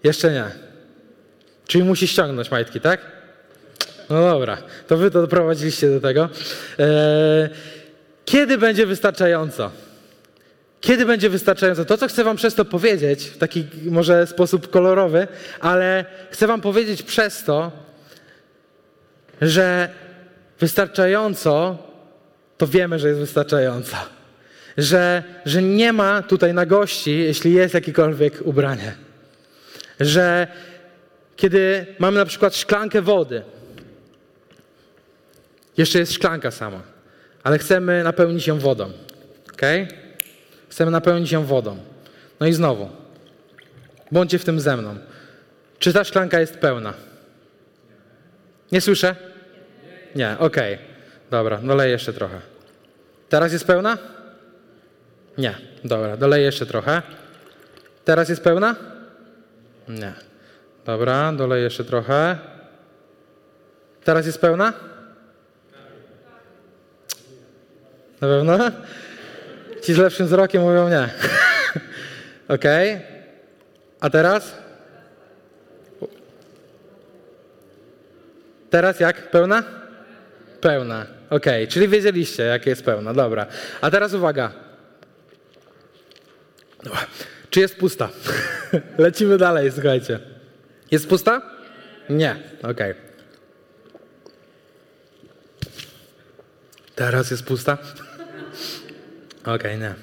Jeszcze 0.04 0.32
nie. 0.32 0.44
Czyli 1.66 1.84
musi 1.84 2.08
ściągnąć 2.08 2.50
majtki, 2.50 2.80
tak? 2.80 3.00
No 4.10 4.20
dobra, 4.20 4.58
to 4.86 4.96
wy 4.96 5.10
to 5.10 5.20
doprowadziliście 5.20 5.90
do 5.90 6.00
tego. 6.00 6.28
Eee, 6.78 7.48
kiedy 8.24 8.58
będzie 8.58 8.86
wystarczająco? 8.86 9.70
Kiedy 10.80 11.06
będzie 11.06 11.30
wystarczająco? 11.30 11.84
To, 11.84 11.98
co 11.98 12.08
chcę 12.08 12.24
wam 12.24 12.36
przez 12.36 12.54
to 12.54 12.64
powiedzieć, 12.64 13.24
w 13.24 13.38
taki 13.38 13.66
może 13.84 14.26
sposób 14.26 14.70
kolorowy, 14.70 15.28
ale 15.60 16.04
chcę 16.30 16.46
wam 16.46 16.60
powiedzieć 16.60 17.02
przez 17.02 17.44
to, 17.44 17.72
że 19.40 19.88
wystarczająco, 20.60 21.78
to 22.58 22.66
wiemy, 22.66 22.98
że 22.98 23.08
jest 23.08 23.20
wystarczająco. 23.20 23.96
Że, 24.78 25.22
że 25.44 25.62
nie 25.62 25.92
ma 25.92 26.22
tutaj 26.22 26.54
na 26.54 26.66
gości, 26.66 27.18
jeśli 27.18 27.52
jest 27.52 27.74
jakiekolwiek 27.74 28.40
ubranie. 28.44 29.07
Że 30.00 30.46
kiedy 31.36 31.86
mamy 31.98 32.18
na 32.18 32.24
przykład 32.24 32.56
szklankę 32.56 33.02
wody, 33.02 33.42
jeszcze 35.76 35.98
jest 35.98 36.12
szklanka 36.12 36.50
sama 36.50 36.82
ale 37.42 37.58
chcemy 37.58 38.04
napełnić 38.04 38.46
ją 38.46 38.58
wodą. 38.58 38.92
Ok? 39.52 39.62
Chcemy 40.68 40.90
napełnić 40.90 41.32
ją 41.32 41.44
wodą. 41.44 41.76
No 42.40 42.46
i 42.46 42.52
znowu, 42.52 42.90
bądźcie 44.12 44.38
w 44.38 44.44
tym 44.44 44.60
ze 44.60 44.76
mną. 44.76 44.96
Czy 45.78 45.92
ta 45.92 46.04
szklanka 46.04 46.40
jest 46.40 46.58
pełna? 46.58 46.94
Nie 48.72 48.80
słyszę? 48.80 49.16
Nie, 50.14 50.36
okej. 50.38 50.78
Dobra, 51.30 51.58
doleję 51.58 51.92
jeszcze 51.92 52.12
trochę. 52.12 52.40
Teraz 53.28 53.52
jest 53.52 53.66
pełna? 53.66 53.98
Nie. 55.38 55.54
Dobra, 55.84 56.16
doleję 56.16 56.44
jeszcze 56.44 56.66
trochę. 56.66 57.02
Teraz 58.04 58.28
jest 58.28 58.42
pełna? 58.42 58.76
Nie. 59.88 60.12
Dobra, 60.84 61.32
doleję 61.32 61.64
jeszcze 61.64 61.84
trochę. 61.84 62.38
Teraz 64.04 64.26
jest 64.26 64.40
pełna? 64.40 64.72
Na 68.20 68.28
pewno? 68.28 68.58
Ci 69.82 69.94
z 69.94 69.98
lepszym 69.98 70.26
wzrokiem 70.26 70.62
mówią 70.62 70.88
nie. 70.88 71.08
ok? 72.54 72.64
A 74.00 74.10
teraz? 74.10 74.54
Teraz 78.70 79.00
jak? 79.00 79.30
Pełna? 79.30 79.62
Pełna. 80.60 81.06
Ok, 81.30 81.44
czyli 81.68 81.88
wiedzieliście, 81.88 82.42
jak 82.42 82.66
jest 82.66 82.84
pełna. 82.84 83.14
Dobra. 83.14 83.46
A 83.80 83.90
teraz 83.90 84.14
uwaga. 84.14 84.52
Czy 87.58 87.62
jest 87.62 87.76
pusta? 87.76 88.08
Lecimy 88.98 89.38
dalej, 89.38 89.72
słuchajcie. 89.72 90.18
Jest 90.90 91.08
pusta? 91.08 91.42
Nie. 92.10 92.36
Ok. 92.62 92.78
Teraz 96.94 97.30
jest 97.30 97.42
pusta? 97.42 97.72
Okej, 99.42 99.54
okay, 99.54 99.78
nie. 99.78 99.94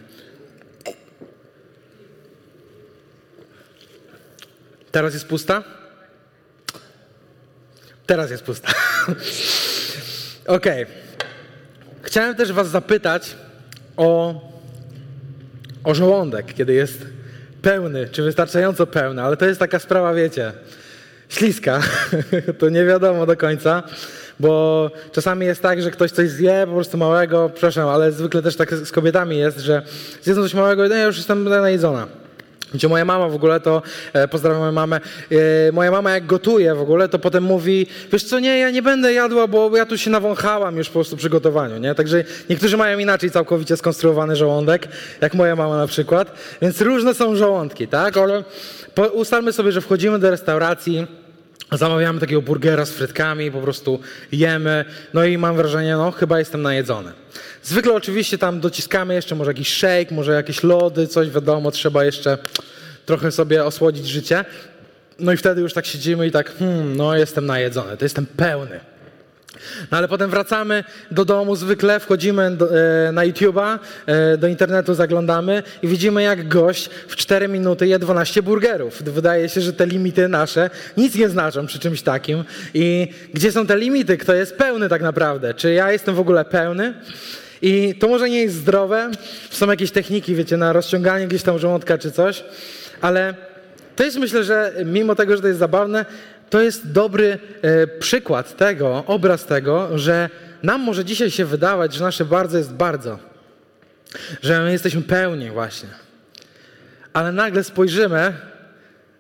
Teraz 4.92 5.14
jest 5.14 5.28
pusta? 5.28 5.64
Teraz 8.06 8.32
jest 8.32 8.44
pusta. 8.44 8.68
Okej. 10.48 10.84
Okay. 10.84 10.96
Chciałem 12.02 12.36
też 12.36 12.52
Was 12.52 12.68
zapytać 12.68 13.36
o, 13.98 14.42
o 15.84 15.96
żołądek, 15.96 16.54
kiedy 16.54 16.74
jest 16.74 17.15
pełny, 17.66 18.10
czy 18.12 18.24
wystarczająco 18.24 18.88
pełny, 18.88 19.22
ale 19.22 19.38
to 19.38 19.46
jest 19.46 19.60
taka 19.60 19.80
sprawa, 19.80 20.14
wiecie, 20.14 20.52
śliska. 21.30 21.82
to 22.60 22.70
nie 22.70 22.86
wiadomo 22.86 23.26
do 23.26 23.38
końca. 23.38 23.84
Bo 24.40 24.92
czasami 25.12 25.46
jest 25.46 25.62
tak, 25.62 25.82
że 25.82 25.92
ktoś 25.92 26.12
coś 26.12 26.30
zje 26.30 26.64
po 26.68 26.74
prostu 26.74 26.98
małego, 26.98 27.50
przepraszam, 27.50 27.90
ale 27.90 28.12
zwykle 28.12 28.42
też 28.42 28.56
tak 28.56 28.74
z 28.74 28.92
kobietami 28.92 29.38
jest, 29.38 29.60
że 29.60 29.82
zjedzą 30.22 30.42
coś 30.44 30.54
małego 30.54 30.86
i 30.86 30.90
no 30.90 30.96
ja 30.96 31.04
już 31.04 31.18
jestem 31.18 31.44
najedzona. 31.44 32.08
Gdzie 32.74 32.88
moja 32.88 33.06
mama 33.06 33.28
w 33.28 33.36
ogóle 33.36 33.60
to, 33.60 33.82
e, 34.14 34.28
pozdrawiam 34.28 34.60
moją 34.60 34.72
mamę, 34.72 35.00
e, 35.32 35.72
moja 35.72 35.92
mama 35.92 36.12
jak 36.12 36.26
gotuje 36.26 36.76
w 36.76 36.82
ogóle, 36.82 37.10
to 37.10 37.20
potem 37.20 37.44
mówi, 37.44 37.88
wiesz 38.12 38.24
co, 38.24 38.40
nie, 38.40 38.60
ja 38.60 38.72
nie 38.72 38.82
będę 38.82 39.14
jadła, 39.14 39.48
bo 39.48 39.78
ja 39.78 39.86
tu 39.86 39.98
się 39.98 40.10
nawąchałam 40.12 40.78
już 40.78 40.88
po 40.88 40.94
prostu 40.94 41.18
przy 41.18 41.30
gotowaniu, 41.30 41.78
nie? 41.78 41.96
Także 41.96 42.24
niektórzy 42.50 42.78
mają 42.78 43.00
inaczej 43.00 43.32
całkowicie 43.32 43.78
skonstruowany 43.78 44.36
żołądek, 44.36 44.88
jak 45.22 45.34
moja 45.34 45.56
mama 45.56 45.78
na 45.78 45.88
przykład, 45.88 46.32
więc 46.62 46.82
różne 46.82 47.14
są 47.14 47.36
żołądki, 47.36 47.88
tak? 47.88 48.18
Ale 48.18 48.44
ustalmy 49.14 49.54
sobie, 49.54 49.72
że 49.72 49.82
wchodzimy 49.82 50.20
do 50.20 50.32
restauracji, 50.32 51.08
Zamawiamy 51.72 52.20
takiego 52.20 52.42
burgera 52.42 52.86
z 52.86 52.92
frytkami, 52.92 53.52
po 53.52 53.62
prostu 53.62 54.00
jemy, 54.32 54.86
no 55.14 55.26
i 55.26 55.38
mam 55.38 55.56
wrażenie, 55.56 55.96
no 55.96 56.12
chyba 56.12 56.40
jestem 56.40 56.62
najedzony. 56.62 57.12
Zwykle 57.64 57.94
oczywiście 57.94 58.38
tam 58.38 58.60
dociskamy 58.60 59.14
jeszcze 59.14 59.36
może 59.36 59.52
jakiś 59.52 59.74
shake, 59.74 60.16
może 60.16 60.32
jakieś 60.32 60.64
lody, 60.64 61.08
coś 61.08 61.30
wiadomo, 61.30 61.72
trzeba 61.72 62.06
jeszcze 62.06 62.38
trochę 63.06 63.32
sobie 63.32 63.66
osłodzić 63.66 64.08
życie. 64.08 64.46
No 65.20 65.32
i 65.34 65.38
wtedy 65.38 65.62
już 65.62 65.74
tak 65.74 65.86
siedzimy 65.86 66.28
i 66.28 66.32
tak, 66.32 66.56
hmm, 66.58 66.98
no 66.98 67.18
jestem 67.18 67.46
najedzony, 67.46 67.98
to 67.98 68.06
jestem 68.06 68.26
pełny. 68.26 68.80
No 69.92 69.98
ale 69.98 70.08
potem 70.08 70.30
wracamy 70.30 70.84
do 71.12 71.26
domu 71.26 71.56
zwykle, 71.56 72.00
wchodzimy 72.00 72.52
do, 72.52 72.70
e, 72.80 73.12
na 73.12 73.22
YouTube'a, 73.26 73.80
e, 74.06 74.38
do 74.38 74.48
internetu 74.48 74.94
zaglądamy 74.94 75.64
i 75.82 75.88
widzimy 75.88 76.24
jak 76.24 76.48
gość 76.48 76.90
w 77.08 77.16
4 77.16 77.48
minuty 77.48 77.88
je 77.88 78.00
12 78.00 78.42
burgerów. 78.42 79.04
Wydaje 79.04 79.50
się, 79.50 79.62
że 79.62 79.74
te 79.74 79.86
limity 79.86 80.28
nasze 80.28 80.70
nic 80.98 81.16
nie 81.16 81.30
znaczą 81.30 81.66
przy 81.66 81.80
czymś 81.80 82.02
takim. 82.02 82.44
I 82.74 83.08
gdzie 83.34 83.52
są 83.52 83.68
te 83.68 83.78
limity? 83.78 84.18
Kto 84.18 84.34
jest 84.34 84.58
pełny 84.58 84.90
tak 84.90 85.02
naprawdę? 85.02 85.54
Czy 85.54 85.74
ja 85.74 85.92
jestem 85.92 86.16
w 86.16 86.20
ogóle 86.20 86.46
pełny? 86.46 86.94
I 87.62 87.96
to 88.00 88.08
może 88.08 88.30
nie 88.30 88.42
jest 88.42 88.56
zdrowe, 88.56 89.12
są 89.50 89.70
jakieś 89.70 89.92
techniki, 89.92 90.36
wiecie, 90.36 90.58
na 90.58 90.74
rozciąganie 90.74 91.28
gdzieś 91.28 91.44
tam 91.44 91.60
żołądka 91.60 91.98
czy 91.98 92.12
coś, 92.12 92.44
ale 93.02 93.34
to 93.96 94.04
jest 94.04 94.18
myślę, 94.18 94.44
że 94.44 94.74
mimo 94.86 95.16
tego, 95.16 95.36
że 95.36 95.42
to 95.42 95.48
jest 95.48 95.60
zabawne, 95.60 96.06
to 96.50 96.62
jest 96.62 96.92
dobry 96.92 97.40
e, 97.62 97.88
przykład 97.88 98.58
tego, 98.58 99.04
obraz 99.08 99.46
tego, 99.46 99.98
że 99.98 100.30
nam 100.64 100.82
może 100.82 101.06
dzisiaj 101.06 101.32
się 101.32 101.46
wydawać, 101.46 101.94
że 101.94 102.04
nasze 102.04 102.26
bardzo 102.26 102.58
jest 102.58 102.74
bardzo. 102.74 103.20
Że 104.42 104.60
my 104.60 104.72
jesteśmy 104.72 105.02
pełni 105.02 105.50
właśnie. 105.50 105.90
Ale 107.14 107.32
nagle 107.32 107.64
spojrzymy 107.64 108.34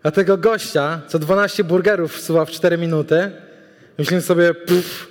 na 0.03 0.11
tego 0.11 0.37
gościa, 0.37 1.01
co 1.07 1.19
12 1.19 1.63
burgerów 1.63 2.15
wsuwa 2.15 2.45
w 2.45 2.51
4 2.51 2.77
minuty. 2.77 3.31
Myślimy 3.97 4.21
sobie, 4.21 4.53
pff, 4.53 5.07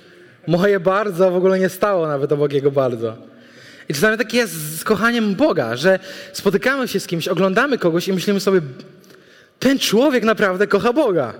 moje 0.47 0.79
bardzo 0.79 1.31
w 1.31 1.35
ogóle 1.35 1.59
nie 1.59 1.69
stało 1.69 2.07
nawet 2.07 2.31
obok 2.31 2.53
jego 2.53 2.71
bardzo. 2.71 3.17
I 3.89 3.93
czasami 3.93 4.17
takie 4.17 4.37
jest 4.37 4.79
z 4.79 4.83
kochaniem 4.83 5.35
Boga, 5.35 5.75
że 5.75 5.99
spotykamy 6.33 6.87
się 6.87 6.99
z 6.99 7.07
kimś, 7.07 7.27
oglądamy 7.27 7.77
kogoś 7.77 8.07
i 8.07 8.13
myślimy 8.13 8.39
sobie, 8.39 8.61
ten 9.59 9.79
człowiek 9.79 10.23
naprawdę 10.23 10.67
kocha 10.67 10.93
Boga. 10.93 11.33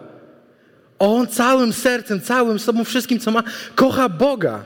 On 0.99 1.27
całym 1.27 1.73
sercem, 1.73 2.21
całym 2.21 2.59
sobą, 2.59 2.83
wszystkim, 2.83 3.19
co 3.19 3.31
ma, 3.31 3.43
kocha 3.75 4.09
Boga. 4.09 4.63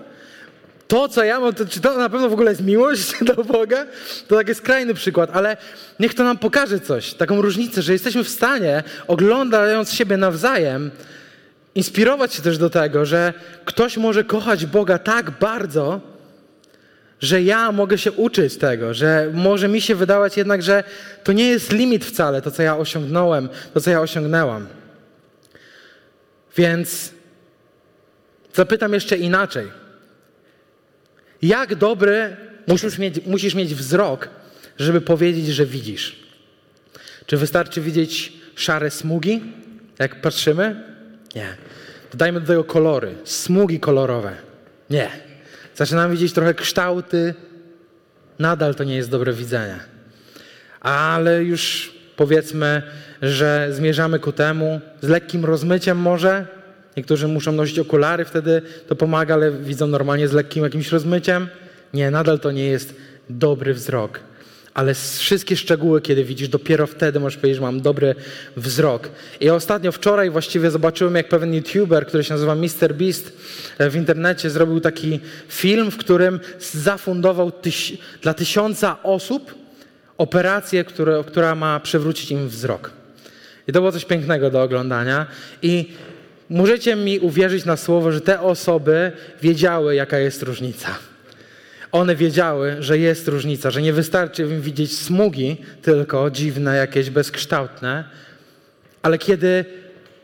to, 0.87 1.09
co 1.09 1.23
ja 1.23 1.39
mam, 1.39 1.53
to, 1.53 1.65
czy 1.65 1.79
to 1.79 1.97
na 1.97 2.09
pewno 2.09 2.29
w 2.29 2.33
ogóle 2.33 2.51
jest 2.51 2.63
miłość 2.63 3.13
do 3.35 3.43
Boga? 3.43 3.85
To 4.27 4.35
taki 4.35 4.55
skrajny 4.55 4.93
przykład, 4.93 5.29
ale 5.33 5.57
niech 5.99 6.13
to 6.13 6.23
nam 6.23 6.37
pokaże 6.37 6.79
coś, 6.79 7.13
taką 7.13 7.41
różnicę, 7.41 7.81
że 7.81 7.93
jesteśmy 7.93 8.23
w 8.23 8.29
stanie, 8.29 8.83
oglądając 9.07 9.93
siebie 9.93 10.17
nawzajem, 10.17 10.91
inspirować 11.75 12.33
się 12.33 12.41
też 12.41 12.57
do 12.57 12.69
tego, 12.69 13.05
że 13.05 13.33
ktoś 13.65 13.97
może 13.97 14.23
kochać 14.23 14.65
Boga 14.65 14.97
tak 14.97 15.31
bardzo, 15.39 16.01
że 17.21 17.41
ja 17.41 17.71
mogę 17.71 17.97
się 17.97 18.11
uczyć 18.11 18.57
tego, 18.57 18.93
że 18.93 19.31
może 19.33 19.67
mi 19.67 19.81
się 19.81 19.95
wydawać 19.95 20.37
jednak, 20.37 20.63
że 20.63 20.83
to 21.23 21.31
nie 21.31 21.47
jest 21.47 21.71
limit 21.71 22.05
wcale, 22.05 22.41
to 22.41 22.51
co 22.51 22.63
ja 22.63 22.77
osiągnąłem, 22.77 23.49
to 23.73 23.81
co 23.81 23.91
ja 23.91 24.01
osiągnęłam. 24.01 24.78
Więc 26.59 27.13
zapytam 28.53 28.93
jeszcze 28.93 29.17
inaczej. 29.17 29.67
Jak 31.41 31.75
dobry 31.75 32.37
musisz 32.67 32.97
mieć, 32.97 33.25
musisz 33.25 33.55
mieć 33.55 33.75
wzrok, 33.75 34.29
żeby 34.79 35.01
powiedzieć, 35.01 35.47
że 35.47 35.65
widzisz? 35.65 36.15
Czy 37.25 37.37
wystarczy 37.37 37.81
widzieć 37.81 38.33
szare 38.55 38.91
smugi, 38.91 39.41
jak 39.99 40.21
patrzymy? 40.21 40.83
Nie. 41.35 41.57
Dodajmy 42.11 42.41
do 42.41 42.47
tego 42.47 42.63
kolory, 42.63 43.15
smugi 43.23 43.79
kolorowe. 43.79 44.35
Nie. 44.89 45.09
Zaczynamy 45.75 46.13
widzieć 46.13 46.33
trochę 46.33 46.53
kształty. 46.53 47.33
Nadal 48.39 48.75
to 48.75 48.83
nie 48.83 48.95
jest 48.95 49.09
dobre 49.09 49.33
widzenie. 49.33 49.79
Ale 50.79 51.43
już 51.43 51.93
powiedzmy, 52.19 52.81
że 53.21 53.67
zmierzamy 53.71 54.19
ku 54.19 54.31
temu 54.31 54.81
z 55.01 55.07
lekkim 55.07 55.45
rozmyciem 55.45 55.97
może. 55.97 56.47
Niektórzy 56.97 57.27
muszą 57.27 57.51
nosić 57.51 57.79
okulary, 57.79 58.25
wtedy 58.25 58.61
to 58.87 58.95
pomaga, 58.95 59.33
ale 59.33 59.51
widzą 59.51 59.87
normalnie 59.87 60.27
z 60.27 60.33
lekkim 60.33 60.63
jakimś 60.63 60.91
rozmyciem. 60.91 61.47
Nie, 61.93 62.11
nadal 62.11 62.39
to 62.39 62.51
nie 62.51 62.65
jest 62.65 62.95
dobry 63.29 63.73
wzrok 63.73 64.19
ale 64.73 64.93
wszystkie 64.93 65.57
szczegóły, 65.57 66.01
kiedy 66.01 66.23
widzisz, 66.23 66.49
dopiero 66.49 66.87
wtedy 66.87 67.19
możesz 67.19 67.37
powiedzieć, 67.37 67.55
że 67.55 67.61
mam 67.61 67.81
dobry 67.81 68.15
wzrok. 68.57 69.09
I 69.39 69.49
ostatnio, 69.49 69.91
wczoraj 69.91 70.29
właściwie 70.29 70.71
zobaczyłem, 70.71 71.15
jak 71.15 71.29
pewien 71.29 71.53
youtuber, 71.53 72.07
który 72.07 72.23
się 72.23 72.33
nazywa 72.33 72.55
Mr. 72.55 72.93
Beast 72.93 73.37
e, 73.77 73.89
w 73.89 73.95
internecie, 73.95 74.49
zrobił 74.49 74.79
taki 74.79 75.19
film, 75.47 75.91
w 75.91 75.97
którym 75.97 76.39
zafundował 76.73 77.51
tyś 77.51 77.97
dla 78.21 78.33
tysiąca 78.33 79.03
osób 79.03 79.58
operację, 80.19 80.83
które, 80.83 81.23
która 81.27 81.55
ma 81.55 81.79
przywrócić 81.79 82.31
im 82.31 82.47
wzrok. 82.47 82.91
I 83.67 83.71
to 83.71 83.79
było 83.79 83.91
coś 83.91 84.05
pięknego 84.05 84.49
do 84.49 84.61
oglądania. 84.61 85.25
I 85.61 85.93
możecie 86.49 86.95
mi 86.95 87.19
uwierzyć 87.19 87.65
na 87.65 87.77
słowo, 87.77 88.11
że 88.11 88.21
te 88.21 88.41
osoby 88.41 89.11
wiedziały, 89.41 89.95
jaka 89.95 90.19
jest 90.19 90.43
różnica. 90.43 90.87
One 91.91 92.15
wiedziały, 92.15 92.75
że 92.79 92.97
jest 92.97 93.27
różnica, 93.27 93.71
że 93.71 93.81
nie 93.81 93.93
wystarczy 93.93 94.41
im 94.43 94.61
widzieć 94.61 94.97
smugi, 94.97 95.57
tylko 95.81 96.31
dziwne, 96.31 96.75
jakieś 96.75 97.09
bezkształtne, 97.09 98.03
ale 99.01 99.17
kiedy 99.17 99.65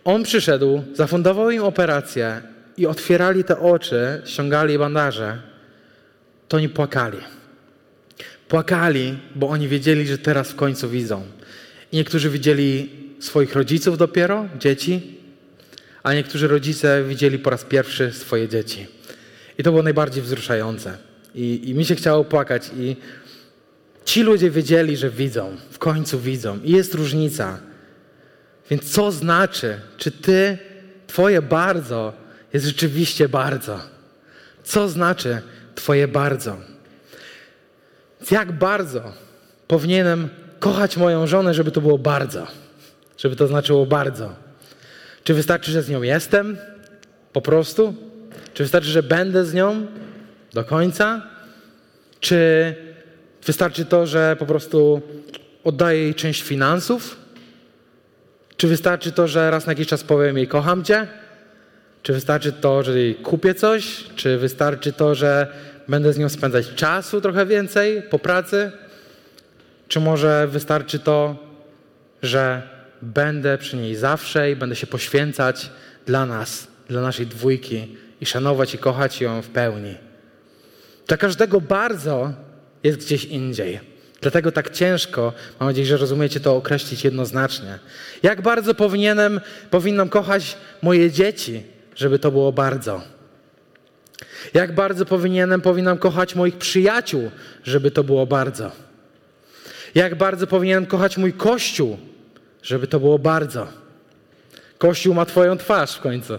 on 0.04 0.24
przyszedł, 0.24 0.84
zafundował 0.94 1.52
im 1.52 1.64
operację 1.64 2.42
i 2.78 2.88
otwierali 2.88 3.44
te 3.44 3.60
oczy, 3.60 4.22
ściągali 4.26 4.78
bandaże, 4.78 5.38
to 6.48 6.58
oni 6.58 6.70
płakali. 6.70 7.35
Płakali, 8.48 9.18
bo 9.36 9.48
oni 9.50 9.68
wiedzieli, 9.68 10.08
że 10.08 10.18
teraz 10.18 10.52
w 10.52 10.56
końcu 10.56 10.90
widzą. 10.90 11.24
I 11.92 11.98
niektórzy 11.98 12.30
widzieli 12.30 12.90
swoich 13.20 13.56
rodziców 13.56 13.98
dopiero, 13.98 14.46
dzieci, 14.60 15.18
a 16.04 16.14
niektórzy 16.14 16.48
rodzice 16.48 17.04
widzieli 17.04 17.40
po 17.40 17.50
raz 17.50 17.64
pierwszy 17.64 18.14
swoje 18.14 18.50
dzieci. 18.50 18.88
I 19.58 19.64
to 19.64 19.72
było 19.72 19.84
najbardziej 19.84 20.24
wzruszające. 20.24 20.98
I, 21.36 21.70
I 21.70 21.74
mi 21.74 21.86
się 21.86 21.96
chciało 21.96 22.24
płakać. 22.24 22.72
I 22.78 22.96
ci 24.06 24.24
ludzie 24.24 24.52
wiedzieli, 24.52 24.98
że 24.98 25.10
widzą, 25.10 25.58
w 25.72 25.78
końcu 25.78 26.20
widzą. 26.20 26.60
I 26.64 26.72
jest 26.72 26.94
różnica. 26.94 27.60
Więc 28.70 28.92
co 28.92 29.12
znaczy, 29.12 29.80
czy 29.98 30.12
ty, 30.12 30.58
twoje 31.08 31.42
bardzo 31.42 32.14
jest 32.54 32.66
rzeczywiście 32.66 33.30
bardzo? 33.30 33.80
Co 34.64 34.90
znaczy 34.90 35.42
twoje 35.76 36.08
bardzo? 36.08 36.75
Jak 38.32 38.52
bardzo 38.52 39.12
powinienem 39.68 40.30
kochać 40.60 40.98
moją 40.98 41.28
żonę, 41.28 41.54
żeby 41.54 41.72
to 41.72 41.82
było 41.82 41.98
bardzo? 41.98 42.48
Żeby 43.18 43.36
to 43.36 43.48
znaczyło 43.48 43.86
bardzo? 43.86 44.36
Czy 45.24 45.34
wystarczy, 45.34 45.72
że 45.72 45.84
z 45.84 45.90
nią 45.90 46.02
jestem? 46.02 46.58
Po 47.34 47.42
prostu? 47.42 47.94
Czy 48.54 48.64
wystarczy, 48.64 48.90
że 48.90 49.04
będę 49.04 49.46
z 49.46 49.54
nią? 49.54 49.88
do 50.56 50.64
końca? 50.64 51.22
Czy 52.20 52.76
wystarczy 53.46 53.86
to, 53.86 54.08
że 54.08 54.36
po 54.40 54.46
prostu 54.46 55.02
oddaję 55.64 56.00
jej 56.00 56.16
część 56.16 56.44
finansów? 56.44 57.18
Czy 58.58 58.68
wystarczy 58.68 59.12
to, 59.12 59.28
że 59.28 59.52
raz 59.52 59.66
na 59.66 59.72
jakiś 59.72 59.88
czas 59.88 60.04
powiem 60.04 60.38
jej 60.38 60.48
kocham 60.48 60.84
cię? 60.84 61.08
Czy 62.04 62.14
wystarczy 62.14 62.52
to, 62.52 62.84
że 62.84 63.00
jej 63.00 63.16
kupię 63.16 63.54
coś? 63.54 64.04
Czy 64.16 64.38
wystarczy 64.38 64.94
to, 64.94 65.16
że 65.16 65.48
będę 65.88 66.14
z 66.14 66.18
nią 66.18 66.30
spędzać 66.30 66.74
czasu 66.76 67.22
trochę 67.22 67.46
więcej 67.46 68.02
po 68.02 68.20
pracy? 68.20 68.72
Czy 69.88 70.00
może 70.00 70.48
wystarczy 70.48 71.00
to, 71.00 71.36
że 72.22 72.62
będę 73.02 73.58
przy 73.58 73.78
niej 73.78 73.96
zawsze 73.96 74.52
i 74.52 74.56
będę 74.56 74.76
się 74.76 74.88
poświęcać 74.88 75.70
dla 76.06 76.26
nas, 76.26 76.68
dla 76.90 77.02
naszej 77.02 77.28
dwójki 77.28 77.98
i 78.22 78.26
szanować 78.26 78.74
i 78.74 78.78
kochać 78.78 79.22
ją 79.22 79.42
w 79.42 79.50
pełni? 79.50 79.96
Dla 81.08 81.18
każdego 81.18 81.62
bardzo 81.62 82.34
jest 82.84 83.00
gdzieś 83.00 83.26
indziej. 83.26 83.80
Dlatego 84.22 84.52
tak 84.52 84.70
ciężko, 84.70 85.34
mam 85.60 85.70
nadzieję, 85.70 85.88
że 85.88 85.98
rozumiecie 85.98 86.40
to, 86.40 86.56
określić 86.56 87.04
jednoznacznie. 87.04 87.80
Jak 88.24 88.42
bardzo 88.42 88.76
powinienem, 88.76 89.42
powinnam 89.72 90.10
kochać 90.10 90.58
moje 90.82 91.12
dzieci, 91.12 91.64
żeby 91.96 92.20
to 92.20 92.32
było 92.32 92.52
bardzo? 92.52 93.15
Jak 94.54 94.76
bardzo 94.76 95.06
powinienem, 95.06 95.62
powinnam 95.62 95.98
kochać 95.98 96.36
moich 96.36 96.58
przyjaciół, 96.58 97.32
żeby 97.64 97.92
to 97.92 98.04
było 98.04 98.26
bardzo? 98.26 98.72
Jak 99.96 100.16
bardzo 100.16 100.48
powinienem 100.48 100.86
kochać 100.86 101.18
mój 101.18 101.34
Kościół, 101.34 101.98
żeby 102.64 102.88
to 102.88 103.00
było 103.00 103.20
bardzo? 103.20 103.68
Kościół 104.78 105.14
ma 105.14 105.26
Twoją 105.26 105.58
twarz 105.58 105.96
w 105.96 106.02
końcu, 106.02 106.34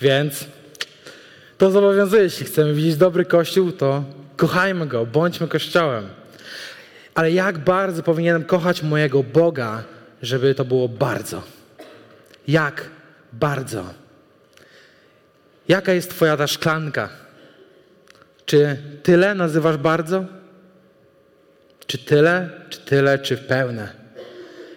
więc 0.00 0.44
to 1.58 1.70
zobowiązuje, 1.70 2.22
jeśli 2.22 2.46
chcemy 2.46 2.74
widzieć 2.74 2.96
dobry 2.96 3.24
Kościół, 3.24 3.72
to 3.72 4.04
kochajmy 4.36 4.86
go, 4.86 5.06
bądźmy 5.06 5.48
Kościołem. 5.48 6.08
Ale 7.14 7.32
jak 7.32 7.58
bardzo 7.58 8.02
powinienem 8.02 8.44
kochać 8.44 8.82
mojego 8.82 9.22
Boga, 9.22 9.82
żeby 10.22 10.54
to 10.54 10.64
było 10.64 10.88
bardzo? 10.88 11.42
Jak 12.48 12.90
bardzo? 13.32 14.03
Jaka 15.68 15.92
jest 15.92 16.10
Twoja 16.10 16.36
ta 16.36 16.46
szklanka? 16.46 17.08
Czy 18.46 18.76
tyle 19.02 19.34
nazywasz 19.34 19.76
bardzo? 19.76 20.24
Czy 21.86 21.98
tyle, 21.98 22.50
czy 22.70 22.80
tyle, 22.80 23.18
czy 23.18 23.36
pełne? 23.36 23.88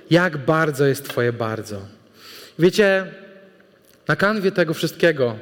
Jak 0.09 0.37
bardzo 0.37 0.85
jest 0.85 1.09
Twoje 1.09 1.33
bardzo? 1.33 1.81
Wiecie, 2.59 3.05
na 4.07 4.15
kanwie 4.15 4.51
tego 4.51 4.73
wszystkiego 4.73 5.35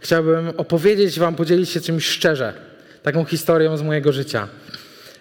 chciałbym 0.00 0.48
opowiedzieć 0.56 1.18
Wam, 1.18 1.34
podzielić 1.34 1.70
się 1.70 1.80
czymś 1.80 2.06
szczerze, 2.06 2.52
taką 3.02 3.24
historią 3.24 3.76
z 3.76 3.82
mojego 3.82 4.12
życia, 4.12 4.48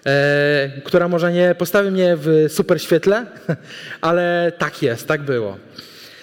e, 0.05 0.71
która 0.84 1.08
może 1.08 1.32
nie 1.32 1.55
postawi 1.55 1.91
mnie 1.91 2.17
w 2.17 2.45
super 2.49 2.82
świetle, 2.82 3.25
ale 4.01 4.51
tak 4.58 4.82
jest, 4.82 5.08
tak 5.08 5.21
było. 5.21 5.58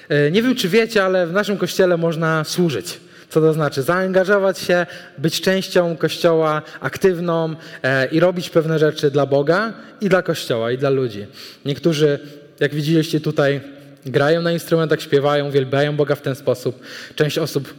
E, 0.09 0.31
nie 0.31 0.43
wiem, 0.43 0.55
czy 0.55 0.69
wiecie, 0.69 1.05
ale 1.05 1.27
w 1.27 1.33
naszym 1.33 1.59
kościele 1.59 1.97
można 1.97 2.45
służyć. 2.45 3.06
Co 3.31 3.41
to 3.41 3.53
znaczy? 3.53 3.83
Zaangażować 3.83 4.59
się, 4.59 4.87
być 5.19 5.41
częścią 5.41 5.97
kościoła 5.97 6.63
aktywną 6.81 7.55
e, 7.83 8.07
i 8.07 8.21
robić 8.21 8.51
pewne 8.51 8.79
rzeczy 8.79 9.11
dla 9.11 9.27
Boga 9.27 9.73
i 10.01 10.09
dla 10.09 10.23
kościoła, 10.23 10.73
i 10.73 10.79
dla 10.79 10.91
ludzi. 10.91 11.27
Niektórzy, 11.65 12.19
jak 12.61 12.75
widzieliście 12.75 13.21
tutaj, 13.21 13.61
grają 14.07 14.43
na 14.43 14.53
instrumentach, 14.53 15.01
śpiewają, 15.01 15.51
wielbiają 15.51 15.97
Boga 15.97 16.15
w 16.15 16.23
ten 16.23 16.35
sposób. 16.35 16.81
Część 17.15 17.39
osób 17.39 17.75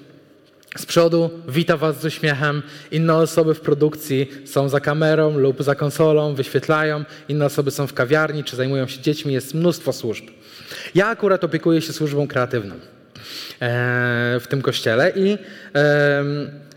z 0.77 0.85
przodu 0.85 1.29
wita 1.47 1.77
Was 1.77 2.01
z 2.01 2.05
uśmiechem, 2.05 2.63
inne 2.91 3.15
osoby 3.15 3.53
w 3.53 3.61
produkcji 3.61 4.31
są 4.45 4.69
za 4.69 4.79
kamerą 4.79 5.37
lub 5.37 5.63
za 5.63 5.75
konsolą, 5.75 6.35
wyświetlają, 6.35 7.03
inne 7.29 7.45
osoby 7.45 7.71
są 7.71 7.87
w 7.87 7.93
kawiarni 7.93 8.43
czy 8.43 8.55
zajmują 8.55 8.87
się 8.87 9.01
dziećmi, 9.01 9.33
jest 9.33 9.53
mnóstwo 9.53 9.93
służb. 9.93 10.25
Ja 10.95 11.07
akurat 11.07 11.43
opiekuję 11.43 11.81
się 11.81 11.93
służbą 11.93 12.27
kreatywną 12.27 12.75
w 14.39 14.45
tym 14.49 14.61
kościele 14.61 15.11
i 15.15 15.37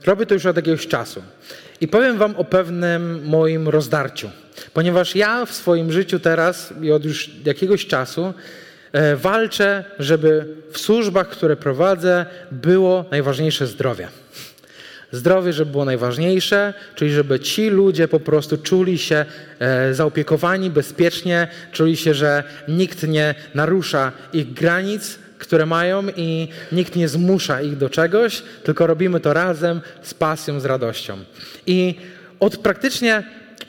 robię 0.07 0.27
to 0.27 0.35
już 0.35 0.47
od 0.47 0.57
jakiegoś 0.57 0.87
czasu. 0.87 1.23
I 1.81 1.89
powiem 1.89 2.19
Wam 2.19 2.37
o 2.37 2.45
pewnym 2.45 3.27
moim 3.27 3.69
rozdarciu, 3.69 4.31
ponieważ 4.75 5.17
ja 5.17 5.47
w 5.47 5.55
swoim 5.55 5.93
życiu 5.93 6.19
teraz 6.21 6.75
i 6.83 6.93
od 6.93 7.05
już 7.05 7.31
jakiegoś 7.45 7.87
czasu 7.87 8.35
E, 8.93 9.17
walczę, 9.17 9.85
żeby 9.99 10.47
w 10.73 10.79
służbach, 10.79 11.29
które 11.29 11.57
prowadzę, 11.57 12.27
było 12.53 13.05
najważniejsze 13.11 13.67
zdrowie. 13.67 14.09
Zdrowie, 15.13 15.53
żeby 15.53 15.71
było 15.71 15.85
najważniejsze, 15.85 16.75
czyli 16.95 17.11
żeby 17.11 17.41
ci 17.41 17.71
ludzie 17.71 18.09
po 18.09 18.21
prostu 18.21 18.59
czuli 18.59 18.99
się 18.99 19.25
e, 19.59 19.95
zaopiekowani 19.95 20.71
bezpiecznie, 20.71 21.49
czuli 21.73 21.97
się, 21.97 22.15
że 22.15 22.45
nikt 22.69 23.03
nie 23.03 23.35
narusza 23.55 24.13
ich 24.33 24.53
granic, 24.53 25.19
które 25.51 25.67
mają 25.67 26.05
i 26.17 26.49
nikt 26.73 26.97
nie 26.97 27.09
zmusza 27.09 27.63
ich 27.63 27.77
do 27.77 27.91
czegoś, 27.91 28.43
tylko 28.65 28.87
robimy 28.87 29.21
to 29.21 29.33
razem 29.33 29.81
z 30.03 30.15
pasją, 30.15 30.61
z 30.61 30.65
radością. 30.65 31.19
I 31.67 31.95
od 32.41 32.57
praktycznie 32.57 33.23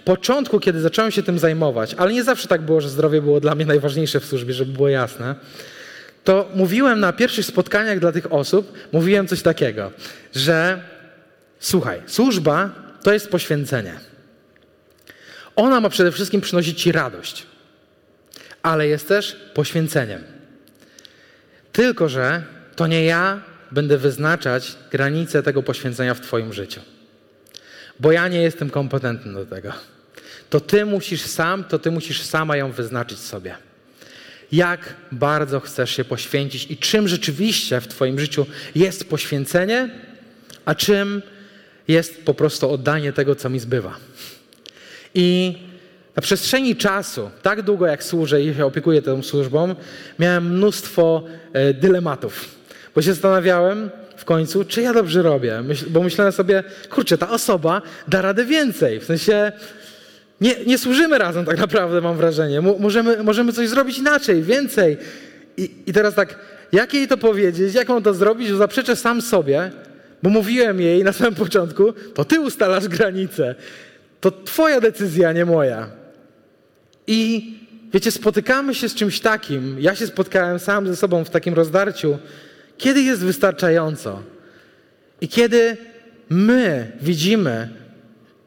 początku, 0.05 0.59
kiedy 0.59 0.81
zacząłem 0.81 1.11
się 1.11 1.23
tym 1.23 1.39
zajmować, 1.39 1.93
ale 1.93 2.13
nie 2.13 2.23
zawsze 2.23 2.47
tak 2.47 2.61
było, 2.61 2.81
że 2.81 2.89
zdrowie 2.89 3.21
było 3.21 3.39
dla 3.39 3.55
mnie 3.55 3.65
najważniejsze 3.65 4.19
w 4.19 4.25
służbie, 4.25 4.53
żeby 4.53 4.73
było 4.73 4.89
jasne, 4.89 5.35
to 6.23 6.49
mówiłem 6.55 6.99
na 6.99 7.13
pierwszych 7.13 7.45
spotkaniach 7.45 7.99
dla 7.99 8.11
tych 8.11 8.33
osób, 8.33 8.73
mówiłem 8.91 9.27
coś 9.27 9.41
takiego, 9.41 9.91
że 10.35 10.81
słuchaj, 11.59 12.01
służba 12.05 12.69
to 13.03 13.13
jest 13.13 13.29
poświęcenie. 13.29 13.93
Ona 15.55 15.79
ma 15.79 15.89
przede 15.89 16.11
wszystkim 16.11 16.41
przynosić 16.41 16.81
ci 16.81 16.91
radość, 16.91 17.45
ale 18.63 18.87
jest 18.87 19.07
też 19.07 19.35
poświęceniem. 19.53 20.40
Tylko, 21.71 22.09
że 22.09 22.43
to 22.75 22.87
nie 22.87 23.03
ja 23.03 23.41
będę 23.71 23.97
wyznaczać 23.97 24.75
granice 24.91 25.43
tego 25.43 25.63
poświęcenia 25.63 26.13
w 26.13 26.21
Twoim 26.21 26.53
życiu. 26.53 26.81
Bo 27.99 28.11
ja 28.11 28.27
nie 28.27 28.41
jestem 28.41 28.69
kompetentny 28.69 29.33
do 29.33 29.45
tego. 29.45 29.73
To 30.49 30.59
Ty 30.59 30.85
musisz 30.85 31.21
sam, 31.21 31.63
to 31.63 31.79
Ty 31.79 31.91
musisz 31.91 32.21
sama 32.21 32.57
ją 32.57 32.71
wyznaczyć 32.71 33.19
sobie. 33.19 33.55
Jak 34.51 34.95
bardzo 35.11 35.59
chcesz 35.59 35.95
się 35.95 36.03
poświęcić 36.03 36.71
i 36.71 36.77
czym 36.77 37.07
rzeczywiście 37.07 37.81
w 37.81 37.87
Twoim 37.87 38.19
życiu 38.19 38.45
jest 38.75 39.09
poświęcenie, 39.09 39.89
a 40.65 40.75
czym 40.75 41.21
jest 41.87 42.25
po 42.25 42.33
prostu 42.33 42.71
oddanie 42.71 43.13
tego, 43.13 43.35
co 43.35 43.49
mi 43.49 43.59
zbywa. 43.59 43.97
I 45.13 45.57
na 46.15 46.21
przestrzeni 46.21 46.75
czasu, 46.75 47.29
tak 47.41 47.61
długo 47.61 47.87
jak 47.87 48.03
służę 48.03 48.41
i 48.41 48.55
się 48.55 48.65
opiekuję 48.65 49.01
tą 49.01 49.23
służbą, 49.23 49.75
miałem 50.19 50.55
mnóstwo 50.55 51.23
e, 51.53 51.73
dylematów, 51.73 52.45
bo 52.95 53.01
się 53.01 53.13
zastanawiałem 53.13 53.89
w 54.17 54.25
końcu, 54.25 54.65
czy 54.65 54.81
ja 54.81 54.93
dobrze 54.93 55.21
robię, 55.21 55.63
bo 55.89 56.03
myślałem 56.03 56.33
sobie, 56.33 56.63
kurczę, 56.89 57.17
ta 57.17 57.29
osoba 57.29 57.81
da 58.07 58.21
radę 58.21 58.45
więcej, 58.45 58.99
w 58.99 59.03
sensie 59.03 59.51
nie, 60.41 60.55
nie 60.67 60.77
służymy 60.77 61.17
razem 61.17 61.45
tak 61.45 61.57
naprawdę, 61.57 62.01
mam 62.01 62.17
wrażenie, 62.17 62.61
możemy, 62.61 63.23
możemy 63.23 63.53
coś 63.53 63.69
zrobić 63.69 63.97
inaczej, 63.97 64.43
więcej. 64.43 64.97
I, 65.57 65.71
I 65.87 65.93
teraz 65.93 66.15
tak, 66.15 66.39
jak 66.71 66.93
jej 66.93 67.07
to 67.07 67.17
powiedzieć, 67.17 67.73
jak 67.73 67.89
mam 67.89 68.03
to 68.03 68.13
zrobić, 68.13 68.47
że 68.47 68.57
zaprzeczę 68.57 68.95
sam 68.95 69.21
sobie, 69.21 69.71
bo 70.23 70.29
mówiłem 70.29 70.81
jej 70.81 71.03
na 71.03 71.13
samym 71.13 71.35
początku, 71.35 71.93
to 71.93 72.25
ty 72.25 72.39
ustalasz 72.39 72.87
granice. 72.87 73.55
To 74.21 74.31
twoja 74.31 74.81
decyzja, 74.81 75.31
nie 75.31 75.45
moja. 75.45 76.00
I 77.13 77.53
wiecie, 77.93 78.11
spotykamy 78.11 78.75
się 78.75 78.89
z 78.89 78.95
czymś 78.95 79.19
takim. 79.19 79.75
Ja 79.79 79.95
się 79.95 80.07
spotkałem 80.07 80.59
sam 80.59 80.87
ze 80.87 80.95
sobą 80.95 81.23
w 81.23 81.29
takim 81.29 81.53
rozdarciu. 81.53 82.17
Kiedy 82.77 83.01
jest 83.01 83.21
wystarczająco? 83.21 84.23
I 85.21 85.27
kiedy 85.27 85.77
my 86.29 86.91
widzimy, 87.01 87.69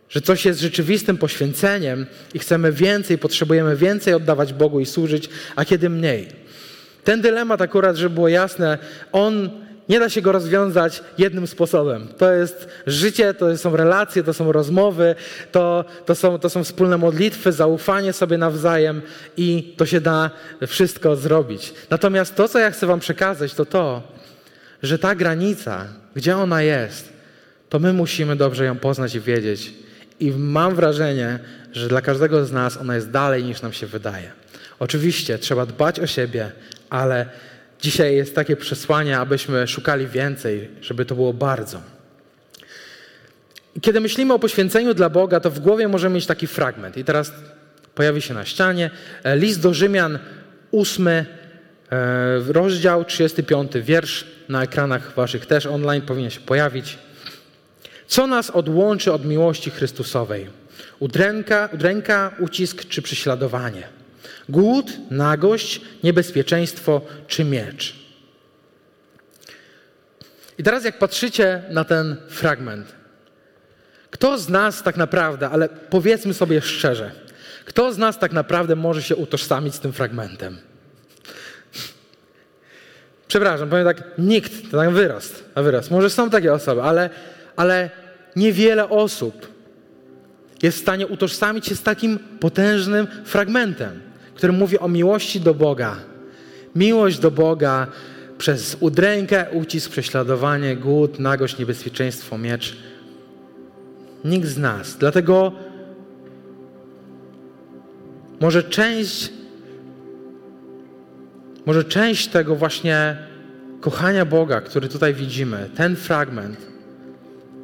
że 0.08 0.20
coś 0.20 0.44
jest 0.44 0.60
rzeczywistym 0.60 1.16
poświęceniem 1.16 2.06
i 2.34 2.38
chcemy 2.38 2.72
więcej, 2.72 3.18
potrzebujemy 3.18 3.76
więcej 3.76 4.14
oddawać 4.14 4.52
Bogu 4.52 4.80
i 4.80 4.86
służyć, 4.86 5.28
a 5.56 5.64
kiedy 5.64 5.90
mniej. 5.90 6.28
Ten 7.04 7.20
dylemat 7.20 7.60
akurat, 7.60 7.96
żeby 7.96 8.14
było 8.14 8.28
jasne, 8.28 8.78
on 9.12 9.50
nie 9.88 10.00
da 10.00 10.08
się 10.08 10.22
go 10.22 10.32
rozwiązać 10.32 11.02
jednym 11.18 11.46
sposobem. 11.46 12.08
To 12.18 12.32
jest 12.32 12.68
życie, 12.86 13.34
to 13.34 13.58
są 13.58 13.76
relacje, 13.76 14.22
to 14.22 14.34
są 14.34 14.52
rozmowy, 14.52 15.14
to, 15.52 15.84
to, 16.06 16.14
są, 16.14 16.38
to 16.38 16.50
są 16.50 16.64
wspólne 16.64 16.98
modlitwy, 16.98 17.52
zaufanie 17.52 18.12
sobie 18.12 18.38
nawzajem 18.38 19.02
i 19.36 19.74
to 19.76 19.86
się 19.86 20.00
da 20.00 20.30
wszystko 20.66 21.16
zrobić. 21.16 21.74
Natomiast 21.90 22.34
to, 22.34 22.48
co 22.48 22.58
ja 22.58 22.70
chcę 22.70 22.86
Wam 22.86 23.00
przekazać, 23.00 23.54
to 23.54 23.66
to, 23.66 24.02
że 24.82 24.98
ta 24.98 25.14
granica, 25.14 25.86
gdzie 26.16 26.36
ona 26.36 26.62
jest, 26.62 27.12
to 27.68 27.78
my 27.78 27.92
musimy 27.92 28.36
dobrze 28.36 28.64
ją 28.64 28.76
poznać 28.76 29.14
i 29.14 29.20
wiedzieć. 29.20 29.72
I 30.20 30.30
mam 30.30 30.74
wrażenie, 30.74 31.38
że 31.72 31.88
dla 31.88 32.00
każdego 32.00 32.44
z 32.44 32.52
nas 32.52 32.76
ona 32.76 32.94
jest 32.94 33.10
dalej 33.10 33.44
niż 33.44 33.62
nam 33.62 33.72
się 33.72 33.86
wydaje. 33.86 34.32
Oczywiście 34.78 35.38
trzeba 35.38 35.66
dbać 35.66 36.00
o 36.00 36.06
siebie, 36.06 36.52
ale 36.90 37.26
Dzisiaj 37.84 38.16
jest 38.16 38.34
takie 38.34 38.56
przesłanie, 38.56 39.18
abyśmy 39.18 39.68
szukali 39.68 40.06
więcej, 40.06 40.68
żeby 40.80 41.04
to 41.04 41.14
było 41.14 41.32
bardzo. 41.32 41.80
Kiedy 43.80 44.00
myślimy 44.00 44.34
o 44.34 44.38
poświęceniu 44.38 44.94
dla 44.94 45.10
Boga, 45.10 45.40
to 45.40 45.50
w 45.50 45.60
głowie 45.60 45.88
możemy 45.88 46.14
mieć 46.14 46.26
taki 46.26 46.46
fragment. 46.46 46.96
I 46.96 47.04
teraz 47.04 47.32
pojawi 47.94 48.22
się 48.22 48.34
na 48.34 48.44
ścianie. 48.44 48.90
E, 49.24 49.36
list 49.36 49.60
do 49.60 49.74
Rzymian, 49.74 50.18
ósmy 50.70 51.26
e, 51.90 52.52
rozdział, 52.52 53.04
35 53.04 53.72
wiersz. 53.74 54.26
Na 54.48 54.62
ekranach 54.62 55.14
waszych 55.14 55.46
też 55.46 55.66
online 55.66 56.02
powinien 56.02 56.30
się 56.30 56.40
pojawić. 56.40 56.98
Co 58.06 58.26
nas 58.26 58.50
odłączy 58.50 59.12
od 59.12 59.24
miłości 59.24 59.70
Chrystusowej? 59.70 60.46
Udręka, 60.98 61.68
udręka 61.72 62.30
ucisk 62.40 62.84
czy 62.88 63.02
prześladowanie? 63.02 64.03
Głód, 64.48 64.92
nagość, 65.10 65.80
niebezpieczeństwo 66.02 67.00
czy 67.26 67.44
miecz. 67.44 67.94
I 70.58 70.62
teraz, 70.62 70.84
jak 70.84 70.98
patrzycie 70.98 71.62
na 71.70 71.84
ten 71.84 72.16
fragment, 72.28 72.94
kto 74.10 74.38
z 74.38 74.48
nas 74.48 74.82
tak 74.82 74.96
naprawdę, 74.96 75.48
ale 75.48 75.68
powiedzmy 75.68 76.34
sobie 76.34 76.60
szczerze, 76.60 77.12
kto 77.64 77.92
z 77.92 77.98
nas 77.98 78.18
tak 78.18 78.32
naprawdę 78.32 78.76
może 78.76 79.02
się 79.02 79.16
utożsamić 79.16 79.74
z 79.74 79.80
tym 79.80 79.92
fragmentem? 79.92 80.58
Przepraszam, 83.28 83.68
powiem 83.68 83.84
tak, 83.84 84.02
nikt, 84.18 84.70
to 84.70 84.76
tak 84.76 84.90
wyrost, 84.90 85.44
a 85.54 85.62
wyrost. 85.62 85.90
Może 85.90 86.10
są 86.10 86.30
takie 86.30 86.52
osoby, 86.52 86.82
ale, 86.82 87.10
ale 87.56 87.90
niewiele 88.36 88.88
osób 88.88 89.48
jest 90.62 90.78
w 90.78 90.80
stanie 90.80 91.06
utożsamić 91.06 91.66
się 91.66 91.76
z 91.76 91.82
takim 91.82 92.18
potężnym 92.18 93.06
fragmentem 93.24 94.00
który 94.34 94.52
mówi 94.52 94.78
o 94.78 94.88
miłości 94.88 95.40
do 95.40 95.54
Boga. 95.54 95.96
Miłość 96.74 97.18
do 97.18 97.30
Boga 97.30 97.86
przez 98.38 98.76
udrękę, 98.80 99.46
ucisk, 99.52 99.90
prześladowanie, 99.90 100.76
głód, 100.76 101.18
nagość, 101.18 101.58
niebezpieczeństwo, 101.58 102.38
miecz. 102.38 102.76
Nikt 104.24 104.48
z 104.48 104.58
nas. 104.58 104.96
Dlatego 104.96 105.52
może 108.40 108.62
część, 108.62 109.32
może 111.66 111.84
część 111.84 112.28
tego 112.28 112.56
właśnie 112.56 113.16
kochania 113.80 114.24
Boga, 114.24 114.60
który 114.60 114.88
tutaj 114.88 115.14
widzimy, 115.14 115.70
ten 115.76 115.96
fragment, 115.96 116.56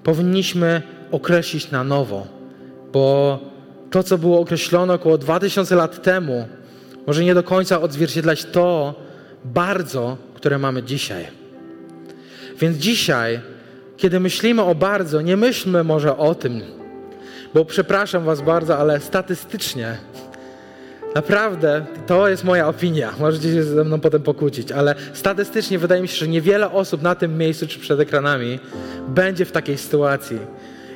powinniśmy 0.02 0.82
określić 1.10 1.70
na 1.70 1.84
nowo, 1.84 2.26
bo 2.92 3.38
to, 3.90 4.02
co 4.02 4.18
było 4.18 4.40
określone 4.40 4.94
około 4.94 5.18
2000 5.18 5.74
lat 5.74 6.02
temu, 6.02 6.48
może 7.10 7.24
nie 7.24 7.34
do 7.34 7.42
końca 7.42 7.80
odzwierciedlać 7.80 8.44
to 8.44 8.94
bardzo, 9.44 10.16
które 10.34 10.58
mamy 10.58 10.82
dzisiaj. 10.82 11.26
Więc 12.60 12.76
dzisiaj, 12.76 13.40
kiedy 13.96 14.20
myślimy 14.20 14.62
o 14.62 14.74
bardzo, 14.74 15.20
nie 15.20 15.36
myślmy 15.36 15.84
może 15.84 16.16
o 16.16 16.34
tym, 16.34 16.60
bo 17.54 17.64
przepraszam 17.64 18.24
Was 18.24 18.40
bardzo, 18.40 18.78
ale 18.78 19.00
statystycznie, 19.00 19.96
naprawdę 21.14 21.86
to 22.06 22.28
jest 22.28 22.44
moja 22.44 22.68
opinia. 22.68 23.12
Możecie 23.20 23.52
się 23.52 23.62
ze 23.62 23.84
mną 23.84 24.00
potem 24.00 24.22
pokłócić, 24.22 24.72
ale 24.72 24.94
statystycznie 25.12 25.78
wydaje 25.78 26.02
mi 26.02 26.08
się, 26.08 26.16
że 26.16 26.28
niewiele 26.28 26.70
osób 26.70 27.02
na 27.02 27.14
tym 27.14 27.38
miejscu 27.38 27.66
czy 27.66 27.78
przed 27.78 28.00
ekranami 28.00 28.58
będzie 29.08 29.44
w 29.44 29.52
takiej 29.52 29.78
sytuacji 29.78 30.38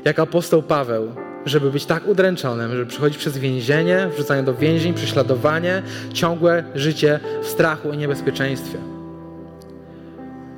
jak 0.05 0.18
apostoł 0.18 0.62
Paweł, 0.62 1.12
żeby 1.47 1.71
być 1.71 1.87
tak 1.87 2.09
udręczonym, 2.09 2.71
żeby 2.71 2.87
przychodzić 2.87 3.19
przez 3.19 3.39
więzienie, 3.39 4.09
wrzucanie 4.15 4.43
do 4.43 4.55
więzień, 4.55 4.95
prześladowanie, 4.95 5.83
ciągłe 6.13 6.65
życie 6.75 7.21
w 7.43 7.47
strachu 7.47 7.93
i 7.93 7.97
niebezpieczeństwie. 7.97 8.79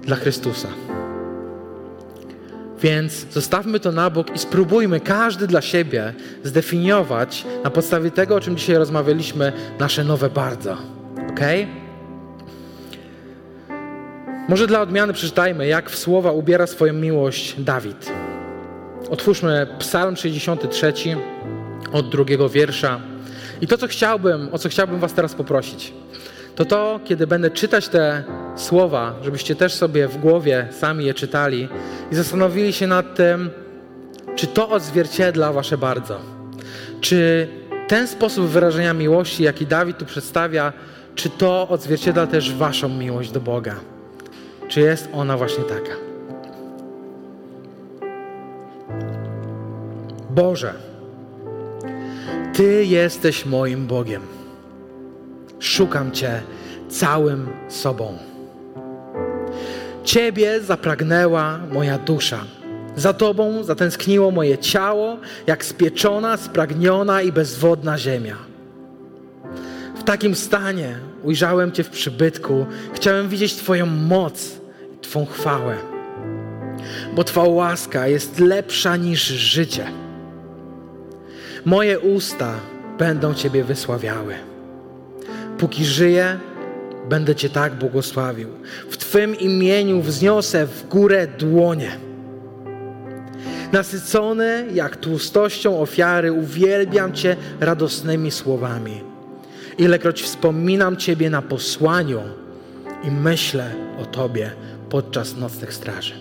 Dla 0.03 0.17
Chrystusa. 0.17 0.69
Więc 2.83 3.27
zostawmy 3.33 3.81
to 3.81 3.93
na 3.93 4.11
bok 4.11 4.35
i 4.35 4.39
spróbujmy 4.39 5.01
każdy 5.01 5.47
dla 5.47 5.63
siebie 5.63 6.15
zdefiniować 6.45 7.45
na 7.65 7.71
podstawie 7.71 8.11
tego, 8.11 8.35
o 8.35 8.41
czym 8.41 8.57
dzisiaj 8.57 8.77
rozmawialiśmy, 8.77 9.53
nasze 9.79 10.05
nowe 10.05 10.31
bardzo. 10.31 10.73
Ok? 11.31 11.41
Może 14.49 14.67
dla 14.67 14.81
odmiany 14.81 15.13
przeczytajmy, 15.13 15.67
jak 15.67 15.91
w 15.91 15.99
słowa 15.99 16.33
ubiera 16.33 16.67
swoją 16.67 16.93
miłość 16.93 17.55
Dawid. 17.59 18.13
Otwórzmy 19.11 19.67
Psalm 19.79 20.17
63 20.17 20.93
od 21.93 22.09
drugiego 22.09 22.49
wiersza. 22.49 23.01
I 23.61 23.67
to, 23.67 23.79
co 23.79 23.87
chciałbym, 23.87 24.49
o 24.53 24.59
co 24.59 24.69
chciałbym 24.69 25.01
Was 25.01 25.13
teraz 25.13 25.35
poprosić, 25.35 25.93
to 26.55 26.65
to, 26.65 27.01
kiedy 27.05 27.27
będę 27.27 27.51
czytać 27.51 27.89
te 27.89 28.25
słowa, 28.57 29.15
żebyście 29.23 29.57
też 29.57 29.75
sobie 29.75 30.09
w 30.09 30.17
głowie 30.19 30.69
sami 30.71 31.05
je 31.05 31.15
czytali 31.15 31.69
i 32.13 32.15
zastanowili 32.15 32.73
się 32.73 32.87
nad 32.87 33.15
tym, 33.15 33.51
czy 34.37 34.47
to 34.47 34.69
odzwierciedla 34.69 35.53
wasze 35.53 35.79
bardzo? 35.79 36.21
Czy 37.01 37.49
ten 37.89 38.09
sposób 38.09 38.47
wyrażenia 38.47 38.95
miłości, 38.95 39.43
jaki 39.43 39.67
Dawid 39.67 39.99
tu 39.99 40.05
przedstawia, 40.05 40.73
czy 41.15 41.31
to 41.31 41.69
odzwierciedla 41.69 42.27
też 42.27 42.55
waszą 42.55 42.89
miłość 42.89 43.31
do 43.31 43.41
Boga? 43.41 43.75
Czy 44.69 44.81
jest 44.81 45.09
ona 45.13 45.37
właśnie 45.37 45.65
taka? 45.65 46.16
Boże, 50.37 50.75
Ty 52.53 52.85
jesteś 52.85 53.47
moim 53.47 53.87
Bogiem. 53.87 54.23
Szukam 55.59 56.13
Cię 56.13 56.43
całym 56.89 57.49
sobą. 57.69 58.19
Ciebie 60.05 60.61
zapragnęła 60.61 61.59
moja 61.73 61.99
dusza. 61.99 62.45
Za 62.97 63.13
Tobą 63.13 63.65
zatęskniło 63.65 64.31
moje 64.31 64.59
ciało, 64.59 65.17
jak 65.47 65.65
spieczona, 65.65 66.37
spragniona 66.37 67.23
i 67.23 67.33
bezwodna 67.33 67.99
ziemia. 67.99 68.37
W 69.97 70.03
takim 70.03 70.35
stanie 70.35 70.99
ujrzałem 71.23 71.73
Cię 71.73 71.85
w 71.85 71.91
przybytku, 71.91 72.67
chciałem 72.93 73.29
widzieć 73.29 73.55
Twoją 73.55 73.87
moc 73.87 74.61
Twą 75.01 75.27
chwałę, 75.27 75.77
bo 77.15 77.25
Twa 77.25 77.43
łaska 77.43 78.09
jest 78.09 78.39
lepsza 78.39 78.97
niż 78.97 79.23
życie. 79.27 80.06
Moje 81.67 82.01
usta 82.01 82.61
będą 82.99 83.35
Ciebie 83.35 83.65
wysławiały. 83.65 84.35
Póki 85.59 85.85
żyję, 85.85 86.39
będę 87.09 87.35
Cię 87.35 87.51
tak 87.51 87.75
błogosławił. 87.75 88.49
W 88.91 88.97
Twym 88.97 89.39
imieniu 89.39 90.01
wzniosę 90.01 90.67
w 90.67 90.89
górę 90.89 91.27
dłonie. 91.39 91.91
Nasycony 93.73 94.67
jak 94.75 94.97
tłustością 94.97 95.81
ofiary, 95.81 96.33
uwielbiam 96.33 97.13
Cię 97.13 97.37
radosnymi 97.61 98.31
słowami. 98.31 99.01
Ilekroć 99.79 100.23
wspominam 100.23 100.97
Ciebie 100.97 101.31
na 101.31 101.43
posłaniu 101.43 102.21
i 103.05 103.11
myślę 103.11 103.71
o 104.03 104.05
Tobie 104.05 104.51
podczas 104.91 105.37
nocnych 105.37 105.75
straży. 105.75 106.15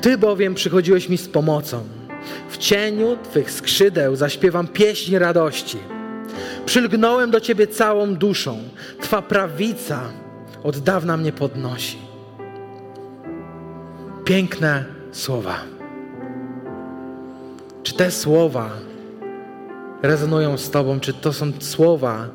Ty 0.00 0.18
bowiem 0.18 0.54
przychodziłeś 0.54 1.08
mi 1.08 1.18
z 1.18 1.28
pomocą. 1.28 2.01
W 2.48 2.58
cieniu 2.58 3.16
Twych 3.16 3.50
skrzydeł 3.50 4.16
zaśpiewam 4.16 4.68
pieśń 4.68 5.16
radości. 5.16 5.78
Przylgnąłem 6.66 7.30
do 7.30 7.40
Ciebie 7.40 7.66
całą 7.66 8.14
duszą. 8.14 8.58
Twa 9.00 9.22
prawica 9.22 10.00
od 10.62 10.78
dawna 10.78 11.16
mnie 11.16 11.32
podnosi. 11.32 11.98
Piękne 14.24 14.84
słowa. 15.12 15.56
Czy 17.82 17.94
te 17.94 18.10
słowa 18.10 18.70
rezonują 20.02 20.58
z 20.58 20.70
Tobą? 20.70 21.00
Czy 21.00 21.14
to 21.14 21.32
są 21.32 21.52
słowa, 21.60 22.28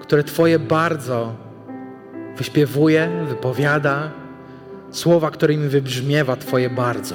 które 0.00 0.24
Twoje 0.24 0.58
bardzo 0.58 1.34
wyśpiewuje, 2.36 3.10
wypowiada? 3.28 4.10
Słowa, 4.90 5.30
którymi 5.30 5.68
wybrzmiewa 5.68 6.36
Twoje 6.36 6.70
bardzo. 6.70 7.14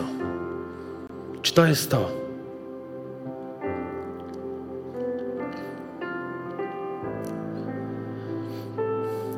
Czy 1.42 1.54
to 1.54 1.66
jest 1.66 1.92
to? 1.92 2.22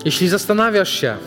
Jeśli 0.05 0.27
zastanawiasz 0.27 0.89
się, 0.89 1.17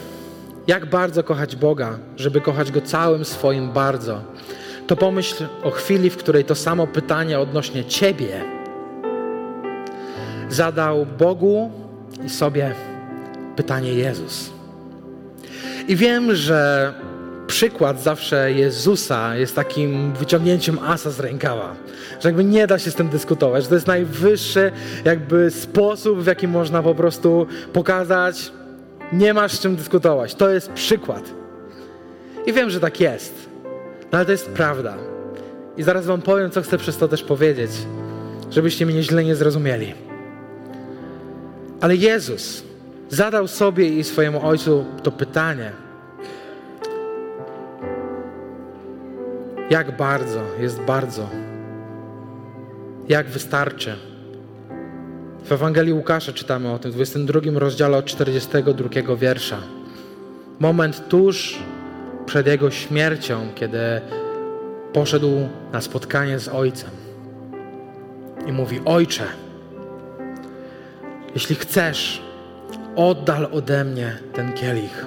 jak 0.66 0.86
bardzo 0.86 1.24
kochać 1.24 1.56
Boga, 1.56 1.98
żeby 2.16 2.40
kochać 2.40 2.72
Go 2.72 2.80
całym 2.80 3.24
swoim 3.24 3.72
bardzo, 3.72 4.20
to 4.86 4.96
pomyśl 4.96 5.44
o 5.62 5.70
chwili, 5.70 6.10
w 6.10 6.16
której 6.16 6.44
to 6.44 6.54
samo 6.54 6.86
pytanie 6.86 7.38
odnośnie 7.38 7.84
Ciebie 7.84 8.44
zadał 10.48 11.06
Bogu 11.06 11.70
i 12.26 12.28
sobie 12.28 12.74
pytanie 13.56 13.92
Jezus. 13.92 14.50
I 15.88 15.96
wiem, 15.96 16.34
że 16.34 16.92
przykład 17.46 18.02
zawsze 18.02 18.52
Jezusa 18.52 19.36
jest 19.36 19.56
takim 19.56 20.12
wyciągnięciem 20.12 20.78
asa 20.78 21.10
z 21.10 21.20
rękawa. 21.20 21.74
Że 22.20 22.28
jakby 22.28 22.44
nie 22.44 22.66
da 22.66 22.78
się 22.78 22.90
z 22.90 22.94
tym 22.94 23.08
dyskutować. 23.08 23.62
Że 23.62 23.68
to 23.68 23.74
jest 23.74 23.86
najwyższy 23.86 24.72
jakby 25.04 25.50
sposób, 25.50 26.22
w 26.22 26.26
jaki 26.26 26.48
można 26.48 26.82
po 26.82 26.94
prostu 26.94 27.46
pokazać, 27.72 28.52
nie 29.12 29.34
masz 29.34 29.52
z 29.52 29.60
czym 29.60 29.76
dyskutować. 29.76 30.34
To 30.34 30.50
jest 30.50 30.72
przykład. 30.72 31.30
I 32.46 32.52
wiem, 32.52 32.70
że 32.70 32.80
tak 32.80 33.00
jest. 33.00 33.48
No 34.12 34.18
ale 34.18 34.24
to 34.24 34.32
jest 34.32 34.50
prawda. 34.50 34.96
I 35.76 35.82
zaraz 35.82 36.06
wam 36.06 36.22
powiem, 36.22 36.50
co 36.50 36.62
chcę 36.62 36.78
przez 36.78 36.96
to 36.96 37.08
też 37.08 37.22
powiedzieć, 37.22 37.70
żebyście 38.50 38.86
mnie 38.86 39.02
źle 39.02 39.24
nie 39.24 39.36
zrozumieli. 39.36 39.94
Ale 41.80 41.96
Jezus 41.96 42.62
zadał 43.08 43.48
sobie 43.48 43.88
i 43.88 44.04
swojemu 44.04 44.46
Ojcu 44.46 44.84
to 45.02 45.12
pytanie. 45.12 45.85
Jak 49.70 49.96
bardzo 49.96 50.40
jest 50.60 50.80
bardzo? 50.80 51.28
Jak 53.08 53.26
wystarczy? 53.26 53.96
W 55.44 55.52
Ewangelii 55.52 55.92
Łukasza 55.92 56.32
czytamy 56.32 56.72
o 56.72 56.78
tym, 56.78 56.90
w 56.90 56.94
22 56.94 57.40
rozdziale 57.54 57.96
od 57.96 58.04
42 58.04 59.16
wiersza. 59.16 59.58
Moment 60.58 61.08
tuż 61.08 61.58
przed 62.26 62.46
Jego 62.46 62.70
śmiercią, 62.70 63.48
kiedy 63.54 63.78
poszedł 64.92 65.48
na 65.72 65.80
spotkanie 65.80 66.38
z 66.38 66.48
Ojcem 66.48 66.90
i 68.46 68.52
mówi: 68.52 68.80
Ojcze, 68.84 69.24
jeśli 71.34 71.56
chcesz, 71.56 72.22
oddal 72.96 73.48
ode 73.52 73.84
mnie 73.84 74.18
ten 74.32 74.52
kielich. 74.52 75.06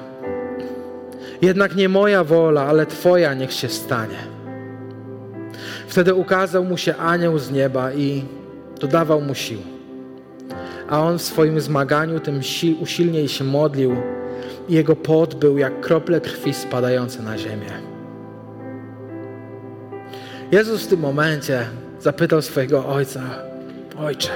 Jednak 1.42 1.76
nie 1.76 1.90
moja 1.90 2.24
wola, 2.24 2.66
ale 2.66 2.86
Twoja 2.86 3.34
niech 3.34 3.54
się 3.54 3.70
stanie. 3.70 4.29
Wtedy 5.90 6.14
ukazał 6.14 6.64
mu 6.64 6.78
się 6.78 6.96
anioł 6.96 7.40
z 7.40 7.52
nieba 7.52 7.94
i 7.94 8.24
dodawał 8.80 9.22
mu 9.22 9.36
sił. 9.36 9.60
A 10.90 11.02
on 11.02 11.20
w 11.20 11.22
swoim 11.22 11.62
zmaganiu 11.62 12.20
tym 12.20 12.42
usilniej 12.82 13.28
się 13.28 13.44
modlił 13.44 13.96
i 14.68 14.74
jego 14.74 14.96
pot 14.96 15.36
był 15.36 15.58
jak 15.58 15.82
krople 15.82 16.22
krwi 16.22 16.54
spadające 16.54 17.24
na 17.24 17.38
ziemię. 17.38 17.72
Jezus 20.52 20.84
w 20.84 20.88
tym 20.88 21.00
momencie 21.00 21.66
zapytał 22.00 22.42
swojego 22.42 22.88
ojca: 22.88 23.22
Ojcze, 24.00 24.32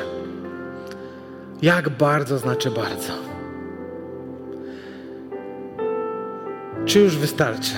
jak 1.62 1.90
bardzo 1.90 2.38
znaczy 2.38 2.72
bardzo? 2.72 3.14
Czy 6.86 7.00
już 7.00 7.18
wystarczy? 7.18 7.74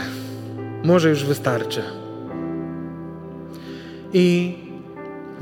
Może 0.84 1.10
już 1.10 1.26
wystarczy. 1.26 2.05
I 4.18 4.56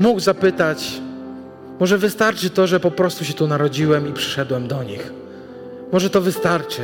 mógł 0.00 0.20
zapytać, 0.20 1.00
może 1.80 1.98
wystarczy 1.98 2.50
to, 2.50 2.66
że 2.66 2.80
po 2.80 2.90
prostu 2.90 3.24
się 3.24 3.34
tu 3.34 3.46
narodziłem 3.46 4.08
i 4.08 4.12
przyszedłem 4.12 4.68
do 4.68 4.82
nich. 4.82 5.12
Może 5.92 6.10
to 6.10 6.20
wystarczy. 6.20 6.82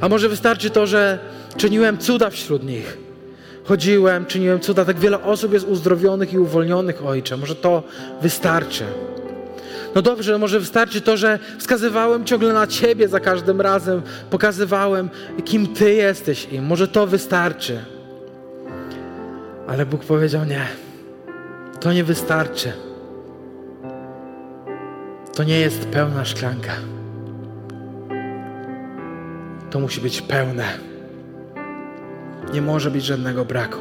A 0.00 0.08
może 0.08 0.28
wystarczy 0.28 0.70
to, 0.70 0.86
że 0.86 1.18
czyniłem 1.56 1.98
cuda 1.98 2.30
wśród 2.30 2.64
nich. 2.64 2.98
Chodziłem, 3.64 4.26
czyniłem 4.26 4.60
cuda. 4.60 4.84
Tak 4.84 4.98
wiele 4.98 5.22
osób 5.22 5.52
jest 5.52 5.68
uzdrowionych 5.68 6.32
i 6.32 6.38
uwolnionych, 6.38 7.06
Ojcze. 7.06 7.36
Może 7.36 7.54
to 7.54 7.82
wystarczy. 8.22 8.84
No 9.94 10.02
dobrze, 10.02 10.38
może 10.38 10.60
wystarczy 10.60 11.00
to, 11.00 11.16
że 11.16 11.38
wskazywałem 11.58 12.24
ciągle 12.24 12.52
na 12.52 12.66
Ciebie 12.66 13.08
za 13.08 13.20
każdym 13.20 13.60
razem, 13.60 14.02
pokazywałem, 14.30 15.10
kim 15.44 15.66
Ty 15.74 15.94
jesteś 15.94 16.48
im. 16.52 16.64
Może 16.64 16.88
to 16.88 17.06
wystarczy. 17.06 17.95
Ale 19.68 19.86
Bóg 19.86 20.04
powiedział: 20.04 20.44
Nie, 20.44 20.66
to 21.80 21.92
nie 21.92 22.04
wystarczy. 22.04 22.72
To 25.34 25.44
nie 25.44 25.60
jest 25.60 25.88
pełna 25.88 26.24
szklanka. 26.24 26.72
To 29.70 29.80
musi 29.80 30.00
być 30.00 30.22
pełne. 30.22 30.64
Nie 32.52 32.62
może 32.62 32.90
być 32.90 33.04
żadnego 33.04 33.44
braku. 33.44 33.78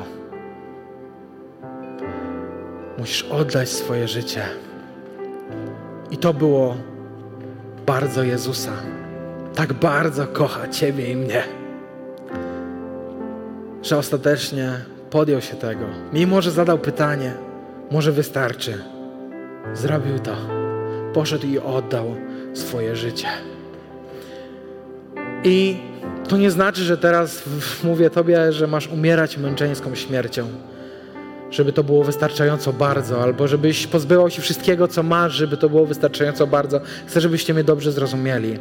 Musisz 2.97 3.23
oddać 3.23 3.69
swoje 3.69 4.07
życie. 4.07 4.43
I 6.11 6.17
to 6.17 6.33
było 6.33 6.75
bardzo 7.85 8.23
Jezusa. 8.23 8.71
Tak 9.55 9.73
bardzo 9.73 10.27
kocha 10.27 10.67
Ciebie 10.67 11.11
i 11.11 11.15
mnie, 11.15 11.43
że 13.81 13.97
ostatecznie 13.97 14.71
podjął 15.15 15.41
się 15.41 15.55
tego. 15.55 15.85
Mimo, 16.13 16.41
że 16.41 16.51
zadał 16.51 16.77
pytanie, 16.77 17.33
może 17.91 18.11
wystarczy. 18.11 18.77
Zrobił 19.73 20.19
to. 20.19 20.35
Poszedł 21.13 21.47
i 21.47 21.59
oddał 21.59 22.15
swoje 22.53 22.95
życie. 22.95 23.27
I 25.43 25.77
To 26.29 26.37
nie 26.37 26.51
znaczy, 26.51 26.81
że 26.83 26.97
teraz 26.97 27.43
mówię 27.83 28.09
Tobie, 28.09 28.51
że 28.51 28.67
masz 28.67 28.87
umierać 28.87 29.37
męczeńską 29.37 29.95
śmiercią, 29.95 30.47
żeby 31.51 31.73
to 31.73 31.83
było 31.83 32.03
wystarczająco 32.03 32.73
bardzo, 32.73 33.23
albo 33.23 33.47
żebyś 33.47 33.87
pozbywał 33.87 34.29
się 34.29 34.41
wszystkiego, 34.41 34.87
co 34.87 35.03
masz, 35.03 35.33
żeby 35.33 35.57
to 35.57 35.69
było 35.69 35.85
wystarczająco 35.85 36.47
bardzo. 36.47 36.81
Chcę, 37.05 37.21
żebyście 37.21 37.53
mnie 37.53 37.63
dobrze 37.63 37.91
zrozumieli. 37.91 38.59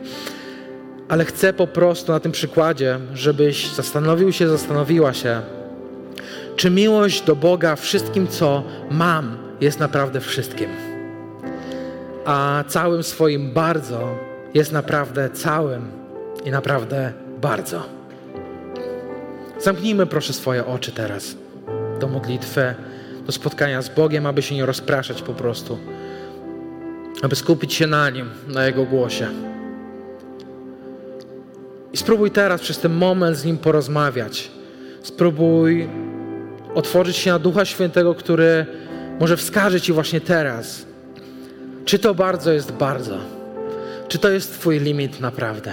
Ale 1.09 1.25
chcę 1.25 1.53
po 1.53 1.67
prostu 1.67 2.13
na 2.13 2.21
tym 2.21 2.33
przykładzie, 2.33 2.99
żebyś 3.15 3.73
zastanowił 3.73 4.33
się, 4.33 4.49
zastanowiła 4.49 5.13
się, 5.13 5.43
czy 6.65 6.71
miłość 6.71 7.23
do 7.23 7.37
Boga 7.37 7.77
wszystkim, 7.77 8.29
co 8.29 8.63
mam, 8.91 9.37
jest 9.61 9.81
naprawdę 9.81 10.21
wszystkim. 10.21 10.69
A 12.25 12.65
całym 12.69 13.03
swoim 13.03 13.53
bardzo 13.53 14.19
jest 14.55 14.73
naprawdę 14.73 15.31
całym 15.31 15.91
i 16.45 16.51
naprawdę 16.51 17.13
bardzo. 17.41 17.83
Zamknijmy 19.61 20.07
proszę 20.07 20.33
swoje 20.33 20.67
oczy 20.67 20.93
teraz 20.93 21.37
do 22.01 22.09
modlitwy, 22.09 22.75
do 23.27 23.33
spotkania 23.33 23.83
z 23.83 23.89
Bogiem, 23.89 24.27
aby 24.27 24.43
się 24.43 24.55
nie 24.55 24.67
rozpraszać 24.67 25.23
po 25.23 25.35
prostu, 25.35 25.79
aby 27.23 27.37
skupić 27.37 27.75
się 27.75 27.87
na 27.87 28.11
Nim, 28.11 28.31
na 28.49 28.67
Jego 28.67 28.85
głosie. 28.85 29.29
I 31.93 31.97
spróbuj 31.97 32.31
teraz 32.31 32.61
przez 32.61 32.79
ten 32.79 32.93
moment 32.93 33.37
z 33.37 33.45
Nim 33.45 33.59
porozmawiać. 33.59 34.51
Spróbuj 35.03 35.89
otworzyć 36.75 37.17
się 37.17 37.31
na 37.31 37.39
Ducha 37.39 37.65
Świętego, 37.65 38.15
który 38.15 38.67
może 39.21 39.37
wskaże 39.37 39.81
Ci 39.81 39.93
właśnie 39.93 40.21
teraz, 40.21 40.87
czy 41.85 41.99
to 41.99 42.15
bardzo 42.15 42.53
jest 42.53 42.73
bardzo, 42.73 43.19
czy 44.09 44.19
to 44.19 44.31
jest 44.31 44.61
Twój 44.61 44.81
limit 44.81 45.21
naprawdę, 45.21 45.73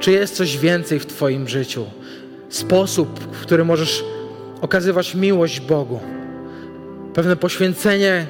czy 0.00 0.12
jest 0.12 0.36
coś 0.36 0.58
więcej 0.58 1.00
w 1.00 1.06
Twoim 1.06 1.48
życiu, 1.48 1.86
sposób, 2.48 3.20
w 3.20 3.40
który 3.42 3.64
możesz 3.64 4.04
okazywać 4.60 5.14
miłość 5.14 5.60
Bogu, 5.60 6.00
pewne 7.14 7.36
poświęcenie, 7.36 8.26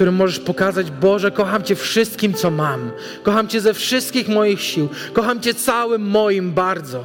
którym 0.00 0.14
możesz 0.14 0.38
pokazać, 0.38 0.90
Boże, 0.90 1.30
kocham 1.30 1.62
Cię 1.62 1.74
wszystkim, 1.74 2.34
co 2.34 2.50
mam, 2.50 2.90
kocham 3.22 3.48
Cię 3.48 3.60
ze 3.60 3.74
wszystkich 3.74 4.28
moich 4.28 4.60
sił, 4.60 4.88
kocham 5.12 5.40
Cię 5.40 5.54
całym 5.54 6.02
moim 6.02 6.52
bardzo. 6.52 7.04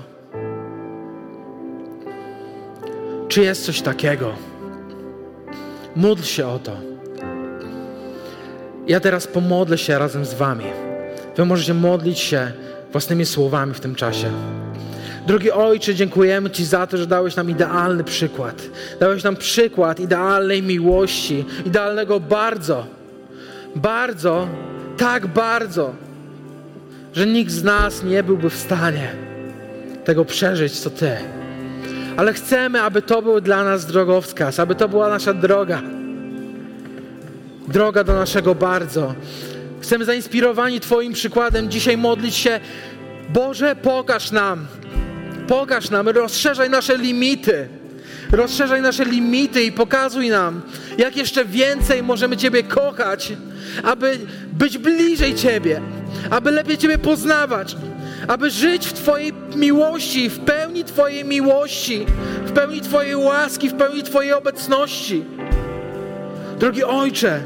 Czy 3.28 3.41
jest 3.41 3.65
coś 3.65 3.82
takiego? 3.82 4.34
Módl 5.95 6.23
się 6.23 6.47
o 6.47 6.59
to. 6.59 6.78
Ja 8.88 8.99
teraz 8.99 9.28
pomodlę 9.28 9.78
się 9.78 9.99
razem 9.99 10.26
z 10.26 10.34
Wami. 10.34 10.65
Wy 11.38 11.45
możecie 11.45 11.73
modlić 11.73 12.19
się 12.19 12.51
własnymi 12.91 13.26
słowami 13.26 13.73
w 13.73 13.80
tym 13.80 13.95
czasie. 13.95 14.32
Drogi 15.28 15.51
Ojcze, 15.51 15.95
dziękujemy 15.95 16.49
Ci 16.49 16.65
za 16.65 16.88
to, 16.88 16.97
że 16.97 17.07
dałeś 17.07 17.36
nam 17.36 17.49
idealny 17.49 18.03
przykład. 18.03 18.61
Dałeś 18.99 19.23
nam 19.23 19.36
przykład 19.36 19.99
idealnej 19.99 20.63
miłości, 20.63 21.45
idealnego 21.65 22.19
bardzo, 22.19 22.86
bardzo, 23.76 24.47
tak 24.97 25.28
bardzo, 25.28 25.93
że 27.13 27.26
nikt 27.26 27.51
z 27.51 27.63
nas 27.63 28.03
nie 28.03 28.23
byłby 28.23 28.49
w 28.49 28.55
stanie 28.55 29.15
tego 30.03 30.26
przeżyć, 30.26 30.80
co 30.80 30.89
Ty 30.89 31.17
ale 32.18 32.34
chcemy, 32.34 32.82
aby 32.82 33.01
to 33.01 33.22
był 33.22 33.41
dla 33.41 33.63
nas 33.63 33.86
drogowskaz, 33.86 34.59
aby 34.59 34.76
to 34.76 34.89
była 34.89 35.09
nasza 35.09 35.34
droga. 35.34 35.82
Droga 37.68 38.03
do 38.03 38.13
naszego 38.13 38.55
bardzo. 38.55 39.16
Chcemy 39.82 40.05
zainspirowani 40.05 40.80
Twoim 40.80 41.13
przykładem 41.13 41.72
dzisiaj 41.72 41.97
modlić 41.97 42.36
się, 42.36 42.59
Boże, 43.30 43.76
pokaż 43.76 44.32
nam, 44.32 44.68
pokaż 45.47 45.89
nam, 45.89 46.09
rozszerzaj 46.09 46.70
nasze 46.70 46.97
limity. 46.97 47.68
Rozszerzaj 48.32 48.82
nasze 48.82 49.05
limity 49.05 49.63
i 49.63 49.72
pokazuj 49.72 50.30
nam, 50.30 50.61
jak 50.97 51.18
jeszcze 51.18 51.45
więcej 51.45 52.03
możemy 52.03 52.38
Ciebie 52.38 52.63
kochać, 52.63 53.34
aby 53.84 54.20
być 54.53 54.78
bliżej 54.78 55.36
Ciebie, 55.36 55.82
aby 56.30 56.51
lepiej 56.51 56.78
Ciebie 56.78 56.97
poznawać, 56.97 57.76
aby 58.28 58.49
żyć 58.49 58.88
w 58.88 58.93
Twojej 58.93 59.34
miłości, 59.55 60.30
w 60.30 60.39
pełni 60.39 60.84
Twojej 60.84 61.26
miłości, 61.26 62.05
w 62.45 62.51
pełni 62.51 62.82
Twojej 62.82 63.15
łaski, 63.15 63.69
w 63.69 63.73
pełni 63.73 64.03
Twojej 64.03 64.34
obecności. 64.34 65.26
Drogi 66.59 66.84
Ojcze, 66.84 67.39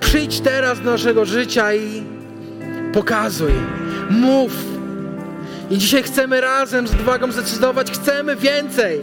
przyjdź 0.00 0.40
teraz 0.40 0.80
do 0.80 0.90
naszego 0.90 1.24
życia 1.24 1.74
i 1.74 2.02
pokazuj, 2.92 3.52
mów. 4.10 4.52
I 5.70 5.78
dzisiaj 5.78 6.02
chcemy 6.02 6.40
razem 6.40 6.88
z 6.88 6.90
odwagą 6.90 7.32
zdecydować, 7.32 7.90
chcemy 7.90 8.36
więcej. 8.36 9.00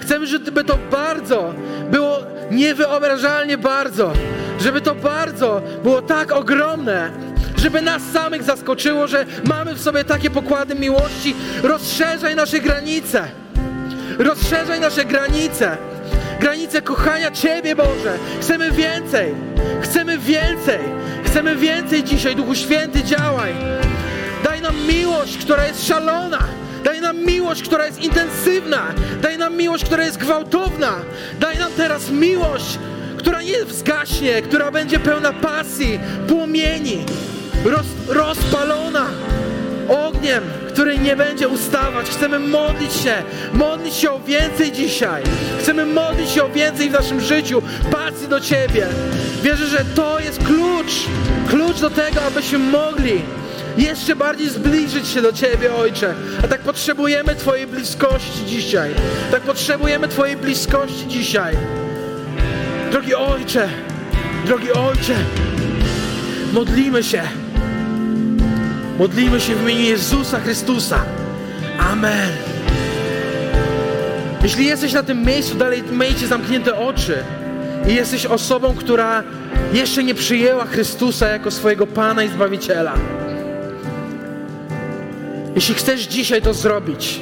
Chcemy, 0.00 0.26
żeby 0.26 0.64
to 0.64 0.78
bardzo 0.90 1.54
było 1.90 2.18
niewyobrażalnie 2.50 3.58
bardzo, 3.58 4.12
żeby 4.60 4.80
to 4.80 4.94
bardzo 4.94 5.62
było 5.82 6.02
tak 6.02 6.32
ogromne, 6.32 7.10
żeby 7.56 7.82
nas 7.82 8.02
samych 8.12 8.42
zaskoczyło, 8.42 9.06
że 9.06 9.26
mamy 9.44 9.74
w 9.74 9.80
sobie 9.80 10.04
takie 10.04 10.30
pokłady 10.30 10.74
miłości. 10.74 11.34
Rozszerzaj 11.62 12.36
nasze 12.36 12.60
granice. 12.60 13.28
Rozszerzaj 14.18 14.80
nasze 14.80 15.04
granice. 15.04 15.76
Granice 16.40 16.82
kochania 16.82 17.30
Ciebie, 17.30 17.76
Boże. 17.76 18.18
Chcemy 18.40 18.70
więcej. 18.70 19.34
Chcemy 19.82 20.18
więcej. 20.18 20.78
Chcemy 21.24 21.56
więcej 21.56 22.04
dzisiaj, 22.04 22.36
Duchu 22.36 22.54
Święty, 22.54 23.02
działaj. 23.02 23.52
Daj 24.44 24.60
nam 24.60 24.86
miłość, 24.86 25.36
która 25.36 25.66
jest 25.66 25.86
szalona. 25.86 26.38
Daj 26.84 27.00
nam 27.00 27.24
miłość, 27.24 27.62
która 27.62 27.86
jest 27.86 28.02
intensywna. 28.02 28.82
Daj 29.22 29.38
nam 29.38 29.56
miłość, 29.56 29.84
która 29.84 30.04
jest 30.04 30.18
gwałtowna. 30.18 30.94
Daj 31.40 31.58
nam 31.58 31.72
teraz 31.76 32.10
miłość, 32.10 32.78
która 33.18 33.42
nie 33.42 33.64
zgaśnie, 33.70 34.42
która 34.42 34.70
będzie 34.70 34.98
pełna 34.98 35.32
pasji, 35.32 36.00
płomieni 36.28 37.04
roz, 37.64 37.86
rozpalona 38.08 39.06
ogniem, 39.88 40.44
który 40.68 40.98
nie 40.98 41.16
będzie 41.16 41.48
ustawać. 41.48 42.06
Chcemy 42.06 42.38
modlić 42.38 42.92
się, 42.92 43.14
modlić 43.52 43.94
się 43.94 44.10
o 44.10 44.20
więcej 44.20 44.72
dzisiaj. 44.72 45.22
Chcemy 45.60 45.86
modlić 45.86 46.30
się 46.30 46.44
o 46.44 46.48
więcej 46.48 46.90
w 46.90 46.92
naszym 46.92 47.20
życiu, 47.20 47.62
pasji 47.90 48.28
do 48.28 48.40
Ciebie. 48.40 48.86
Wierzę, 49.42 49.66
że 49.66 49.84
to 49.94 50.20
jest 50.20 50.44
klucz, 50.44 50.92
klucz 51.48 51.80
do 51.80 51.90
tego, 51.90 52.22
abyśmy 52.22 52.58
mogli 52.58 53.22
jeszcze 53.78 54.16
bardziej 54.16 54.48
zbliżyć 54.48 55.08
się 55.08 55.22
do 55.22 55.32
Ciebie, 55.32 55.74
Ojcze. 55.74 56.14
A 56.44 56.48
tak 56.48 56.60
potrzebujemy 56.60 57.34
Twojej 57.34 57.66
bliskości 57.66 58.46
dzisiaj. 58.46 58.94
Tak 59.30 59.42
potrzebujemy 59.42 60.08
Twojej 60.08 60.36
bliskości 60.36 61.06
dzisiaj. 61.08 61.56
Drogi 62.90 63.14
Ojcze, 63.14 63.68
drogi 64.46 64.72
Ojcze, 64.72 65.14
modlimy 66.52 67.02
się. 67.02 67.43
Modlimy 68.98 69.40
się 69.40 69.54
w 69.54 69.62
imieniu 69.62 69.80
Jezusa 69.80 70.40
Chrystusa. 70.40 71.04
Amen. 71.78 72.30
Jeśli 74.42 74.66
jesteś 74.66 74.92
na 74.92 75.02
tym 75.02 75.22
miejscu, 75.22 75.54
dalej 75.54 75.82
miejcie 75.92 76.26
zamknięte 76.26 76.74
oczy 76.78 77.16
i 77.88 77.94
jesteś 77.94 78.26
osobą, 78.26 78.74
która 78.74 79.22
jeszcze 79.72 80.04
nie 80.04 80.14
przyjęła 80.14 80.66
Chrystusa 80.66 81.28
jako 81.28 81.50
swojego 81.50 81.86
Pana 81.86 82.24
i 82.24 82.28
Zbawiciela. 82.28 82.94
Jeśli 85.54 85.74
chcesz 85.74 86.00
dzisiaj 86.00 86.42
to 86.42 86.54
zrobić, 86.54 87.20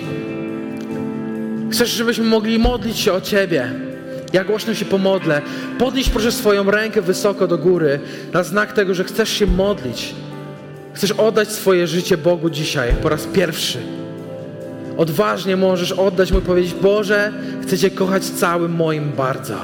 chcesz, 1.71 1.91
żebyśmy 1.91 2.25
mogli 2.25 2.59
modlić 2.59 2.99
się 2.99 3.13
o 3.13 3.21
Ciebie, 3.21 3.73
ja 4.33 4.45
głośno 4.45 4.75
się 4.75 4.85
pomodlę. 4.85 5.43
Podnieś 5.79 6.09
proszę 6.09 6.33
swoją 6.33 6.71
rękę 6.71 7.03
wysoko 7.03 7.47
do 7.47 7.59
góry 7.59 8.01
na 8.33 8.43
znak 8.43 8.73
tego, 8.73 8.95
że 8.95 9.05
chcesz 9.05 9.31
się 9.31 9.47
modlić 9.47 10.15
Chcesz 10.95 11.13
oddać 11.13 11.49
swoje 11.53 11.87
życie 11.87 12.17
Bogu 12.17 12.51
dzisiaj 12.51 12.93
po 13.03 13.09
raz 13.09 13.27
pierwszy. 13.27 13.79
Odważnie 14.97 15.57
możesz 15.57 15.93
oddać 15.93 16.33
mu 16.33 16.39
i 16.39 16.43
powiedzieć: 16.43 16.75
Boże, 16.75 17.33
chcę 17.63 17.79
Cię 17.79 17.91
kochać 17.91 18.25
całym 18.25 18.73
moim 18.73 19.13
bardzo. 19.17 19.55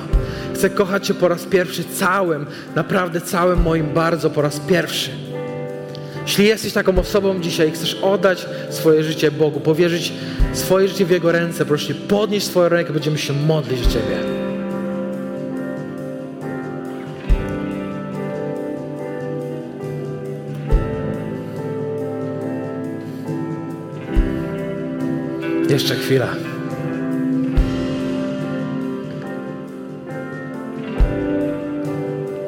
Chcę 0.54 0.70
kochać 0.70 1.06
Cię 1.06 1.14
po 1.14 1.28
raz 1.28 1.44
pierwszy 1.44 1.84
całym, 1.84 2.46
naprawdę 2.74 3.20
całym 3.20 3.62
moim 3.62 3.86
bardzo 3.94 4.30
po 4.30 4.42
raz 4.42 4.60
pierwszy. 4.60 5.10
Jeśli 6.26 6.46
jesteś 6.46 6.72
taką 6.72 6.98
osobą 6.98 7.40
dzisiaj, 7.40 7.70
chcesz 7.70 7.94
oddać 7.94 8.46
swoje 8.70 9.04
życie 9.04 9.30
Bogu, 9.30 9.60
powierzyć 9.60 10.12
swoje 10.52 10.88
życie 10.88 11.04
w 11.04 11.10
Jego 11.10 11.32
ręce, 11.32 11.64
proszę 11.64 11.94
podnieść 11.94 12.46
swoją 12.46 12.68
rękę, 12.68 12.92
będziemy 12.92 13.18
się 13.18 13.32
modlić 13.32 13.86
o 13.86 13.90
Ciebie. 13.90 14.37
Jeszcze 25.68 25.94
chwila. 25.94 26.28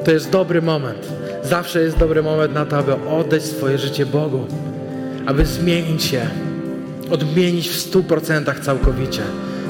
To 0.05 0.11
jest 0.11 0.29
dobry 0.29 0.61
moment. 0.61 1.07
Zawsze 1.43 1.81
jest 1.81 1.97
dobry 1.97 2.23
moment 2.23 2.53
na 2.53 2.65
to, 2.65 2.77
aby 2.77 2.93
oddać 2.93 3.43
swoje 3.43 3.77
życie 3.77 4.05
Bogu, 4.05 4.47
aby 5.25 5.45
zmienić 5.45 6.03
się, 6.03 6.21
odmienić 7.11 7.69
w 7.69 7.79
stu 7.79 8.03
procentach 8.03 8.59
całkowicie. 8.59 9.21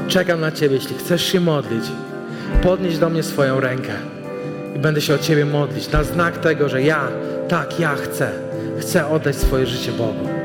Czekam 0.08 0.42
na 0.42 0.52
Ciebie, 0.52 0.76
jeśli 0.76 0.96
chcesz 0.96 1.26
się 1.26 1.40
modlić. 1.40 1.84
Podnieś 2.64 2.98
do 2.98 3.10
mnie 3.10 3.24
swoją 3.24 3.60
rękę 3.60 3.94
i 4.76 4.80
będę 4.80 5.02
się 5.02 5.16
o 5.16 5.18
Ciebie 5.18 5.46
modlić 5.46 5.92
na 5.92 6.04
znak 6.04 6.38
tego, 6.38 6.70
że 6.70 6.82
ja, 6.82 7.08
tak, 7.48 7.80
ja 7.80 7.96
chcę, 7.96 8.32
chcę 8.80 9.08
oddać 9.08 9.36
swoje 9.36 9.66
życie 9.66 9.92
Bogu. 9.92 10.41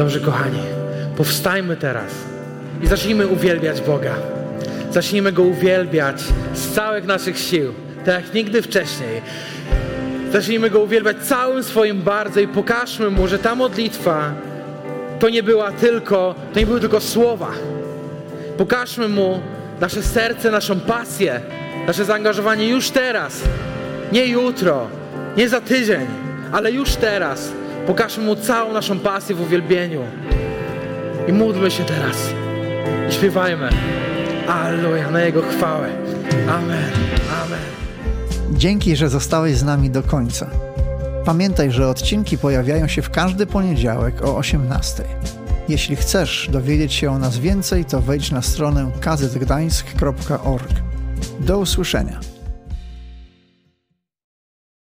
Dobrze, 0.00 0.20
kochani, 0.20 0.60
powstajmy 1.16 1.76
teraz 1.76 2.12
i 2.82 2.86
zacznijmy 2.86 3.26
uwielbiać 3.26 3.80
Boga. 3.80 4.14
Zacznijmy 4.90 5.32
Go 5.32 5.42
uwielbiać 5.42 6.24
z 6.54 6.74
całych 6.74 7.04
naszych 7.04 7.38
sił, 7.38 7.74
tak 8.04 8.24
jak 8.24 8.34
nigdy 8.34 8.62
wcześniej. 8.62 9.22
Zacznijmy 10.32 10.70
Go 10.70 10.80
uwielbiać 10.80 11.16
całym 11.16 11.62
swoim 11.62 12.02
bardzo 12.02 12.40
i 12.40 12.48
pokażmy 12.48 13.10
Mu, 13.10 13.28
że 13.28 13.38
ta 13.38 13.54
modlitwa 13.54 14.32
to 15.18 15.28
nie 15.28 15.42
była 15.42 15.72
tylko, 15.72 16.34
to 16.52 16.60
nie 16.60 16.66
były 16.66 16.80
tylko 16.80 17.00
słowa. 17.00 17.50
Pokażmy 18.58 19.08
Mu 19.08 19.40
nasze 19.80 20.02
serce, 20.02 20.50
naszą 20.50 20.80
pasję, 20.80 21.40
nasze 21.86 22.04
zaangażowanie 22.04 22.68
już 22.68 22.90
teraz, 22.90 23.40
nie 24.12 24.26
jutro, 24.26 24.86
nie 25.36 25.48
za 25.48 25.60
tydzień, 25.60 26.06
ale 26.52 26.72
już 26.72 26.96
teraz. 26.96 27.59
Pokażmy 27.90 28.24
Mu 28.24 28.36
całą 28.36 28.72
naszą 28.72 28.98
pasję 28.98 29.34
w 29.34 29.40
uwielbieniu. 29.40 30.00
I 31.28 31.32
módlmy 31.32 31.70
się 31.70 31.84
teraz. 31.84 32.16
I 33.08 33.12
śpiewajmy. 33.12 33.68
Alleluja, 34.48 35.10
na 35.10 35.20
Jego 35.20 35.42
chwałę. 35.42 35.88
Amen. 36.48 36.90
Amen. 37.44 37.60
Dzięki, 38.52 38.96
że 38.96 39.08
zostałeś 39.08 39.56
z 39.56 39.64
nami 39.64 39.90
do 39.90 40.02
końca. 40.02 40.50
Pamiętaj, 41.24 41.70
że 41.70 41.88
odcinki 41.88 42.38
pojawiają 42.38 42.88
się 42.88 43.02
w 43.02 43.10
każdy 43.10 43.46
poniedziałek 43.46 44.24
o 44.24 44.36
18. 44.36 45.04
Jeśli 45.68 45.96
chcesz 45.96 46.48
dowiedzieć 46.52 46.92
się 46.92 47.10
o 47.10 47.18
nas 47.18 47.38
więcej, 47.38 47.84
to 47.84 48.00
wejdź 48.00 48.30
na 48.30 48.42
stronę 48.42 48.90
kazetgdańsk.org. 49.00 50.72
Do 51.40 51.58
usłyszenia. 51.58 52.29